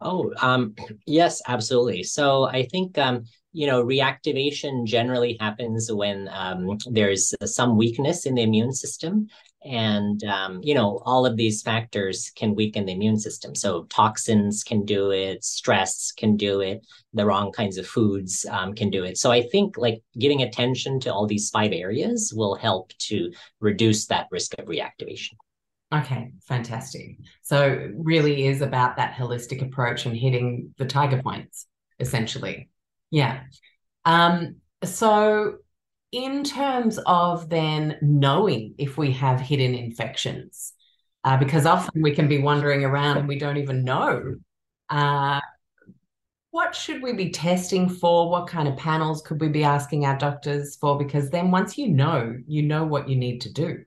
Oh, 0.00 0.32
um, 0.42 0.74
yes, 1.06 1.40
absolutely. 1.48 2.02
So 2.02 2.44
I 2.44 2.66
think 2.66 2.98
um, 2.98 3.24
you 3.56 3.66
know 3.66 3.82
reactivation 3.82 4.84
generally 4.84 5.38
happens 5.40 5.90
when 5.90 6.28
um, 6.30 6.76
there's 6.90 7.32
some 7.46 7.78
weakness 7.78 8.26
in 8.26 8.34
the 8.34 8.42
immune 8.42 8.74
system, 8.74 9.28
and 9.64 10.22
um, 10.24 10.60
you 10.62 10.74
know 10.74 11.00
all 11.06 11.24
of 11.24 11.38
these 11.38 11.62
factors 11.62 12.30
can 12.36 12.54
weaken 12.54 12.84
the 12.84 12.92
immune 12.92 13.18
system. 13.18 13.54
So 13.54 13.84
toxins 13.84 14.62
can 14.62 14.84
do 14.84 15.10
it 15.10 15.42
stress 15.42 16.12
can 16.12 16.36
do 16.36 16.60
it 16.60 16.86
the 17.14 17.24
wrong 17.24 17.50
kinds 17.50 17.78
of 17.78 17.86
foods 17.86 18.44
um, 18.50 18.74
can 18.74 18.90
do 18.90 19.04
it. 19.04 19.16
So 19.16 19.32
i 19.32 19.40
think 19.40 19.78
like 19.78 20.02
giving 20.18 20.42
attention 20.42 21.00
to 21.00 21.12
all 21.14 21.26
these 21.26 21.48
five 21.48 21.72
areas 21.72 22.34
will 22.36 22.56
help 22.56 22.92
to 23.08 23.32
reduce 23.60 24.04
that 24.08 24.26
risk 24.30 24.52
of 24.58 24.66
reactivation. 24.66 25.32
Okay 25.94 26.32
fantastic. 26.42 27.16
So 27.40 27.88
really 27.96 28.46
is 28.48 28.60
about 28.60 28.96
that 28.96 29.14
holistic 29.14 29.62
approach 29.62 30.04
and 30.04 30.14
hitting 30.14 30.74
the 30.76 30.84
tiger 30.84 31.22
points 31.22 31.66
essentially 31.98 32.68
yeah 33.10 33.42
um 34.04 34.56
so 34.84 35.58
in 36.12 36.44
terms 36.44 36.98
of 37.06 37.48
then 37.50 37.98
knowing 38.00 38.74
if 38.78 38.96
we 38.96 39.12
have 39.12 39.40
hidden 39.40 39.74
infections, 39.74 40.72
uh, 41.24 41.36
because 41.36 41.66
often 41.66 42.00
we 42.00 42.14
can 42.14 42.28
be 42.28 42.38
wandering 42.38 42.84
around 42.84 43.18
and 43.18 43.28
we 43.28 43.38
don't 43.38 43.56
even 43.56 43.84
know. 43.84 44.36
Uh, 44.88 45.40
what 46.50 46.74
should 46.74 47.02
we 47.02 47.12
be 47.12 47.30
testing 47.30 47.88
for? 47.88 48.30
What 48.30 48.46
kind 48.48 48.66
of 48.66 48.76
panels 48.76 49.20
could 49.20 49.40
we 49.40 49.48
be 49.48 49.64
asking 49.64 50.06
our 50.06 50.16
doctors 50.16 50.76
for? 50.76 50.96
Because 50.96 51.28
then 51.28 51.50
once 51.50 51.76
you 51.76 51.88
know, 51.88 52.34
you 52.46 52.62
know 52.62 52.84
what 52.84 53.08
you 53.08 53.16
need 53.16 53.40
to 53.42 53.52
do. 53.52 53.84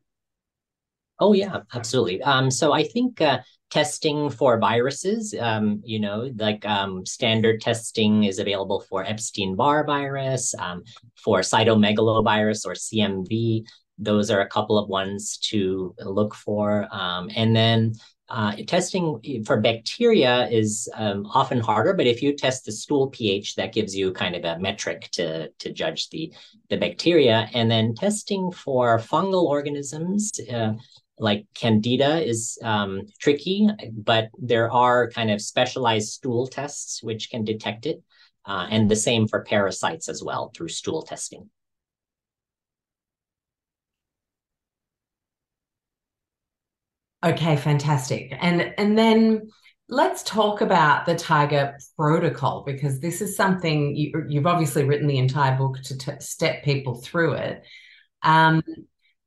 Oh 1.20 1.34
yeah, 1.34 1.62
absolutely. 1.74 2.22
Um, 2.22 2.52
so 2.52 2.74
I 2.74 2.84
think 2.84 3.22
uh, 3.22 3.40
testing 3.70 4.30
for 4.30 4.60
viruses, 4.60 5.36
um, 5.40 5.82
you 5.86 6.00
know, 6.00 6.32
like 6.38 6.66
um, 6.66 7.06
standard 7.06 7.62
testing 7.62 8.24
is 8.24 8.40
available 8.40 8.84
for 8.90 9.04
Epstein-Barr 9.04 9.86
virus, 9.86 10.56
um, 10.56 10.84
for 11.16 11.42
cytomegalovirus 11.42 12.66
or 12.66 12.74
CMV. 12.74 13.64
Those 13.98 14.32
are 14.32 14.42
a 14.42 14.48
couple 14.48 14.78
of 14.78 14.90
ones 14.90 15.38
to 15.50 15.94
look 16.00 16.36
for, 16.36 16.88
um, 16.92 17.30
and 17.36 17.56
then. 17.56 17.94
Uh, 18.32 18.56
testing 18.68 19.20
for 19.44 19.60
bacteria 19.60 20.48
is 20.50 20.88
um, 20.94 21.26
often 21.34 21.60
harder, 21.60 21.96
but 21.96 22.06
if 22.06 22.22
you 22.22 22.32
test 22.32 22.64
the 22.64 22.72
stool 22.72 23.08
pH, 23.08 23.56
that 23.56 23.74
gives 23.74 23.96
you 23.96 24.14
kind 24.14 24.36
of 24.36 24.44
a 24.46 24.60
metric 24.60 25.10
to 25.12 25.50
to 25.58 25.74
judge 25.74 26.12
the 26.12 26.32
the 26.70 26.78
bacteria. 26.78 27.50
And 27.56 27.72
then 27.72 27.96
testing 27.96 28.52
for 28.52 29.00
fungal 29.00 29.46
organisms, 29.46 30.32
uh, 30.54 30.74
like 31.20 31.46
candida 31.54 32.26
is 32.26 32.58
um, 32.64 33.04
tricky, 33.20 33.68
but 33.94 34.30
there 34.40 34.72
are 34.72 35.10
kind 35.12 35.32
of 35.32 35.42
specialized 35.42 36.10
stool 36.10 36.48
tests 36.48 37.04
which 37.04 37.30
can 37.30 37.44
detect 37.44 37.86
it. 37.86 38.02
Uh, 38.46 38.68
and 38.72 38.90
the 38.90 38.96
same 38.96 39.28
for 39.28 39.44
parasites 39.44 40.10
as 40.10 40.24
well 40.24 40.52
through 40.56 40.70
stool 40.70 41.04
testing. 41.04 41.50
Okay, 47.24 47.58
fantastic. 47.58 48.34
And 48.40 48.74
and 48.78 48.98
then 48.98 49.50
let's 49.90 50.24
talk 50.24 50.62
about 50.62 51.06
the 51.06 51.16
Tiger 51.16 51.78
protocol 51.98 52.64
because 52.66 53.00
this 53.00 53.22
is 53.22 53.36
something 53.36 53.96
you, 53.96 54.12
have 54.36 54.46
obviously 54.46 54.84
written 54.84 55.08
the 55.08 55.18
entire 55.18 55.58
book 55.58 55.82
to 55.84 55.98
t- 55.98 56.12
step 56.20 56.64
people 56.64 56.96
through 56.96 57.34
it. 57.34 57.64
Um, 58.22 58.62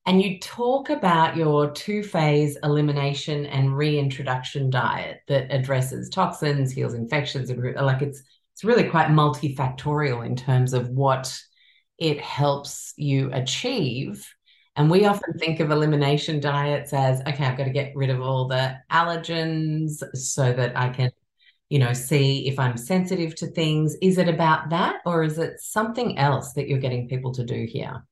and 0.05 0.21
you 0.21 0.41
talk 0.41 0.91
about 0.91 1.37
your 1.37 1.71
two 1.71 2.03
phase 2.03 2.59
elimination 2.65 3.47
and 3.47 3.77
reintroduction 3.77 4.69
diet 4.69 5.21
that 5.29 5.47
addresses 5.51 6.09
toxins, 6.09 6.73
heals 6.73 6.95
infections, 6.95 7.51
like 7.51 8.03
it's 8.03 8.23
it's 8.53 8.65
really 8.65 8.85
quite 8.85 9.09
multifactorial 9.09 10.27
in 10.27 10.37
terms 10.37 10.75
of 10.75 10.89
what 10.91 11.37
it 11.99 12.21
helps 12.21 12.93
you 12.97 13.31
achieve. 13.33 14.29
And 14.75 14.91
we 14.91 15.07
often 15.07 15.39
think 15.39 15.61
of 15.61 15.71
elimination 15.71 16.41
diets 16.41 16.93
as 16.93 17.21
okay, 17.21 17.45
I've 17.45 17.59
got 17.59 17.65
to 17.65 17.71
get 17.71 17.95
rid 17.95 18.11
of 18.11 18.21
all 18.21 18.49
the 18.49 18.77
allergens 18.91 20.03
so 20.17 20.53
that 20.53 20.77
I 20.77 20.89
can, 20.89 21.11
you 21.69 21.79
know, 21.79 21.93
see 21.93 22.49
if 22.49 22.59
I'm 22.59 22.77
sensitive 22.77 23.37
to 23.37 23.47
things. 23.47 23.97
Is 24.03 24.19
it 24.19 24.29
about 24.29 24.71
that, 24.71 24.97
or 25.07 25.23
is 25.23 25.39
it 25.39 25.61
something 25.61 26.19
else 26.19 26.55
that 26.55 26.69
you're 26.69 26.79
getting 26.79 27.09
people 27.09 27.33
to 27.35 27.45
do 27.45 27.67
here? 27.69 28.03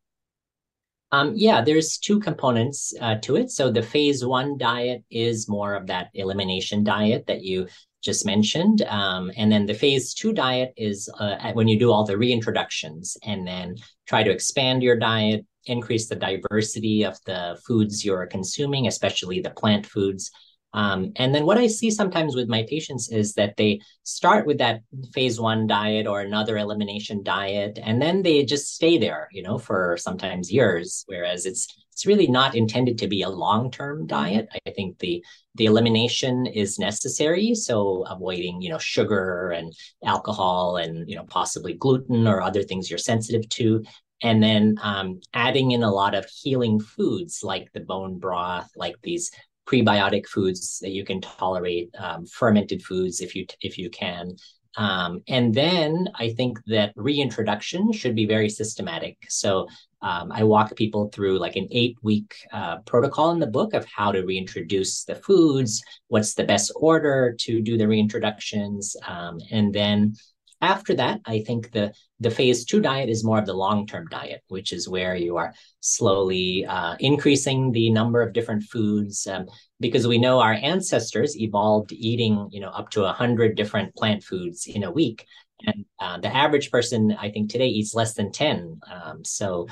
Um, 1.13 1.33
yeah, 1.35 1.61
there's 1.61 1.99
two 1.99 2.21
components 2.21 2.95
uh, 3.01 3.17
to 3.23 3.37
it. 3.37 3.51
So 3.51 3.71
the 3.71 3.83
phase 3.83 4.25
one 4.25 4.57
diet 4.57 5.03
is 5.11 5.49
more 5.49 5.75
of 5.75 5.87
that 5.89 6.11
elimination 6.15 6.85
diet 6.85 7.27
that 7.27 7.43
you 7.43 7.67
just 8.03 8.25
mentioned. 8.25 8.83
Um, 8.83 9.31
and 9.37 9.51
then 9.51 9.67
the 9.67 9.75
phase 9.75 10.15
two 10.15 10.33
diet 10.33 10.73
is 10.77 11.11
uh, 11.19 11.53
when 11.53 11.69
you 11.69 11.79
do 11.79 11.93
all 11.93 12.05
the 12.05 12.15
reintroductions 12.15 13.17
and 13.25 13.47
then 13.47 13.77
try 14.07 14.23
to 14.23 14.31
expand 14.31 14.83
your 14.83 14.97
diet, 14.97 15.45
increase 15.67 16.09
the 16.09 16.17
diversity 16.17 17.05
of 17.05 17.19
the 17.27 17.61
foods 17.67 18.05
you're 18.05 18.27
consuming, 18.27 18.87
especially 18.87 19.41
the 19.41 19.51
plant 19.51 19.87
foods. 19.87 20.31
Um, 20.73 21.12
and 21.16 21.35
then 21.35 21.47
what 21.47 21.59
I 21.59 21.66
see 21.66 21.91
sometimes 21.91 22.37
with 22.37 22.49
my 22.49 22.64
patients 22.68 23.11
is 23.11 23.35
that 23.35 23.57
they 23.57 23.81
start 24.05 24.47
with 24.47 24.59
that 24.59 24.83
phase 25.12 25.41
one 25.41 25.66
diet 25.66 26.07
or 26.07 26.21
another 26.21 26.59
elimination 26.59 27.23
diet, 27.23 27.79
and 27.83 28.01
then 28.01 28.23
they 28.23 28.45
just 28.45 28.75
stay 28.75 28.99
there, 28.99 29.29
you 29.33 29.43
know, 29.43 29.59
for 29.59 29.97
sometimes 29.99 30.53
years. 30.53 31.05
Whereas 31.07 31.47
it's 31.47 31.66
it's 31.93 32.07
really 32.07 32.29
not 32.29 32.55
intended 32.55 32.97
to 32.99 33.09
be 33.09 33.23
a 33.23 33.29
long-term 33.29 34.07
diet. 34.07 34.49
I 34.66 34.71
think 34.71 34.99
the 35.01 35.25
the 35.57 35.66
elimination 35.66 36.47
is 36.47 36.79
necessary, 36.79 37.55
so 37.55 38.05
avoiding 38.09 38.62
you 38.62 38.71
know 38.71 38.79
sugar 38.79 39.51
and 39.51 39.73
alcohol 40.05 40.77
and 40.77 41.09
you 41.09 41.16
know 41.16 41.25
possibly 41.25 41.75
gluten 41.75 42.29
or 42.29 42.43
other 42.43 42.62
things 42.62 42.89
you're 42.89 42.99
sensitive 42.99 43.49
to, 43.51 43.83
and 44.23 44.43
then 44.43 44.77
um, 44.83 45.21
adding 45.35 45.73
in 45.73 45.83
a 45.83 45.91
lot 45.91 46.14
of 46.14 46.27
healing 46.27 46.79
foods 46.79 47.41
like 47.43 47.73
the 47.73 47.81
bone 47.81 48.18
broth, 48.18 48.71
like 48.77 48.97
these 49.03 49.31
prebiotic 49.71 50.27
foods 50.27 50.79
that 50.81 50.91
you 50.91 51.05
can 51.05 51.21
tolerate, 51.21 51.95
um, 51.99 52.27
fermented 52.27 52.83
foods 52.83 53.21
if 53.21 53.35
you 53.35 53.47
if 53.61 53.79
you 53.79 53.91
can. 53.91 54.37
Um, 54.77 55.23
and 55.29 55.53
then 55.53 56.09
I 56.14 56.33
think 56.33 56.59
that 56.66 56.93
reintroduction 56.97 57.93
should 57.93 58.14
be 58.14 58.27
very 58.27 58.49
systematic. 58.49 59.16
So 59.29 59.66
um, 60.01 60.31
I 60.33 60.45
walk 60.45 60.77
people 60.77 61.09
through 61.09 61.39
like 61.39 61.57
an 61.57 61.68
eight 61.71 61.97
week 62.03 62.35
uh, 62.53 62.79
protocol 62.87 63.33
in 63.33 63.41
the 63.41 63.47
book 63.47 63.75
of 63.75 63.85
how 63.85 64.12
to 64.12 64.25
reintroduce 64.25 65.05
the 65.05 65.16
foods, 65.16 65.83
what's 66.09 66.35
the 66.35 66.45
best 66.45 66.73
order 66.77 67.35
to 67.41 67.61
do 67.61 67.77
the 67.77 67.85
reintroductions, 67.85 68.95
um, 69.07 69.39
and 69.51 69.75
then 69.75 70.14
after 70.61 70.95
that, 70.95 71.21
I 71.25 71.41
think 71.41 71.73
the 71.73 71.93
the 72.21 72.31
phase 72.31 72.65
two 72.65 72.81
diet 72.81 73.09
is 73.09 73.25
more 73.25 73.39
of 73.39 73.47
the 73.47 73.55
long 73.55 73.87
term 73.87 74.07
diet, 74.11 74.43
which 74.49 74.73
is 74.73 74.89
where 74.89 75.17
you 75.17 75.39
are 75.39 75.55
slowly 75.81 76.67
uh, 76.67 76.97
increasing 77.01 77.73
the 77.73 77.91
number 77.91 78.21
of 78.21 78.33
different 78.33 78.65
foods, 78.65 79.27
um, 79.27 79.47
because 79.79 80.07
we 80.07 80.19
know 80.19 80.41
our 80.41 80.53
ancestors 80.53 81.37
evolved 81.37 81.93
eating, 81.93 82.49
you 82.53 82.61
know, 82.61 82.69
up 82.69 82.91
to 82.91 83.05
a 83.05 83.13
hundred 83.13 83.57
different 83.57 83.95
plant 83.95 84.23
foods 84.23 84.67
in 84.67 84.85
a 84.85 84.91
week, 84.91 85.27
and 85.67 85.85
uh, 85.99 86.19
the 86.19 86.35
average 86.35 86.71
person, 86.71 87.17
I 87.19 87.31
think, 87.31 87.51
today 87.51 87.69
eats 87.69 87.95
less 87.95 88.15
than 88.15 88.31
ten. 88.31 88.81
Um, 88.91 89.25
so 89.25 89.67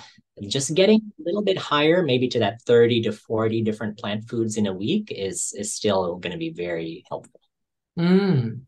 just 0.46 0.74
getting 0.74 1.00
a 1.18 1.22
little 1.22 1.42
bit 1.42 1.58
higher, 1.58 2.02
maybe 2.02 2.28
to 2.28 2.38
that 2.38 2.62
thirty 2.62 3.02
to 3.02 3.12
forty 3.12 3.60
different 3.62 3.98
plant 3.98 4.28
foods 4.28 4.56
in 4.56 4.66
a 4.66 4.72
week, 4.72 5.12
is 5.14 5.52
is 5.56 5.74
still 5.74 6.16
going 6.16 6.32
to 6.32 6.38
be 6.38 6.50
very 6.50 7.04
helpful. 7.08 7.40
Mm. 7.98 8.62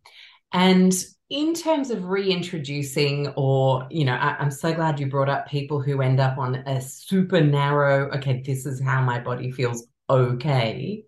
And 0.53 0.93
in 1.31 1.55
terms 1.55 1.91
of 1.91 2.07
reintroducing, 2.07 3.28
or, 3.37 3.87
you 3.89 4.05
know, 4.05 4.14
I, 4.14 4.37
am 4.43 4.51
so 4.51 4.74
glad 4.74 4.99
you 4.99 5.07
brought 5.07 5.28
up 5.28 5.47
people 5.47 5.81
who 5.81 6.03
end 6.03 6.18
up 6.18 6.39
on 6.39 6.57
a 6.57 6.81
super 6.81 7.41
narrow, 7.41 8.11
okay, 8.16 8.43
this 8.45 8.66
is 8.66 8.83
how 8.83 9.01
my 9.01 9.20
body 9.20 9.53
feels 9.53 9.87
okay. 10.11 11.05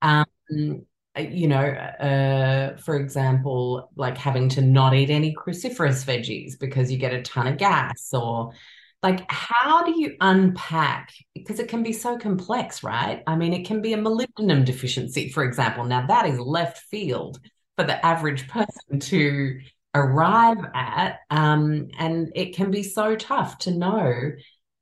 Um, 0.00 0.26
you 0.48 1.48
know, 1.48 1.58
uh, 1.58 2.76
for 2.76 2.94
example, 2.96 3.90
like 3.96 4.16
having 4.16 4.48
to 4.50 4.62
not 4.62 4.94
eat 4.94 5.10
any 5.10 5.34
cruciferous 5.34 6.04
veggies 6.04 6.58
because 6.58 6.90
you 6.90 6.96
get 6.96 7.12
a 7.12 7.22
ton 7.22 7.48
of 7.48 7.58
gas, 7.58 8.14
or 8.14 8.52
like 9.02 9.28
how 9.28 9.82
do 9.82 10.00
you 10.00 10.16
unpack 10.20 11.12
because 11.34 11.58
it 11.58 11.68
can 11.68 11.82
be 11.82 11.92
so 11.92 12.16
complex, 12.16 12.82
right? 12.82 13.22
I 13.26 13.34
mean, 13.34 13.52
it 13.52 13.66
can 13.66 13.82
be 13.82 13.92
a 13.92 13.98
molybdenum 13.98 14.64
deficiency, 14.64 15.28
for 15.28 15.44
example. 15.44 15.84
Now, 15.84 16.06
that 16.06 16.26
is 16.26 16.38
left 16.38 16.78
field 16.78 17.40
for 17.82 17.88
the 17.88 18.06
average 18.06 18.46
person 18.48 19.00
to 19.00 19.60
arrive 19.94 20.64
at. 20.72 21.18
Um, 21.30 21.88
and 21.98 22.30
it 22.34 22.54
can 22.54 22.70
be 22.70 22.84
so 22.84 23.16
tough 23.16 23.58
to 23.58 23.72
know 23.72 24.32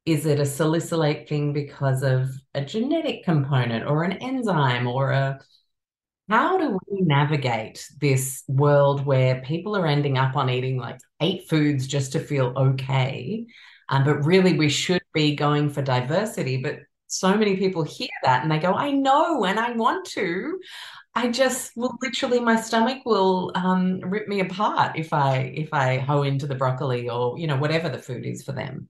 is 0.07 0.27
it 0.27 0.41
a 0.41 0.47
salicylate 0.47 1.29
thing 1.29 1.53
because 1.53 2.03
of 2.03 2.31
a 2.55 2.65
genetic 2.65 3.25
component 3.25 3.87
or 3.87 4.03
an 4.03 4.13
enzyme 4.13 4.87
or 4.87 5.11
a 5.13 5.41
how 6.29 6.59
do 6.59 6.79
we 6.89 7.01
navigate 7.01 7.87
this 8.01 8.45
world 8.49 9.05
where 9.05 9.43
people 9.43 9.77
are 9.77 9.87
ending 9.87 10.17
up 10.17 10.37
on 10.37 10.49
eating 10.49 10.79
like 10.79 10.99
eight 11.21 11.49
foods 11.49 11.87
just 11.87 12.13
to 12.13 12.21
feel 12.21 12.53
okay 12.57 13.47
um, 13.89 14.05
but 14.05 14.25
really 14.25 14.57
we 14.57 14.69
should 14.69 15.03
be 15.13 15.37
going 15.37 15.69
for 15.69 15.83
diversity 15.83 16.57
but 16.57 16.79
so 17.09 17.37
many 17.37 17.57
people 17.57 17.83
hear 17.83 18.09
that 18.23 18.43
and 18.43 18.51
they 18.51 18.59
go 18.59 18.73
i 18.73 18.91
know 18.91 19.45
and 19.45 19.59
i 19.61 19.73
want 19.73 20.07
to 20.07 20.59
I 21.15 21.29
just 21.31 21.73
will 21.77 21.97
literally 22.01 22.41
my 22.41 22.61
stomach 22.61 22.99
will 23.05 23.51
um, 23.55 24.01
rip 24.01 24.29
me 24.29 24.41
apart 24.41 24.97
if 24.97 25.13
I 25.13 25.39
if 25.55 25.73
I 25.73 25.99
hoe 25.99 26.23
into 26.23 26.47
the 26.47 26.55
broccoli 26.55 27.09
or 27.09 27.39
you 27.39 27.47
know 27.47 27.57
whatever 27.57 27.89
the 27.89 27.99
food 27.99 28.25
is 28.25 28.43
for 28.43 28.53
them. 28.53 28.89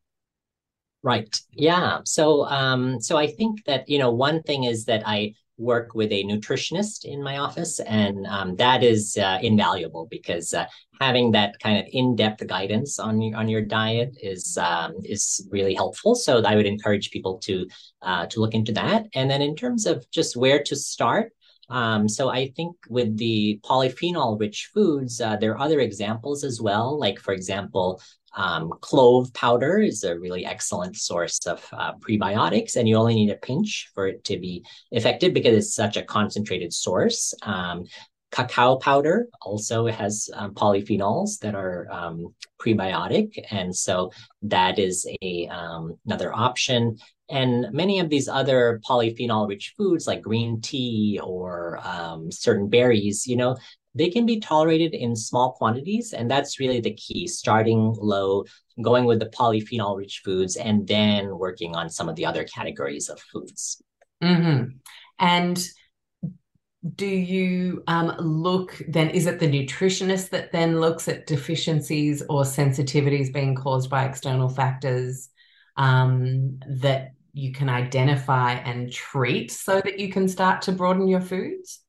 Right. 1.02 1.34
Yeah. 1.52 2.00
So 2.04 2.44
um 2.44 3.00
so 3.00 3.16
I 3.16 3.26
think 3.26 3.64
that 3.64 3.88
you 3.88 3.98
know 3.98 4.10
one 4.10 4.42
thing 4.42 4.64
is 4.64 4.84
that 4.84 5.02
I 5.06 5.34
work 5.56 5.94
with 5.94 6.10
a 6.10 6.24
nutritionist 6.24 7.04
in 7.04 7.22
my 7.22 7.38
office 7.38 7.80
and 7.80 8.26
um, 8.26 8.56
that 8.56 8.82
is 8.82 9.16
uh, 9.18 9.38
invaluable 9.42 10.08
because 10.10 10.54
uh, 10.54 10.64
having 11.00 11.30
that 11.32 11.58
kind 11.60 11.78
of 11.78 11.84
in-depth 11.92 12.46
guidance 12.46 12.98
on 12.98 13.20
your 13.20 13.36
on 13.38 13.46
your 13.46 13.60
diet 13.60 14.16
is 14.22 14.56
um, 14.56 14.94
is 15.04 15.46
really 15.50 15.74
helpful 15.74 16.14
so 16.14 16.42
i 16.44 16.56
would 16.56 16.66
encourage 16.66 17.10
people 17.10 17.38
to 17.38 17.66
uh, 18.00 18.24
to 18.26 18.40
look 18.40 18.54
into 18.54 18.72
that 18.72 19.04
and 19.14 19.30
then 19.30 19.42
in 19.42 19.54
terms 19.54 19.84
of 19.84 20.10
just 20.10 20.34
where 20.34 20.62
to 20.62 20.74
start 20.74 21.30
um, 21.70 22.08
so 22.08 22.28
I 22.28 22.48
think 22.50 22.76
with 22.88 23.16
the 23.16 23.60
polyphenol 23.64 24.38
rich 24.38 24.70
foods, 24.74 25.20
uh, 25.20 25.36
there 25.36 25.52
are 25.52 25.60
other 25.60 25.80
examples 25.80 26.44
as 26.44 26.60
well. 26.60 26.98
Like 26.98 27.18
for 27.18 27.32
example, 27.32 28.00
um, 28.36 28.72
clove 28.80 29.32
powder 29.34 29.78
is 29.78 30.04
a 30.04 30.18
really 30.18 30.44
excellent 30.44 30.96
source 30.96 31.38
of 31.46 31.66
uh, 31.72 31.94
prebiotics, 31.94 32.76
and 32.76 32.88
you 32.88 32.96
only 32.96 33.14
need 33.14 33.30
a 33.30 33.36
pinch 33.36 33.90
for 33.94 34.08
it 34.08 34.24
to 34.24 34.38
be 34.38 34.64
effective 34.90 35.32
because 35.32 35.56
it's 35.56 35.74
such 35.74 35.96
a 35.96 36.02
concentrated 36.02 36.72
source. 36.72 37.34
Um, 37.42 37.84
cacao 38.30 38.76
powder 38.76 39.26
also 39.42 39.86
has 39.86 40.30
um, 40.34 40.54
polyphenols 40.54 41.38
that 41.40 41.54
are 41.54 41.88
um, 41.90 42.34
prebiotic, 42.60 43.32
and 43.50 43.74
so 43.74 44.12
that 44.42 44.78
is 44.78 45.08
a 45.22 45.48
um, 45.48 45.96
another 46.06 46.32
option. 46.34 46.98
And 47.30 47.66
many 47.72 48.00
of 48.00 48.08
these 48.08 48.28
other 48.28 48.80
polyphenol 48.88 49.48
rich 49.48 49.74
foods 49.76 50.06
like 50.06 50.22
green 50.22 50.60
tea 50.60 51.20
or 51.22 51.80
um, 51.82 52.30
certain 52.30 52.68
berries, 52.68 53.26
you 53.26 53.36
know, 53.36 53.56
they 53.94 54.10
can 54.10 54.26
be 54.26 54.40
tolerated 54.40 54.94
in 54.94 55.16
small 55.16 55.52
quantities. 55.52 56.12
And 56.12 56.30
that's 56.30 56.60
really 56.60 56.80
the 56.80 56.94
key 56.94 57.26
starting 57.26 57.94
low, 57.98 58.44
going 58.82 59.04
with 59.04 59.18
the 59.20 59.26
polyphenol 59.26 59.96
rich 59.96 60.22
foods, 60.24 60.56
and 60.56 60.86
then 60.86 61.38
working 61.38 61.74
on 61.74 61.90
some 61.90 62.08
of 62.08 62.16
the 62.16 62.26
other 62.26 62.44
categories 62.44 63.08
of 63.08 63.20
foods. 63.20 63.82
Mm-hmm. 64.22 64.76
And 65.18 65.68
do 66.94 67.06
you 67.06 67.82
um, 67.86 68.16
look 68.18 68.80
then 68.88 69.10
is 69.10 69.26
it 69.26 69.38
the 69.38 69.46
nutritionist 69.46 70.30
that 70.30 70.50
then 70.50 70.80
looks 70.80 71.08
at 71.08 71.26
deficiencies 71.26 72.22
or 72.30 72.42
sensitivities 72.42 73.32
being 73.32 73.54
caused 73.54 73.90
by 73.90 74.04
external 74.04 74.48
factors 74.48 75.28
um, 75.76 76.58
that 76.66 77.12
you 77.32 77.52
can 77.52 77.68
identify 77.68 78.52
and 78.52 78.92
treat 78.92 79.50
so 79.50 79.80
that 79.80 79.98
you 79.98 80.10
can 80.10 80.28
start 80.28 80.62
to 80.62 80.72
broaden 80.72 81.08
your 81.08 81.20
foods? 81.20 81.80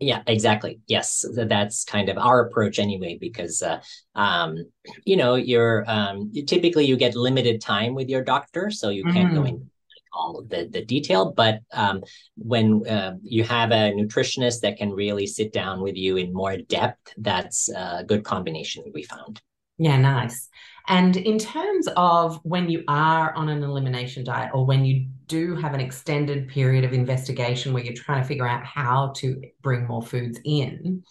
Yeah, 0.00 0.22
exactly. 0.26 0.80
Yes, 0.86 1.24
that's 1.34 1.84
kind 1.84 2.08
of 2.08 2.18
our 2.18 2.46
approach 2.46 2.78
anyway, 2.78 3.18
because 3.20 3.62
uh, 3.62 3.80
um, 4.14 4.56
you 5.04 5.16
know 5.16 5.34
you're 5.34 5.84
um, 5.88 6.32
typically 6.46 6.86
you 6.86 6.96
get 6.96 7.16
limited 7.16 7.60
time 7.60 7.94
with 7.94 8.08
your 8.08 8.22
doctor, 8.22 8.70
so 8.70 8.90
you 8.90 9.02
can't 9.04 9.32
mm. 9.32 9.34
go 9.34 9.44
in 9.44 9.70
all 10.12 10.44
the, 10.48 10.68
the 10.70 10.84
detail. 10.84 11.32
But 11.32 11.60
um, 11.72 12.02
when 12.36 12.86
uh, 12.86 13.16
you 13.22 13.42
have 13.44 13.72
a 13.72 13.92
nutritionist 13.92 14.60
that 14.60 14.76
can 14.76 14.92
really 14.92 15.26
sit 15.26 15.52
down 15.52 15.82
with 15.82 15.96
you 15.96 16.16
in 16.16 16.32
more 16.32 16.56
depth, 16.56 17.14
that's 17.16 17.68
a 17.68 18.04
good 18.06 18.24
combination 18.24 18.84
we 18.94 19.02
found. 19.02 19.42
Yeah, 19.78 19.96
nice. 19.96 20.48
And 20.88 21.16
in 21.18 21.38
terms 21.38 21.86
of 21.96 22.40
when 22.44 22.70
you 22.70 22.82
are 22.88 23.34
on 23.34 23.50
an 23.50 23.62
elimination 23.62 24.24
diet 24.24 24.50
or 24.54 24.64
when 24.64 24.86
you 24.86 25.06
do 25.26 25.54
have 25.56 25.74
an 25.74 25.80
extended 25.80 26.48
period 26.48 26.82
of 26.82 26.94
investigation 26.94 27.74
where 27.74 27.84
you're 27.84 27.92
trying 27.92 28.22
to 28.22 28.28
figure 28.28 28.48
out 28.48 28.64
how 28.64 29.12
to 29.16 29.42
bring 29.60 29.86
more 29.86 30.02
foods 30.02 30.40
in, 30.44 31.04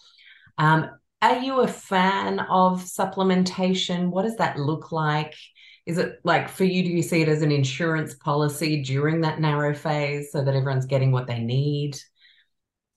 um, 0.58 0.90
are 1.22 1.38
you 1.38 1.60
a 1.60 1.68
fan 1.68 2.40
of 2.40 2.82
supplementation? 2.82 4.10
What 4.10 4.22
does 4.22 4.36
that 4.36 4.58
look 4.58 4.90
like? 4.90 5.34
Is 5.86 5.98
it 5.98 6.20
like 6.24 6.48
for 6.48 6.64
you, 6.64 6.82
do 6.82 6.90
you 6.90 7.02
see 7.02 7.22
it 7.22 7.28
as 7.28 7.42
an 7.42 7.52
insurance 7.52 8.14
policy 8.14 8.82
during 8.82 9.20
that 9.20 9.40
narrow 9.40 9.74
phase 9.74 10.32
so 10.32 10.44
that 10.44 10.54
everyone's 10.54 10.86
getting 10.86 11.12
what 11.12 11.28
they 11.28 11.38
need? 11.38 11.96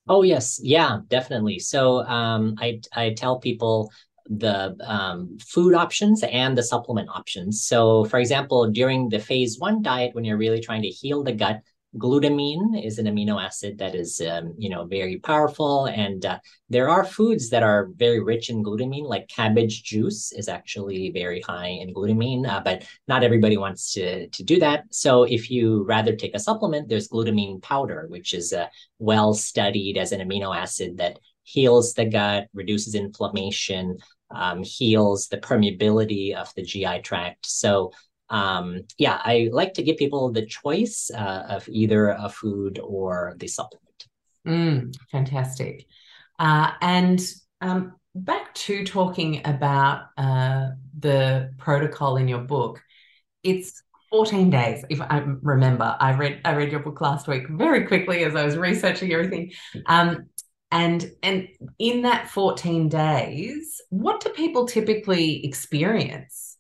Oh 0.07 0.23
yes, 0.23 0.59
yeah, 0.61 0.99
definitely. 1.07 1.59
So 1.59 2.03
um, 2.03 2.55
I 2.59 2.81
I 2.93 3.13
tell 3.13 3.39
people 3.39 3.91
the 4.27 4.75
um, 4.85 5.37
food 5.39 5.73
options 5.73 6.23
and 6.23 6.57
the 6.57 6.63
supplement 6.63 7.09
options. 7.09 7.63
So, 7.63 8.05
for 8.05 8.19
example, 8.19 8.69
during 8.69 9.09
the 9.09 9.19
phase 9.19 9.57
one 9.59 9.81
diet, 9.81 10.13
when 10.15 10.23
you're 10.23 10.37
really 10.37 10.61
trying 10.61 10.81
to 10.83 10.89
heal 10.89 11.23
the 11.23 11.33
gut, 11.33 11.61
glutamine 11.97 12.83
is 12.85 12.99
an 12.99 13.05
amino 13.05 13.43
acid 13.43 13.77
that 13.77 13.95
is, 13.95 14.21
um, 14.21 14.53
you 14.57 14.69
know, 14.69 14.85
very 14.85 15.19
powerful. 15.19 15.87
And 15.87 16.25
uh, 16.25 16.39
there 16.69 16.89
are 16.89 17.03
foods 17.03 17.49
that 17.49 17.63
are 17.63 17.89
very 17.95 18.21
rich 18.21 18.49
in 18.49 18.63
glutamine, 18.63 19.09
like 19.09 19.27
cabbage 19.27 19.83
juice 19.83 20.31
is 20.31 20.47
actually 20.47 21.11
very 21.11 21.41
high 21.41 21.67
in 21.67 21.93
glutamine, 21.93 22.47
uh, 22.47 22.61
but 22.63 22.85
not 23.07 23.23
everybody 23.23 23.57
wants 23.57 23.93
to, 23.93 24.29
to 24.29 24.43
do 24.43 24.59
that. 24.59 24.85
So 24.91 25.23
if 25.23 25.51
you 25.51 25.83
rather 25.83 26.15
take 26.15 26.33
a 26.33 26.39
supplement, 26.39 26.87
there's 26.87 27.09
glutamine 27.09 27.61
powder, 27.61 28.05
which 28.07 28.33
is 28.33 28.53
uh, 28.53 28.67
well 28.99 29.33
studied 29.33 29.97
as 29.97 30.13
an 30.13 30.21
amino 30.21 30.55
acid 30.55 30.97
that 30.97 31.19
heals 31.43 31.93
the 31.93 32.05
gut, 32.05 32.47
reduces 32.53 32.95
inflammation, 32.95 33.97
um, 34.33 34.63
heals 34.63 35.27
the 35.27 35.37
permeability 35.37 36.35
of 36.35 36.53
the 36.55 36.63
GI 36.63 37.01
tract. 37.01 37.45
So, 37.45 37.91
um, 38.29 38.81
yeah, 38.97 39.19
I 39.23 39.49
like 39.51 39.73
to 39.75 39.83
give 39.83 39.97
people 39.97 40.31
the 40.31 40.45
choice 40.45 41.11
uh, 41.13 41.43
of 41.49 41.67
either 41.67 42.09
a 42.09 42.29
food 42.29 42.79
or 42.81 43.35
the 43.37 43.47
supplement. 43.47 44.07
Mm, 44.47 44.95
fantastic. 45.11 45.85
Uh, 46.39 46.71
and 46.81 47.21
um, 47.59 47.93
back 48.15 48.53
to 48.55 48.85
talking 48.85 49.41
about 49.45 50.05
uh, 50.17 50.69
the 50.97 51.51
protocol 51.57 52.17
in 52.17 52.27
your 52.27 52.39
book, 52.39 52.81
it's 53.43 53.83
14 54.11 54.49
days 54.49 54.83
if 54.89 54.99
i 54.99 55.19
remember 55.41 55.95
i 56.01 56.13
read 56.13 56.41
i 56.43 56.53
read 56.53 56.69
your 56.69 56.81
book 56.81 56.99
last 56.99 57.29
week 57.29 57.47
very 57.47 57.87
quickly 57.87 58.25
as 58.25 58.35
i 58.35 58.43
was 58.43 58.57
researching 58.57 59.13
everything 59.13 59.49
um, 59.85 60.25
and 60.71 61.11
and 61.21 61.47
in 61.79 62.01
that 62.03 62.29
14 62.29 62.89
days 62.89 63.81
what 63.89 64.21
do 64.21 64.29
people 64.29 64.65
typically 64.65 65.45
experience? 65.45 66.57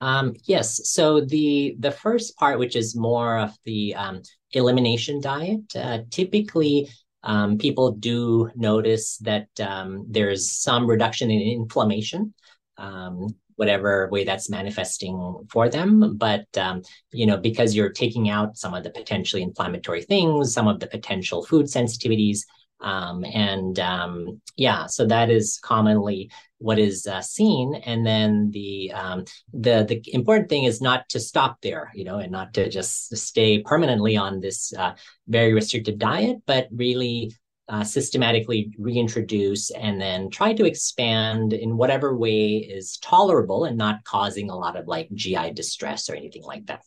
Um, 0.00 0.34
yes. 0.44 0.88
So 0.88 1.20
the 1.20 1.76
the 1.78 1.90
first 1.90 2.36
part 2.36 2.58
which 2.58 2.76
is 2.76 2.96
more 2.96 3.38
of 3.38 3.56
the 3.64 3.94
um, 3.94 4.22
elimination 4.52 5.20
diet 5.20 5.76
uh, 5.76 5.98
typically 6.10 6.88
um, 7.24 7.58
people 7.58 7.92
do 7.92 8.50
notice 8.54 9.18
that 9.18 9.48
um, 9.60 10.06
there's 10.08 10.50
some 10.50 10.86
reduction 10.86 11.30
in 11.30 11.40
inflammation 11.40 12.32
um, 12.78 13.28
whatever 13.56 14.08
way 14.10 14.24
that's 14.24 14.48
manifesting 14.48 15.44
for 15.50 15.68
them. 15.68 16.16
But 16.16 16.46
um, 16.56 16.82
you 17.12 17.26
know, 17.26 17.36
because 17.36 17.74
you're 17.74 17.90
taking 17.90 18.30
out 18.30 18.56
some 18.56 18.72
of 18.72 18.84
the 18.84 18.90
potentially 18.90 19.42
inflammatory 19.42 20.02
things, 20.02 20.54
some 20.54 20.68
of 20.68 20.80
the 20.80 20.86
potential 20.86 21.44
food 21.44 21.66
sensitivities, 21.66 22.40
um, 22.80 23.24
and 23.24 23.78
um, 23.80 24.40
yeah, 24.56 24.86
so 24.86 25.06
that 25.06 25.30
is 25.30 25.58
commonly 25.60 26.30
what 26.58 26.78
is 26.78 27.06
uh, 27.06 27.20
seen. 27.20 27.74
And 27.74 28.06
then 28.06 28.50
the 28.52 28.92
um, 28.92 29.24
the 29.52 29.84
the 29.88 30.02
important 30.14 30.48
thing 30.48 30.64
is 30.64 30.80
not 30.80 31.08
to 31.10 31.20
stop 31.20 31.58
there, 31.60 31.90
you 31.94 32.04
know, 32.04 32.18
and 32.18 32.30
not 32.30 32.54
to 32.54 32.68
just 32.68 33.16
stay 33.16 33.62
permanently 33.62 34.16
on 34.16 34.40
this 34.40 34.72
uh, 34.74 34.92
very 35.26 35.52
restrictive 35.52 35.98
diet, 35.98 36.38
but 36.46 36.68
really 36.70 37.32
uh, 37.68 37.84
systematically 37.84 38.72
reintroduce 38.78 39.70
and 39.70 40.00
then 40.00 40.30
try 40.30 40.52
to 40.54 40.64
expand 40.64 41.52
in 41.52 41.76
whatever 41.76 42.16
way 42.16 42.56
is 42.56 42.96
tolerable 42.98 43.64
and 43.64 43.76
not 43.76 44.02
causing 44.04 44.50
a 44.50 44.56
lot 44.56 44.76
of 44.76 44.86
like 44.86 45.08
GI 45.12 45.52
distress 45.52 46.08
or 46.08 46.14
anything 46.14 46.42
like 46.42 46.66
that. 46.66 46.82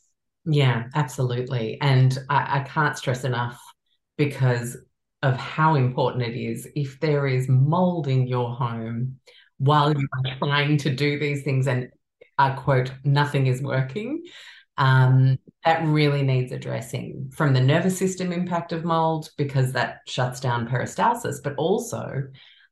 Yeah, 0.45 0.85
absolutely. 0.95 1.79
And 1.81 2.17
I, 2.29 2.59
I 2.59 2.63
can't 2.63 2.97
stress 2.97 3.23
enough 3.23 3.61
because 4.17 4.77
of 5.21 5.37
how 5.37 5.75
important 5.75 6.23
it 6.23 6.35
is 6.35 6.67
if 6.75 6.99
there 6.99 7.27
is 7.27 7.47
mold 7.47 8.07
in 8.07 8.27
your 8.27 8.51
home 8.51 9.19
while 9.59 9.93
you 9.93 10.07
are 10.25 10.37
trying 10.39 10.77
to 10.77 10.89
do 10.89 11.19
these 11.19 11.43
things 11.43 11.67
and 11.67 11.89
I 12.39 12.51
quote, 12.51 12.91
nothing 13.03 13.45
is 13.45 13.61
working. 13.61 14.23
Um, 14.77 15.37
that 15.65 15.83
really 15.85 16.23
needs 16.23 16.51
addressing 16.51 17.31
from 17.35 17.53
the 17.53 17.61
nervous 17.61 17.97
system 17.97 18.31
impact 18.31 18.71
of 18.71 18.83
mold 18.83 19.29
because 19.37 19.73
that 19.73 19.99
shuts 20.07 20.39
down 20.39 20.67
peristalsis, 20.67 21.43
but 21.43 21.53
also 21.55 22.23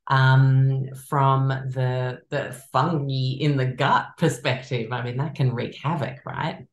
um, 0.07 0.85
from 1.07 1.49
the 1.49 2.19
the 2.29 2.59
fungi 2.71 3.37
in 3.39 3.57
the 3.57 3.65
gut 3.65 4.07
perspective. 4.17 4.91
I 4.91 5.03
mean, 5.03 5.17
that 5.17 5.35
can 5.35 5.53
wreak 5.53 5.77
havoc, 5.81 6.25
right? 6.25 6.65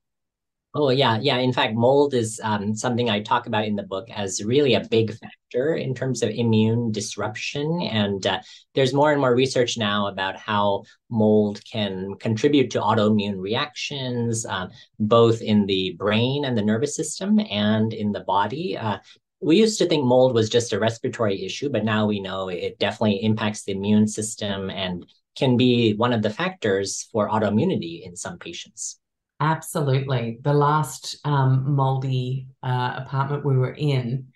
Oh 0.79 0.91
yeah, 0.91 1.19
yeah. 1.23 1.39
In 1.39 1.55
fact, 1.55 1.75
mold 1.75 2.13
is 2.13 2.39
um, 2.45 2.75
something 2.75 3.09
I 3.09 3.23
talk 3.23 3.47
about 3.47 3.65
in 3.65 3.77
the 3.77 3.83
book 3.83 4.11
as 4.11 4.45
really 4.45 4.75
a 4.75 4.87
big 4.91 5.11
factor 5.11 5.75
in 5.75 5.95
terms 5.95 6.23
of 6.23 6.29
immune 6.29 6.93
disruption. 6.93 7.81
And 7.81 8.27
uh, 8.27 8.41
there's 8.75 8.93
more 8.93 9.11
and 9.11 9.19
more 9.19 9.35
research 9.35 9.79
now 9.79 10.09
about 10.09 10.37
how 10.37 10.83
mold 11.09 11.63
can 11.65 12.17
contribute 12.21 12.71
to 12.73 12.81
autoimmune 12.81 13.41
reactions, 13.41 14.45
uh, 14.45 14.67
both 14.99 15.41
in 15.41 15.65
the 15.65 15.97
brain 15.99 16.45
and 16.45 16.59
the 16.59 16.63
nervous 16.63 16.95
system, 16.95 17.41
and 17.41 17.95
in 17.95 18.13
the 18.13 18.21
body. 18.21 18.77
Uh, 18.77 18.99
we 19.41 19.57
used 19.57 19.79
to 19.79 19.87
think 19.87 20.05
mold 20.05 20.35
was 20.35 20.51
just 20.51 20.75
a 20.75 20.79
respiratory 20.79 21.43
issue, 21.43 21.71
but 21.71 21.85
now 21.85 22.05
we 22.07 22.21
know 22.21 22.51
it 22.51 22.79
definitely 22.79 23.25
impacts 23.25 23.65
the 23.65 23.73
immune 23.73 24.09
system 24.09 24.69
and 24.69 25.07
can 25.37 25.57
be 25.57 25.95
one 25.95 26.13
of 26.13 26.21
the 26.21 26.29
factors 26.29 27.09
for 27.13 27.31
autoimmunity 27.31 28.07
in 28.07 28.15
some 28.15 28.39
patients. 28.39 28.99
Absolutely. 29.41 30.39
The 30.43 30.55
last 30.55 31.19
um, 31.25 31.75
moldy 31.75 32.49
uh, 32.63 32.95
apartment 32.97 33.45
we 33.45 33.57
were 33.57 33.75
in 33.75 34.29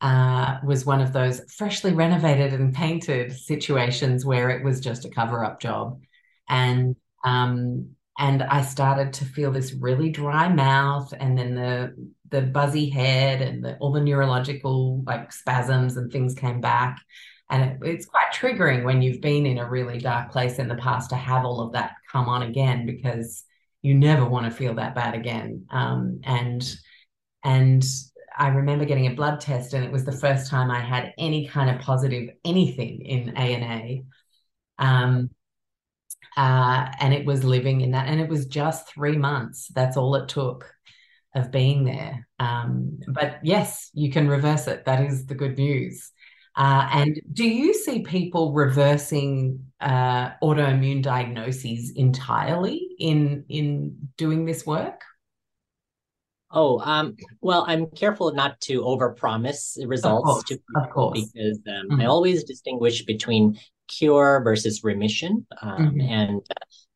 uh, 0.00 0.58
was 0.64 0.84
one 0.84 1.00
of 1.00 1.12
those 1.12 1.40
freshly 1.52 1.92
renovated 1.92 2.52
and 2.52 2.74
painted 2.74 3.32
situations 3.32 4.24
where 4.26 4.50
it 4.50 4.62
was 4.62 4.80
just 4.80 5.06
a 5.06 5.10
cover 5.10 5.42
up 5.44 5.60
job. 5.60 6.00
And 6.48 6.96
um, 7.24 7.90
and 8.18 8.42
I 8.42 8.62
started 8.62 9.14
to 9.14 9.24
feel 9.24 9.50
this 9.50 9.72
really 9.72 10.10
dry 10.10 10.48
mouth 10.48 11.12
and 11.18 11.38
then 11.38 11.54
the 11.54 11.94
the 12.30 12.42
buzzy 12.42 12.90
head 12.90 13.40
and 13.40 13.64
the, 13.64 13.76
all 13.78 13.92
the 13.92 14.00
neurological 14.00 15.02
like 15.06 15.32
spasms 15.32 15.96
and 15.96 16.12
things 16.12 16.34
came 16.34 16.60
back 16.60 17.00
and 17.50 17.62
it, 17.62 17.78
it's 17.82 18.06
quite 18.06 18.32
triggering 18.32 18.84
when 18.84 19.02
you've 19.02 19.20
been 19.20 19.46
in 19.46 19.58
a 19.58 19.68
really 19.68 19.98
dark 19.98 20.30
place 20.32 20.58
in 20.58 20.68
the 20.68 20.74
past 20.76 21.10
to 21.10 21.16
have 21.16 21.44
all 21.44 21.60
of 21.60 21.72
that 21.72 21.92
come 22.10 22.28
on 22.28 22.42
again 22.42 22.86
because 22.86 23.44
you 23.84 23.94
never 23.94 24.24
want 24.24 24.46
to 24.46 24.50
feel 24.50 24.74
that 24.76 24.94
bad 24.94 25.14
again. 25.14 25.66
Um, 25.70 26.20
and 26.24 26.74
and 27.44 27.84
I 28.36 28.48
remember 28.48 28.86
getting 28.86 29.06
a 29.06 29.14
blood 29.14 29.40
test, 29.40 29.74
and 29.74 29.84
it 29.84 29.92
was 29.92 30.06
the 30.06 30.10
first 30.10 30.50
time 30.50 30.70
I 30.70 30.80
had 30.80 31.12
any 31.18 31.46
kind 31.46 31.68
of 31.68 31.82
positive 31.82 32.30
anything 32.46 33.02
in 33.02 33.36
ANA. 33.36 34.00
Um, 34.78 35.28
uh, 36.34 36.86
and 36.98 37.12
it 37.12 37.26
was 37.26 37.44
living 37.44 37.82
in 37.82 37.90
that, 37.90 38.08
and 38.08 38.22
it 38.22 38.28
was 38.28 38.46
just 38.46 38.88
three 38.88 39.18
months. 39.18 39.68
That's 39.74 39.98
all 39.98 40.14
it 40.14 40.30
took 40.30 40.64
of 41.34 41.50
being 41.50 41.84
there. 41.84 42.26
Um, 42.38 43.00
but 43.08 43.40
yes, 43.42 43.90
you 43.92 44.10
can 44.10 44.28
reverse 44.28 44.66
it. 44.66 44.86
That 44.86 45.04
is 45.04 45.26
the 45.26 45.34
good 45.34 45.58
news. 45.58 46.10
Uh, 46.56 46.88
and 46.90 47.20
do 47.34 47.44
you 47.44 47.74
see 47.74 48.02
people 48.02 48.54
reversing 48.54 49.66
uh, 49.84 50.30
autoimmune 50.42 51.02
diagnoses 51.02 51.92
entirely 51.94 52.88
in 52.98 53.44
in 53.48 54.08
doing 54.16 54.46
this 54.46 54.66
work? 54.66 55.02
Oh, 56.50 56.78
um, 56.80 57.16
well, 57.40 57.64
I'm 57.66 57.86
careful 57.90 58.32
not 58.32 58.60
to 58.62 58.80
overpromise 58.82 59.76
results 59.86 60.24
course, 60.24 60.44
to 60.44 60.58
people 60.74 61.10
because 61.12 61.58
um, 61.68 61.90
mm-hmm. 61.90 62.00
I 62.00 62.04
always 62.06 62.44
distinguish 62.44 63.04
between 63.04 63.58
cure 63.88 64.40
versus 64.42 64.82
remission, 64.82 65.46
um, 65.60 65.78
mm-hmm. 65.78 66.00
and 66.00 66.42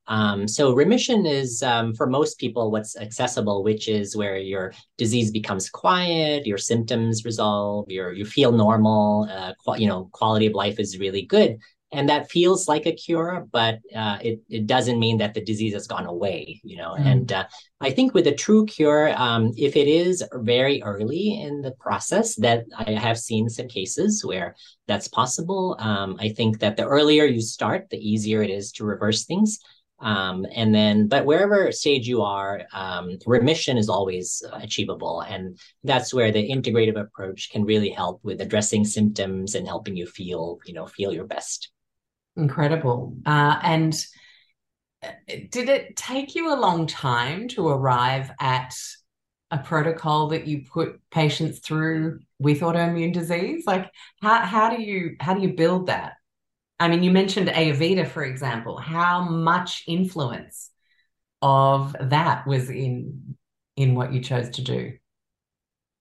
um, 0.06 0.48
so 0.48 0.72
remission 0.72 1.26
is 1.26 1.62
um, 1.62 1.94
for 1.94 2.06
most 2.06 2.38
people 2.38 2.70
what's 2.70 2.96
accessible, 2.96 3.62
which 3.62 3.88
is 3.88 4.16
where 4.16 4.38
your 4.38 4.72
disease 4.96 5.30
becomes 5.30 5.68
quiet, 5.68 6.46
your 6.46 6.56
symptoms 6.56 7.26
resolve, 7.26 7.90
your 7.90 8.12
you 8.12 8.24
feel 8.24 8.52
normal, 8.52 9.28
uh, 9.30 9.52
qu- 9.62 9.78
you 9.78 9.86
know, 9.86 10.08
quality 10.12 10.46
of 10.46 10.54
life 10.54 10.80
is 10.80 10.98
really 10.98 11.22
good, 11.22 11.58
and 11.90 12.08
that 12.08 12.30
feels 12.30 12.68
like 12.68 12.86
a 12.86 12.92
cure, 12.92 13.46
but 13.50 13.78
uh, 13.94 14.18
it 14.20 14.40
it 14.48 14.66
doesn't 14.66 14.98
mean 14.98 15.18
that 15.18 15.32
the 15.32 15.44
disease 15.44 15.72
has 15.72 15.86
gone 15.86 16.06
away, 16.06 16.60
you 16.62 16.76
know. 16.76 16.94
Mm. 16.98 17.06
And 17.06 17.32
uh, 17.32 17.44
I 17.80 17.90
think 17.90 18.12
with 18.12 18.26
a 18.26 18.34
true 18.34 18.66
cure, 18.66 19.14
um, 19.16 19.52
if 19.56 19.74
it 19.74 19.88
is 19.88 20.22
very 20.34 20.82
early 20.82 21.40
in 21.40 21.62
the 21.62 21.72
process, 21.72 22.34
that 22.36 22.64
I 22.76 22.92
have 22.92 23.18
seen 23.18 23.48
some 23.48 23.68
cases 23.68 24.24
where 24.24 24.54
that's 24.86 25.08
possible. 25.08 25.76
Um, 25.78 26.16
I 26.20 26.28
think 26.28 26.58
that 26.60 26.76
the 26.76 26.84
earlier 26.84 27.24
you 27.24 27.40
start, 27.40 27.88
the 27.90 27.98
easier 27.98 28.42
it 28.42 28.50
is 28.50 28.70
to 28.72 28.84
reverse 28.84 29.24
things. 29.24 29.58
Um, 30.00 30.46
and 30.54 30.72
then, 30.72 31.08
but 31.08 31.24
wherever 31.24 31.72
stage 31.72 32.06
you 32.06 32.22
are, 32.22 32.62
um, 32.72 33.18
remission 33.26 33.76
is 33.76 33.88
always 33.88 34.42
achievable. 34.52 35.22
And 35.22 35.58
that's 35.82 36.14
where 36.14 36.30
the 36.30 36.48
integrative 36.48 37.00
approach 37.00 37.50
can 37.50 37.64
really 37.64 37.90
help 37.90 38.20
with 38.22 38.40
addressing 38.40 38.84
symptoms 38.84 39.56
and 39.56 39.66
helping 39.66 39.96
you 39.96 40.06
feel, 40.06 40.60
you 40.66 40.74
know, 40.74 40.86
feel 40.86 41.12
your 41.12 41.26
best. 41.26 41.72
Incredible. 42.38 43.16
Uh, 43.26 43.58
and 43.62 44.06
uh, 45.02 45.08
did 45.50 45.68
it 45.68 45.96
take 45.96 46.34
you 46.34 46.54
a 46.54 46.56
long 46.58 46.86
time 46.86 47.48
to 47.48 47.68
arrive 47.68 48.30
at 48.40 48.74
a 49.50 49.58
protocol 49.58 50.28
that 50.28 50.46
you 50.46 50.64
put 50.72 51.00
patients 51.10 51.58
through 51.58 52.20
with 52.38 52.60
autoimmune 52.60 53.12
disease? 53.12 53.64
Like 53.66 53.90
how, 54.22 54.40
how 54.40 54.74
do 54.74 54.80
you, 54.80 55.16
how 55.20 55.34
do 55.34 55.42
you 55.42 55.54
build 55.54 55.88
that? 55.88 56.14
I 56.80 56.88
mean, 56.88 57.02
you 57.02 57.10
mentioned 57.10 57.48
Ayurveda, 57.48 58.06
for 58.06 58.22
example. 58.22 58.78
How 58.78 59.22
much 59.22 59.82
influence 59.88 60.70
of 61.42 61.94
that 62.00 62.46
was 62.46 62.70
in 62.70 63.36
in 63.76 63.94
what 63.94 64.12
you 64.12 64.20
chose 64.20 64.50
to 64.50 64.62
do? 64.62 64.92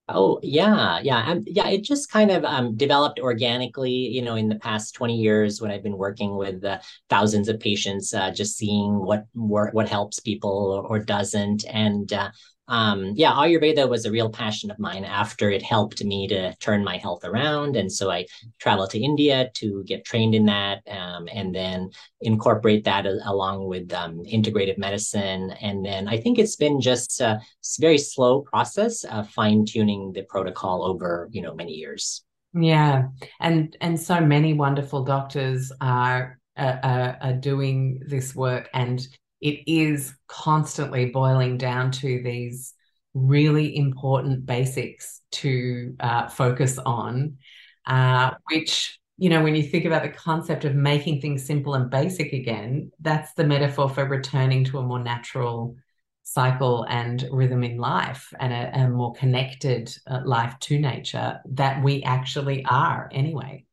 Oh 0.09 0.39
yeah, 0.41 0.99
yeah, 1.03 1.17
um, 1.29 1.43
yeah. 1.45 1.67
It 1.67 1.83
just 1.83 2.09
kind 2.09 2.31
of 2.31 2.45
um, 2.45 2.77
developed 2.77 3.19
organically, 3.19 3.91
you 3.91 4.21
know, 4.21 4.35
in 4.35 4.47
the 4.47 4.55
past 4.55 4.95
twenty 4.95 5.17
years 5.17 5.61
when 5.61 5.69
I've 5.69 5.83
been 5.83 5.97
working 5.97 6.37
with 6.37 6.63
uh, 6.63 6.79
thousands 7.09 7.49
of 7.49 7.59
patients, 7.59 8.13
uh, 8.13 8.31
just 8.31 8.55
seeing 8.55 8.93
what 9.05 9.25
what 9.33 9.89
helps 9.89 10.21
people 10.21 10.85
or, 10.89 10.99
doesn't, 10.99 11.65
and 11.65 12.11
uh, 12.13 12.29
um, 12.67 13.13
yeah, 13.15 13.31
Ayurveda 13.31 13.87
was 13.87 14.05
a 14.05 14.11
real 14.11 14.29
passion 14.29 14.69
of 14.69 14.79
mine 14.79 15.05
after 15.05 15.49
it 15.49 15.63
helped 15.63 16.03
me 16.03 16.27
to 16.27 16.53
turn 16.55 16.83
my 16.83 16.97
health 16.97 17.23
around. 17.23 17.75
And 17.77 17.91
so 17.91 18.11
I 18.11 18.25
traveled 18.59 18.89
to 18.91 18.99
India 18.99 19.49
to 19.55 19.83
get 19.85 20.03
trained 20.03 20.35
in 20.35 20.45
that 20.47 20.81
um, 20.89 21.29
and 21.31 21.55
then 21.55 21.89
incorporate 22.21 22.83
that 22.83 23.05
a- 23.05 23.21
along 23.25 23.67
with 23.67 23.93
um, 23.93 24.23
integrative 24.25 24.77
medicine. 24.77 25.51
And 25.61 25.85
then 25.85 26.07
I 26.07 26.17
think 26.17 26.39
it's 26.39 26.57
been 26.57 26.81
just 26.81 27.21
a 27.21 27.39
very 27.79 27.97
slow 27.97 28.41
process 28.41 29.05
of 29.05 29.29
fine 29.29 29.65
tuning 29.65 30.11
the 30.11 30.23
protocol 30.23 30.83
over, 30.83 31.29
you 31.31 31.41
know, 31.41 31.55
many 31.55 31.71
years. 31.71 32.23
Yeah. 32.53 33.09
And, 33.39 33.77
and 33.79 33.99
so 33.99 34.19
many 34.19 34.53
wonderful 34.53 35.03
doctors 35.03 35.71
are, 35.79 36.39
uh, 36.57 37.13
are 37.21 37.33
doing 37.33 38.01
this 38.07 38.35
work 38.35 38.69
and 38.73 39.07
it 39.41 39.63
is 39.67 40.13
constantly 40.27 41.07
boiling 41.07 41.57
down 41.57 41.91
to 41.91 42.21
these 42.23 42.73
really 43.13 43.75
important 43.75 44.45
basics 44.45 45.21
to 45.31 45.95
uh, 45.99 46.27
focus 46.27 46.77
on, 46.77 47.37
uh, 47.85 48.31
which, 48.51 48.99
you 49.17 49.29
know, 49.29 49.43
when 49.43 49.55
you 49.55 49.63
think 49.63 49.85
about 49.85 50.03
the 50.03 50.09
concept 50.09 50.65
of 50.65 50.75
making 50.75 51.21
things 51.21 51.45
simple 51.45 51.73
and 51.73 51.89
basic 51.89 52.33
again, 52.33 52.91
that's 52.99 53.33
the 53.33 53.43
metaphor 53.43 53.89
for 53.89 54.05
returning 54.05 54.63
to 54.65 54.79
a 54.79 54.83
more 54.83 54.99
natural 54.99 55.75
cycle 56.23 56.85
and 56.89 57.25
rhythm 57.31 57.63
in 57.63 57.77
life 57.77 58.33
and 58.39 58.51
a, 58.51 58.81
a 58.81 58.89
more 58.89 59.13
connected 59.13 59.95
uh, 60.07 60.19
life 60.25 60.53
to 60.59 60.77
nature 60.77 61.39
that 61.45 61.81
we 61.81 62.03
actually 62.03 62.65
are 62.65 63.09
anyway. 63.13 63.63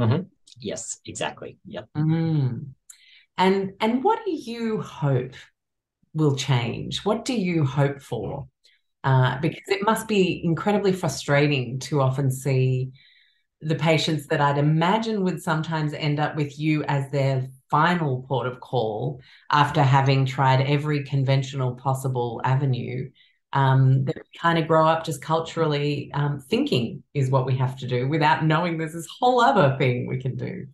Mm-hmm. 0.00 0.22
Yes, 0.58 1.00
exactly. 1.06 1.58
Yep. 1.66 1.88
Mm. 1.96 2.70
And 3.38 3.72
and 3.80 4.04
what 4.04 4.20
do 4.24 4.30
you 4.30 4.80
hope 4.80 5.34
will 6.14 6.36
change? 6.36 7.04
What 7.04 7.24
do 7.24 7.34
you 7.34 7.64
hope 7.64 8.02
for? 8.02 8.46
Uh, 9.04 9.40
because 9.40 9.68
it 9.68 9.82
must 9.82 10.06
be 10.06 10.44
incredibly 10.44 10.92
frustrating 10.92 11.80
to 11.80 12.00
often 12.00 12.30
see 12.30 12.92
the 13.60 13.74
patients 13.74 14.26
that 14.28 14.40
I'd 14.40 14.58
imagine 14.58 15.24
would 15.24 15.42
sometimes 15.42 15.92
end 15.92 16.20
up 16.20 16.36
with 16.36 16.58
you 16.58 16.84
as 16.84 17.10
their 17.10 17.48
final 17.70 18.24
port 18.28 18.46
of 18.46 18.60
call 18.60 19.20
after 19.50 19.82
having 19.82 20.26
tried 20.26 20.60
every 20.62 21.04
conventional 21.04 21.74
possible 21.76 22.40
avenue 22.44 23.10
um, 23.52 24.04
that 24.04 24.16
kind 24.40 24.58
of 24.58 24.66
grow 24.66 24.86
up 24.86 25.04
just 25.04 25.22
culturally 25.22 26.10
um, 26.14 26.38
thinking 26.40 27.02
is 27.14 27.30
what 27.30 27.46
we 27.46 27.56
have 27.56 27.76
to 27.78 27.86
do 27.86 28.08
without 28.08 28.44
knowing 28.44 28.78
there's 28.78 28.94
this 28.94 29.08
whole 29.20 29.40
other 29.40 29.76
thing 29.78 30.06
we 30.06 30.20
can 30.20 30.36
do. 30.36 30.66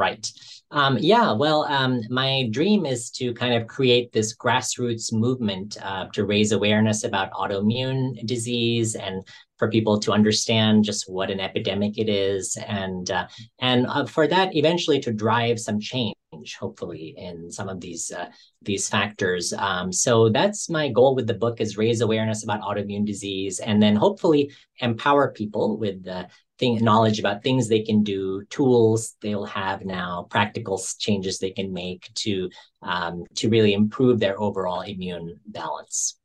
Right. 0.00 0.32
Um, 0.70 0.96
yeah, 0.98 1.30
well, 1.32 1.64
um, 1.64 2.00
my 2.08 2.48
dream 2.50 2.86
is 2.86 3.10
to 3.18 3.34
kind 3.34 3.52
of 3.52 3.66
create 3.66 4.12
this 4.12 4.34
grassroots 4.34 5.12
movement 5.12 5.76
uh, 5.82 6.06
to 6.14 6.24
raise 6.24 6.52
awareness 6.52 7.04
about 7.04 7.32
autoimmune 7.32 8.24
disease 8.24 8.94
and 8.94 9.22
for 9.58 9.68
people 9.68 9.98
to 10.00 10.12
understand 10.12 10.84
just 10.84 11.04
what 11.06 11.30
an 11.30 11.38
epidemic 11.38 11.98
it 11.98 12.08
is, 12.08 12.56
and 12.66 13.10
uh, 13.10 13.26
and 13.58 13.86
uh, 13.88 14.06
for 14.06 14.26
that 14.26 14.56
eventually 14.56 15.00
to 15.00 15.12
drive 15.12 15.60
some 15.60 15.78
change, 15.78 16.14
hopefully, 16.58 17.12
in 17.18 17.52
some 17.52 17.68
of 17.68 17.78
these 17.78 18.10
uh, 18.10 18.30
these 18.62 18.88
factors. 18.88 19.52
Um, 19.52 19.92
so 19.92 20.30
that's 20.30 20.70
my 20.70 20.88
goal 20.88 21.14
with 21.14 21.26
the 21.26 21.34
book: 21.34 21.60
is 21.60 21.76
raise 21.76 22.00
awareness 22.00 22.42
about 22.42 22.62
autoimmune 22.62 23.04
disease, 23.04 23.58
and 23.58 23.82
then 23.82 23.96
hopefully 23.96 24.50
empower 24.78 25.30
people 25.30 25.76
with 25.76 26.04
the 26.04 26.26
thing, 26.60 26.84
knowledge 26.84 27.18
about 27.18 27.42
things 27.42 27.66
they 27.66 27.82
can 27.82 28.04
do, 28.04 28.44
tools 28.50 29.16
they'll 29.20 29.46
have 29.46 29.84
now, 29.84 30.28
practical 30.30 30.80
changes 30.98 31.38
they 31.38 31.50
can 31.50 31.72
make 31.72 32.08
to 32.14 32.50
um, 32.82 33.24
to 33.34 33.48
really 33.48 33.74
improve 33.74 34.20
their 34.20 34.40
overall 34.40 34.82
immune 34.82 35.40
balance. 35.46 36.16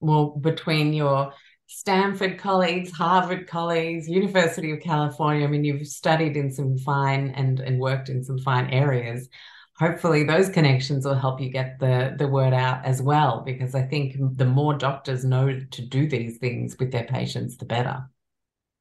Well, 0.00 0.36
between 0.38 0.92
your 0.92 1.32
Stanford 1.66 2.38
colleagues, 2.38 2.90
Harvard 2.92 3.46
colleagues, 3.46 4.06
University 4.06 4.70
of 4.72 4.80
California, 4.80 5.46
I 5.46 5.50
mean, 5.50 5.64
you've 5.64 5.86
studied 5.86 6.36
in 6.36 6.52
some 6.52 6.76
fine 6.76 7.30
and 7.30 7.60
and 7.60 7.80
worked 7.80 8.10
in 8.10 8.22
some 8.22 8.38
fine 8.38 8.68
areas. 8.68 9.28
Hopefully, 9.78 10.22
those 10.22 10.50
connections 10.50 11.04
will 11.04 11.18
help 11.18 11.40
you 11.40 11.50
get 11.50 11.78
the 11.80 12.14
the 12.18 12.28
word 12.28 12.52
out 12.52 12.84
as 12.84 13.00
well, 13.00 13.42
because 13.44 13.74
I 13.74 13.82
think 13.82 14.16
the 14.36 14.44
more 14.44 14.74
doctors 14.74 15.24
know 15.24 15.60
to 15.70 15.82
do 15.86 16.06
these 16.06 16.38
things 16.38 16.76
with 16.78 16.92
their 16.92 17.04
patients, 17.04 17.56
the 17.56 17.64
better. 17.64 18.08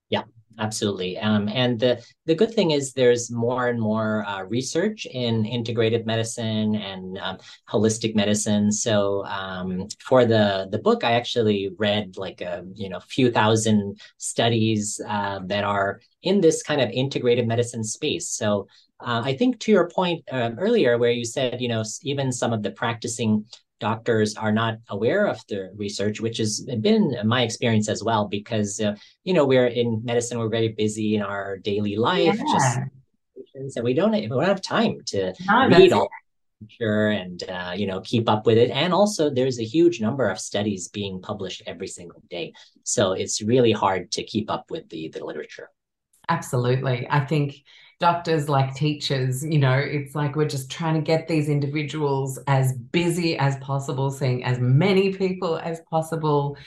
Yeah, 0.10 0.24
absolutely. 0.60 1.18
Um, 1.18 1.48
and 1.50 1.80
the 1.80 2.04
the 2.26 2.36
good 2.36 2.54
thing 2.54 2.72
is 2.72 2.94
there's 2.94 3.32
more 3.32 3.68
and 3.68 3.80
more 3.80 4.26
uh, 4.26 4.44
research 4.44 5.06
in 5.06 5.44
integrative 5.44 6.06
medicine 6.06 6.76
and 6.76 7.18
um, 7.18 7.38
holistic 7.70 8.16
medicine. 8.16 8.72
So 8.72 9.26
um, 9.26 9.88
for 10.00 10.26
the 10.26 10.68
the 10.72 10.80
book, 10.80 11.04
I 11.04 11.14
actually 11.14 11.72
read 11.78 12.18
like 12.18 12.42
a 12.42 12.64
you 12.74 12.90
know 12.90 13.00
few 13.00 13.32
thousand 13.32 14.00
studies 14.18 15.00
uh, 15.08 15.40
that 15.46 15.64
are 15.64 16.02
in 16.22 16.42
this 16.42 16.64
kind 16.64 16.82
of 16.82 16.90
integrative 16.90 17.48
medicine 17.48 17.84
space. 17.84 18.30
So 18.30 18.68
uh, 19.00 19.22
I 19.26 19.36
think 19.36 19.60
to 19.62 19.72
your 19.72 19.90
point 19.90 20.24
uh, 20.32 20.52
earlier, 20.58 20.98
where 20.98 21.12
you 21.12 21.26
said 21.26 21.62
you 21.62 21.68
know 21.68 21.84
even 22.04 22.32
some 22.32 22.54
of 22.54 22.64
the 22.64 22.72
practicing 22.72 23.46
doctors 23.90 24.30
are 24.44 24.54
not 24.62 24.74
aware 24.96 25.24
of 25.28 25.38
the 25.50 25.72
research, 25.76 26.22
which 26.26 26.38
has 26.38 26.52
been 26.88 27.04
my 27.26 27.42
experience 27.44 27.88
as 27.90 28.02
well, 28.08 28.24
because 28.28 28.80
uh, 28.80 28.96
you 29.28 29.34
know 29.36 29.46
we're 29.46 29.72
in 29.82 30.02
medicine, 30.04 30.40
we're 30.40 30.58
very 30.60 30.72
busy 30.84 31.16
in 31.16 31.22
our 31.22 31.58
daily 31.58 31.96
life, 31.96 32.40
yeah. 32.40 32.54
just 32.54 33.76
and 33.76 33.84
we 33.84 33.94
don't 33.94 34.12
we 34.12 34.28
don't 34.28 34.54
have 34.56 34.62
time 34.62 34.96
to 35.06 35.34
no, 35.48 35.68
read 35.68 35.94
all 35.94 36.10
sure 36.80 37.10
and 37.10 37.44
uh, 37.50 37.74
you 37.76 37.88
know 37.90 38.00
keep 38.02 38.30
up 38.30 38.46
with 38.46 38.58
it. 38.58 38.70
And 38.72 38.94
also 38.94 39.30
there's 39.30 39.60
a 39.60 39.72
huge 39.76 40.00
number 40.00 40.26
of 40.30 40.40
studies 40.40 40.88
being 40.88 41.22
published 41.22 41.62
every 41.68 41.88
single 41.88 42.22
day. 42.30 42.54
So 42.84 43.12
it's 43.12 43.42
really 43.42 43.74
hard 43.84 44.12
to 44.14 44.24
keep 44.24 44.50
up 44.50 44.66
with 44.74 44.88
the 44.90 45.10
the 45.10 45.26
literature. 45.26 45.70
Absolutely. 46.30 47.08
I 47.10 47.26
think 47.26 47.56
doctors 48.00 48.50
like 48.50 48.74
teachers 48.76 49.46
you 49.46 49.60
know 49.60 49.78
it's 49.78 50.16
like 50.16 50.36
we're 50.36 50.48
just 50.48 50.70
trying 50.70 50.96
to 50.96 51.02
get 51.02 51.28
these 51.28 51.50
individuals 51.50 52.40
as 52.48 52.74
busy 52.74 53.38
as 53.38 53.56
possible 53.58 54.12
seeing 54.12 54.44
as 54.44 54.60
many 54.60 55.14
people 55.14 55.58
as 55.60 55.82
possible 55.90 56.58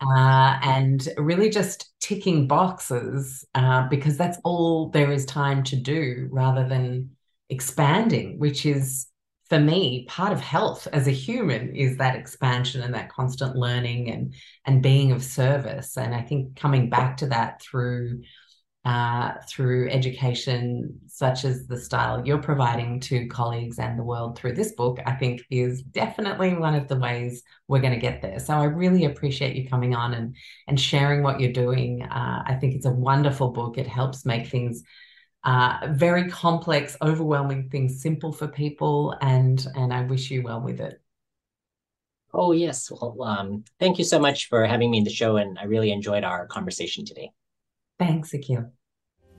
uh, 0.00 0.58
and 0.62 1.08
really 1.16 1.50
just 1.50 1.92
ticking 2.00 2.46
boxes 2.46 3.44
uh, 3.54 3.88
because 3.88 4.16
that's 4.16 4.38
all 4.44 4.88
there 4.90 5.10
is 5.10 5.26
time 5.26 5.62
to 5.62 5.76
do 5.76 6.28
rather 6.30 6.68
than 6.68 7.10
expanding 7.50 8.38
which 8.38 8.64
is 8.64 9.08
for 9.48 9.58
me 9.58 10.04
part 10.08 10.32
of 10.32 10.40
health 10.40 10.86
as 10.92 11.08
a 11.08 11.12
human 11.12 11.74
is 11.74 11.96
that 11.96 12.14
expansion 12.14 12.82
and 12.82 12.94
that 12.94 13.10
constant 13.10 13.56
learning 13.56 14.10
and 14.10 14.34
and 14.66 14.82
being 14.82 15.12
of 15.12 15.24
service. 15.24 15.96
And 15.96 16.14
i 16.14 16.20
think 16.20 16.56
coming 16.56 16.90
back 16.90 17.16
to 17.18 17.26
that 17.28 17.62
through 17.62 18.22
uh, 18.84 19.32
through 19.48 19.90
education, 19.90 20.98
such 21.06 21.44
as 21.44 21.66
the 21.66 21.78
style 21.78 22.26
you're 22.26 22.38
providing 22.38 23.00
to 23.00 23.26
colleagues 23.26 23.78
and 23.78 23.98
the 23.98 24.02
world 24.02 24.38
through 24.38 24.54
this 24.54 24.72
book, 24.72 24.98
I 25.04 25.12
think 25.12 25.42
is 25.50 25.82
definitely 25.82 26.54
one 26.54 26.74
of 26.74 26.88
the 26.88 26.96
ways 26.96 27.42
we're 27.66 27.80
going 27.80 27.92
to 27.92 28.00
get 28.00 28.22
there. 28.22 28.38
So 28.38 28.54
I 28.54 28.64
really 28.64 29.04
appreciate 29.04 29.56
you 29.56 29.68
coming 29.68 29.94
on 29.94 30.14
and 30.14 30.36
and 30.68 30.80
sharing 30.80 31.22
what 31.22 31.40
you're 31.40 31.52
doing. 31.52 32.02
Uh, 32.02 32.42
I 32.46 32.54
think 32.54 32.74
it's 32.74 32.86
a 32.86 32.90
wonderful 32.90 33.50
book. 33.50 33.78
It 33.78 33.86
helps 33.86 34.24
make 34.24 34.46
things 34.46 34.82
uh, 35.44 35.88
very 35.90 36.28
complex, 36.30 36.96
overwhelming 37.02 37.68
things 37.70 38.02
simple 38.02 38.32
for 38.32 38.48
people, 38.48 39.14
and 39.20 39.66
and 39.74 39.92
I 39.92 40.02
wish 40.02 40.30
you 40.30 40.42
well 40.42 40.60
with 40.60 40.80
it. 40.80 41.00
Oh 42.32 42.52
yes, 42.52 42.90
well, 42.90 43.22
um, 43.22 43.64
thank 43.80 43.98
you 43.98 44.04
so 44.04 44.18
much 44.18 44.48
for 44.48 44.66
having 44.66 44.90
me 44.90 44.98
in 44.98 45.04
the 45.04 45.10
show, 45.10 45.36
and 45.36 45.58
I 45.58 45.64
really 45.64 45.90
enjoyed 45.92 46.24
our 46.24 46.46
conversation 46.46 47.04
today. 47.04 47.32
Thanks, 47.98 48.32
Akil. 48.34 48.70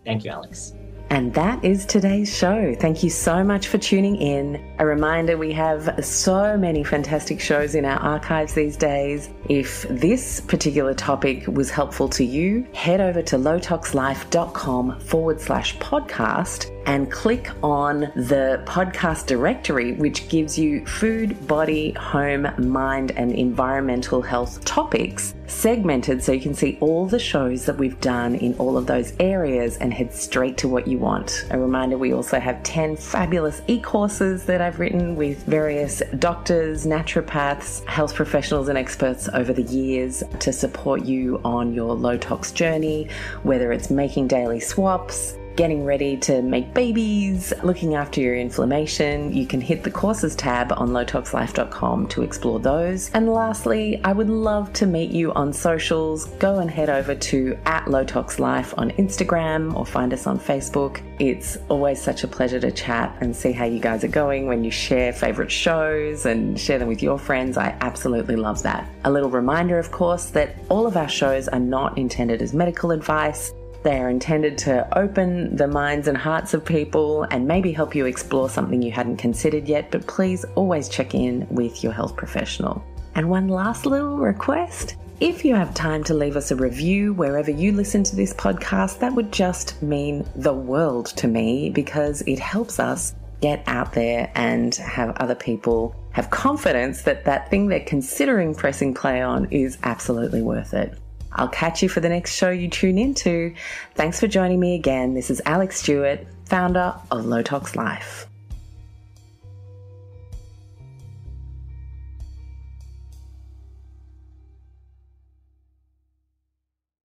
Thank 0.05 0.23
you, 0.23 0.31
Alex. 0.31 0.73
And 1.11 1.33
that 1.33 1.65
is 1.65 1.87
today's 1.87 2.35
show. 2.35 2.75
Thank 2.75 3.01
you 3.03 3.09
so 3.09 3.43
much 3.43 3.67
for 3.67 3.79
tuning 3.79 4.15
in. 4.17 4.75
A 4.77 4.85
reminder 4.85 5.37
we 5.37 5.51
have 5.53 6.05
so 6.05 6.55
many 6.55 6.83
fantastic 6.83 7.39
shows 7.39 7.73
in 7.73 7.83
our 7.83 7.99
archives 7.99 8.53
these 8.53 8.77
days. 8.77 9.29
If 9.49 9.87
this 9.89 10.39
particular 10.39 10.93
topic 10.93 11.47
was 11.47 11.71
helpful 11.71 12.09
to 12.09 12.23
you, 12.23 12.67
head 12.75 13.01
over 13.01 13.23
to 13.23 13.37
lowtoxlife.com 13.37 14.99
forward 14.99 15.41
slash 15.41 15.77
podcast 15.77 16.78
and 16.89 17.11
click 17.11 17.51
on 17.61 17.99
the 18.15 18.63
podcast 18.65 19.27
directory, 19.27 19.93
which 19.93 20.27
gives 20.27 20.57
you 20.57 20.83
food, 20.87 21.47
body, 21.47 21.91
home, 21.91 22.47
mind, 22.57 23.11
and 23.11 23.31
environmental 23.31 24.23
health 24.23 24.65
topics 24.65 25.35
segmented 25.45 26.23
so 26.23 26.31
you 26.31 26.41
can 26.41 26.55
see 26.55 26.79
all 26.81 27.05
the 27.05 27.19
shows 27.19 27.65
that 27.65 27.77
we've 27.77 28.01
done 28.01 28.33
in 28.33 28.55
all 28.55 28.75
of 28.75 28.87
those 28.87 29.13
areas 29.19 29.77
and 29.77 29.93
head 29.93 30.11
straight 30.11 30.57
to 30.57 30.67
what 30.67 30.87
you 30.87 30.97
want. 30.97 31.45
A 31.51 31.59
reminder 31.59 31.95
we 31.95 32.11
also 32.11 32.39
have 32.39 32.61
10 32.63 32.95
fabulous 32.95 33.61
e 33.67 33.79
courses 33.79 34.45
that 34.45 34.59
I've 34.59 34.79
written 34.79 35.15
with 35.15 35.43
various 35.43 36.01
doctors, 36.17 36.87
naturopaths, 36.87 37.85
health 37.85 38.15
professionals, 38.15 38.67
and 38.67 38.79
experts 38.79 39.29
over 39.35 39.53
the 39.53 39.61
years 39.61 40.23
to 40.39 40.51
support 40.51 41.05
you 41.05 41.39
on 41.45 41.71
your 41.71 41.93
low 41.93 42.17
tox 42.17 42.51
journey, 42.51 43.09
whether 43.43 43.71
it's 43.71 43.91
making 43.91 44.27
daily 44.27 44.59
swaps 44.59 45.35
getting 45.55 45.83
ready 45.83 46.15
to 46.17 46.41
make 46.41 46.73
babies, 46.73 47.53
looking 47.63 47.95
after 47.95 48.21
your 48.21 48.35
inflammation, 48.35 49.33
you 49.33 49.45
can 49.45 49.59
hit 49.59 49.83
the 49.83 49.91
courses 49.91 50.35
tab 50.35 50.71
on 50.71 50.89
lowtoxlife.com 50.89 52.07
to 52.07 52.23
explore 52.23 52.59
those. 52.59 53.09
And 53.11 53.29
lastly, 53.29 53.99
I 54.03 54.13
would 54.13 54.29
love 54.29 54.71
to 54.73 54.85
meet 54.85 55.11
you 55.11 55.33
on 55.33 55.51
socials. 55.51 56.25
Go 56.39 56.59
and 56.59 56.71
head 56.71 56.89
over 56.89 57.13
to 57.13 57.57
at 57.65 57.85
lowtoxlife 57.85 58.73
on 58.77 58.91
Instagram 58.91 59.75
or 59.75 59.85
find 59.85 60.13
us 60.13 60.27
on 60.27 60.39
Facebook. 60.39 61.01
It's 61.19 61.57
always 61.67 62.01
such 62.01 62.23
a 62.23 62.27
pleasure 62.27 62.59
to 62.61 62.71
chat 62.71 63.17
and 63.19 63.35
see 63.35 63.51
how 63.51 63.65
you 63.65 63.79
guys 63.79 64.03
are 64.03 64.09
going 64.09 64.47
when 64.47 64.63
you 64.63 64.71
share 64.71 65.11
favorite 65.11 65.51
shows 65.51 66.25
and 66.25 66.57
share 66.57 66.79
them 66.79 66.87
with 66.87 67.03
your 67.03 67.19
friends. 67.19 67.57
I 67.57 67.75
absolutely 67.81 68.37
love 68.37 68.63
that. 68.63 68.89
A 69.03 69.11
little 69.11 69.29
reminder, 69.29 69.77
of 69.77 69.91
course, 69.91 70.29
that 70.31 70.55
all 70.69 70.87
of 70.87 70.95
our 70.95 71.09
shows 71.09 71.49
are 71.49 71.59
not 71.59 71.97
intended 71.97 72.41
as 72.41 72.53
medical 72.53 72.91
advice. 72.91 73.51
They 73.83 73.99
are 73.99 74.09
intended 74.09 74.57
to 74.59 74.97
open 74.97 75.55
the 75.55 75.67
minds 75.67 76.07
and 76.07 76.17
hearts 76.17 76.53
of 76.53 76.65
people 76.65 77.23
and 77.23 77.47
maybe 77.47 77.71
help 77.71 77.95
you 77.95 78.05
explore 78.05 78.49
something 78.49 78.81
you 78.81 78.91
hadn't 78.91 79.17
considered 79.17 79.67
yet, 79.67 79.89
but 79.91 80.05
please 80.05 80.43
always 80.55 80.89
check 80.89 81.15
in 81.15 81.47
with 81.49 81.83
your 81.83 81.93
health 81.93 82.17
professional. 82.17 82.83
And 83.15 83.29
one 83.29 83.47
last 83.47 83.85
little 83.85 84.17
request. 84.17 84.95
If 85.21 85.43
you 85.43 85.55
have 85.55 85.73
time 85.73 86.03
to 86.05 86.13
leave 86.13 86.35
us 86.35 86.51
a 86.51 86.55
review 86.55 87.13
wherever 87.13 87.51
you 87.51 87.71
listen 87.71 88.03
to 88.05 88.15
this 88.15 88.33
podcast, 88.33 88.99
that 88.99 89.13
would 89.13 89.31
just 89.31 89.81
mean 89.81 90.25
the 90.35 90.53
world 90.53 91.07
to 91.17 91.27
me 91.27 91.69
because 91.69 92.21
it 92.21 92.39
helps 92.39 92.79
us 92.79 93.15
get 93.41 93.63
out 93.67 93.93
there 93.93 94.31
and 94.35 94.75
have 94.75 95.15
other 95.17 95.35
people 95.35 95.95
have 96.11 96.29
confidence 96.29 97.03
that 97.03 97.25
that 97.25 97.49
thing 97.49 97.67
they're 97.67 97.79
considering 97.81 98.53
pressing 98.55 98.93
play 98.93 99.21
on 99.21 99.45
is 99.51 99.77
absolutely 99.83 100.41
worth 100.41 100.73
it. 100.73 100.97
I'll 101.39 101.47
catch 101.47 101.81
you 101.81 101.87
for 101.87 102.01
the 102.01 102.09
next 102.09 102.35
show 102.35 102.49
you 102.49 102.69
tune 102.69 102.97
into. 102.97 103.53
Thanks 103.95 104.19
for 104.19 104.27
joining 104.27 104.59
me 104.59 104.75
again. 104.75 105.13
This 105.13 105.29
is 105.31 105.41
Alex 105.45 105.79
Stewart, 105.79 106.27
founder 106.43 106.93
of 107.11 107.25
Low 107.25 107.41
Tox 107.41 107.77
Life. 107.77 108.28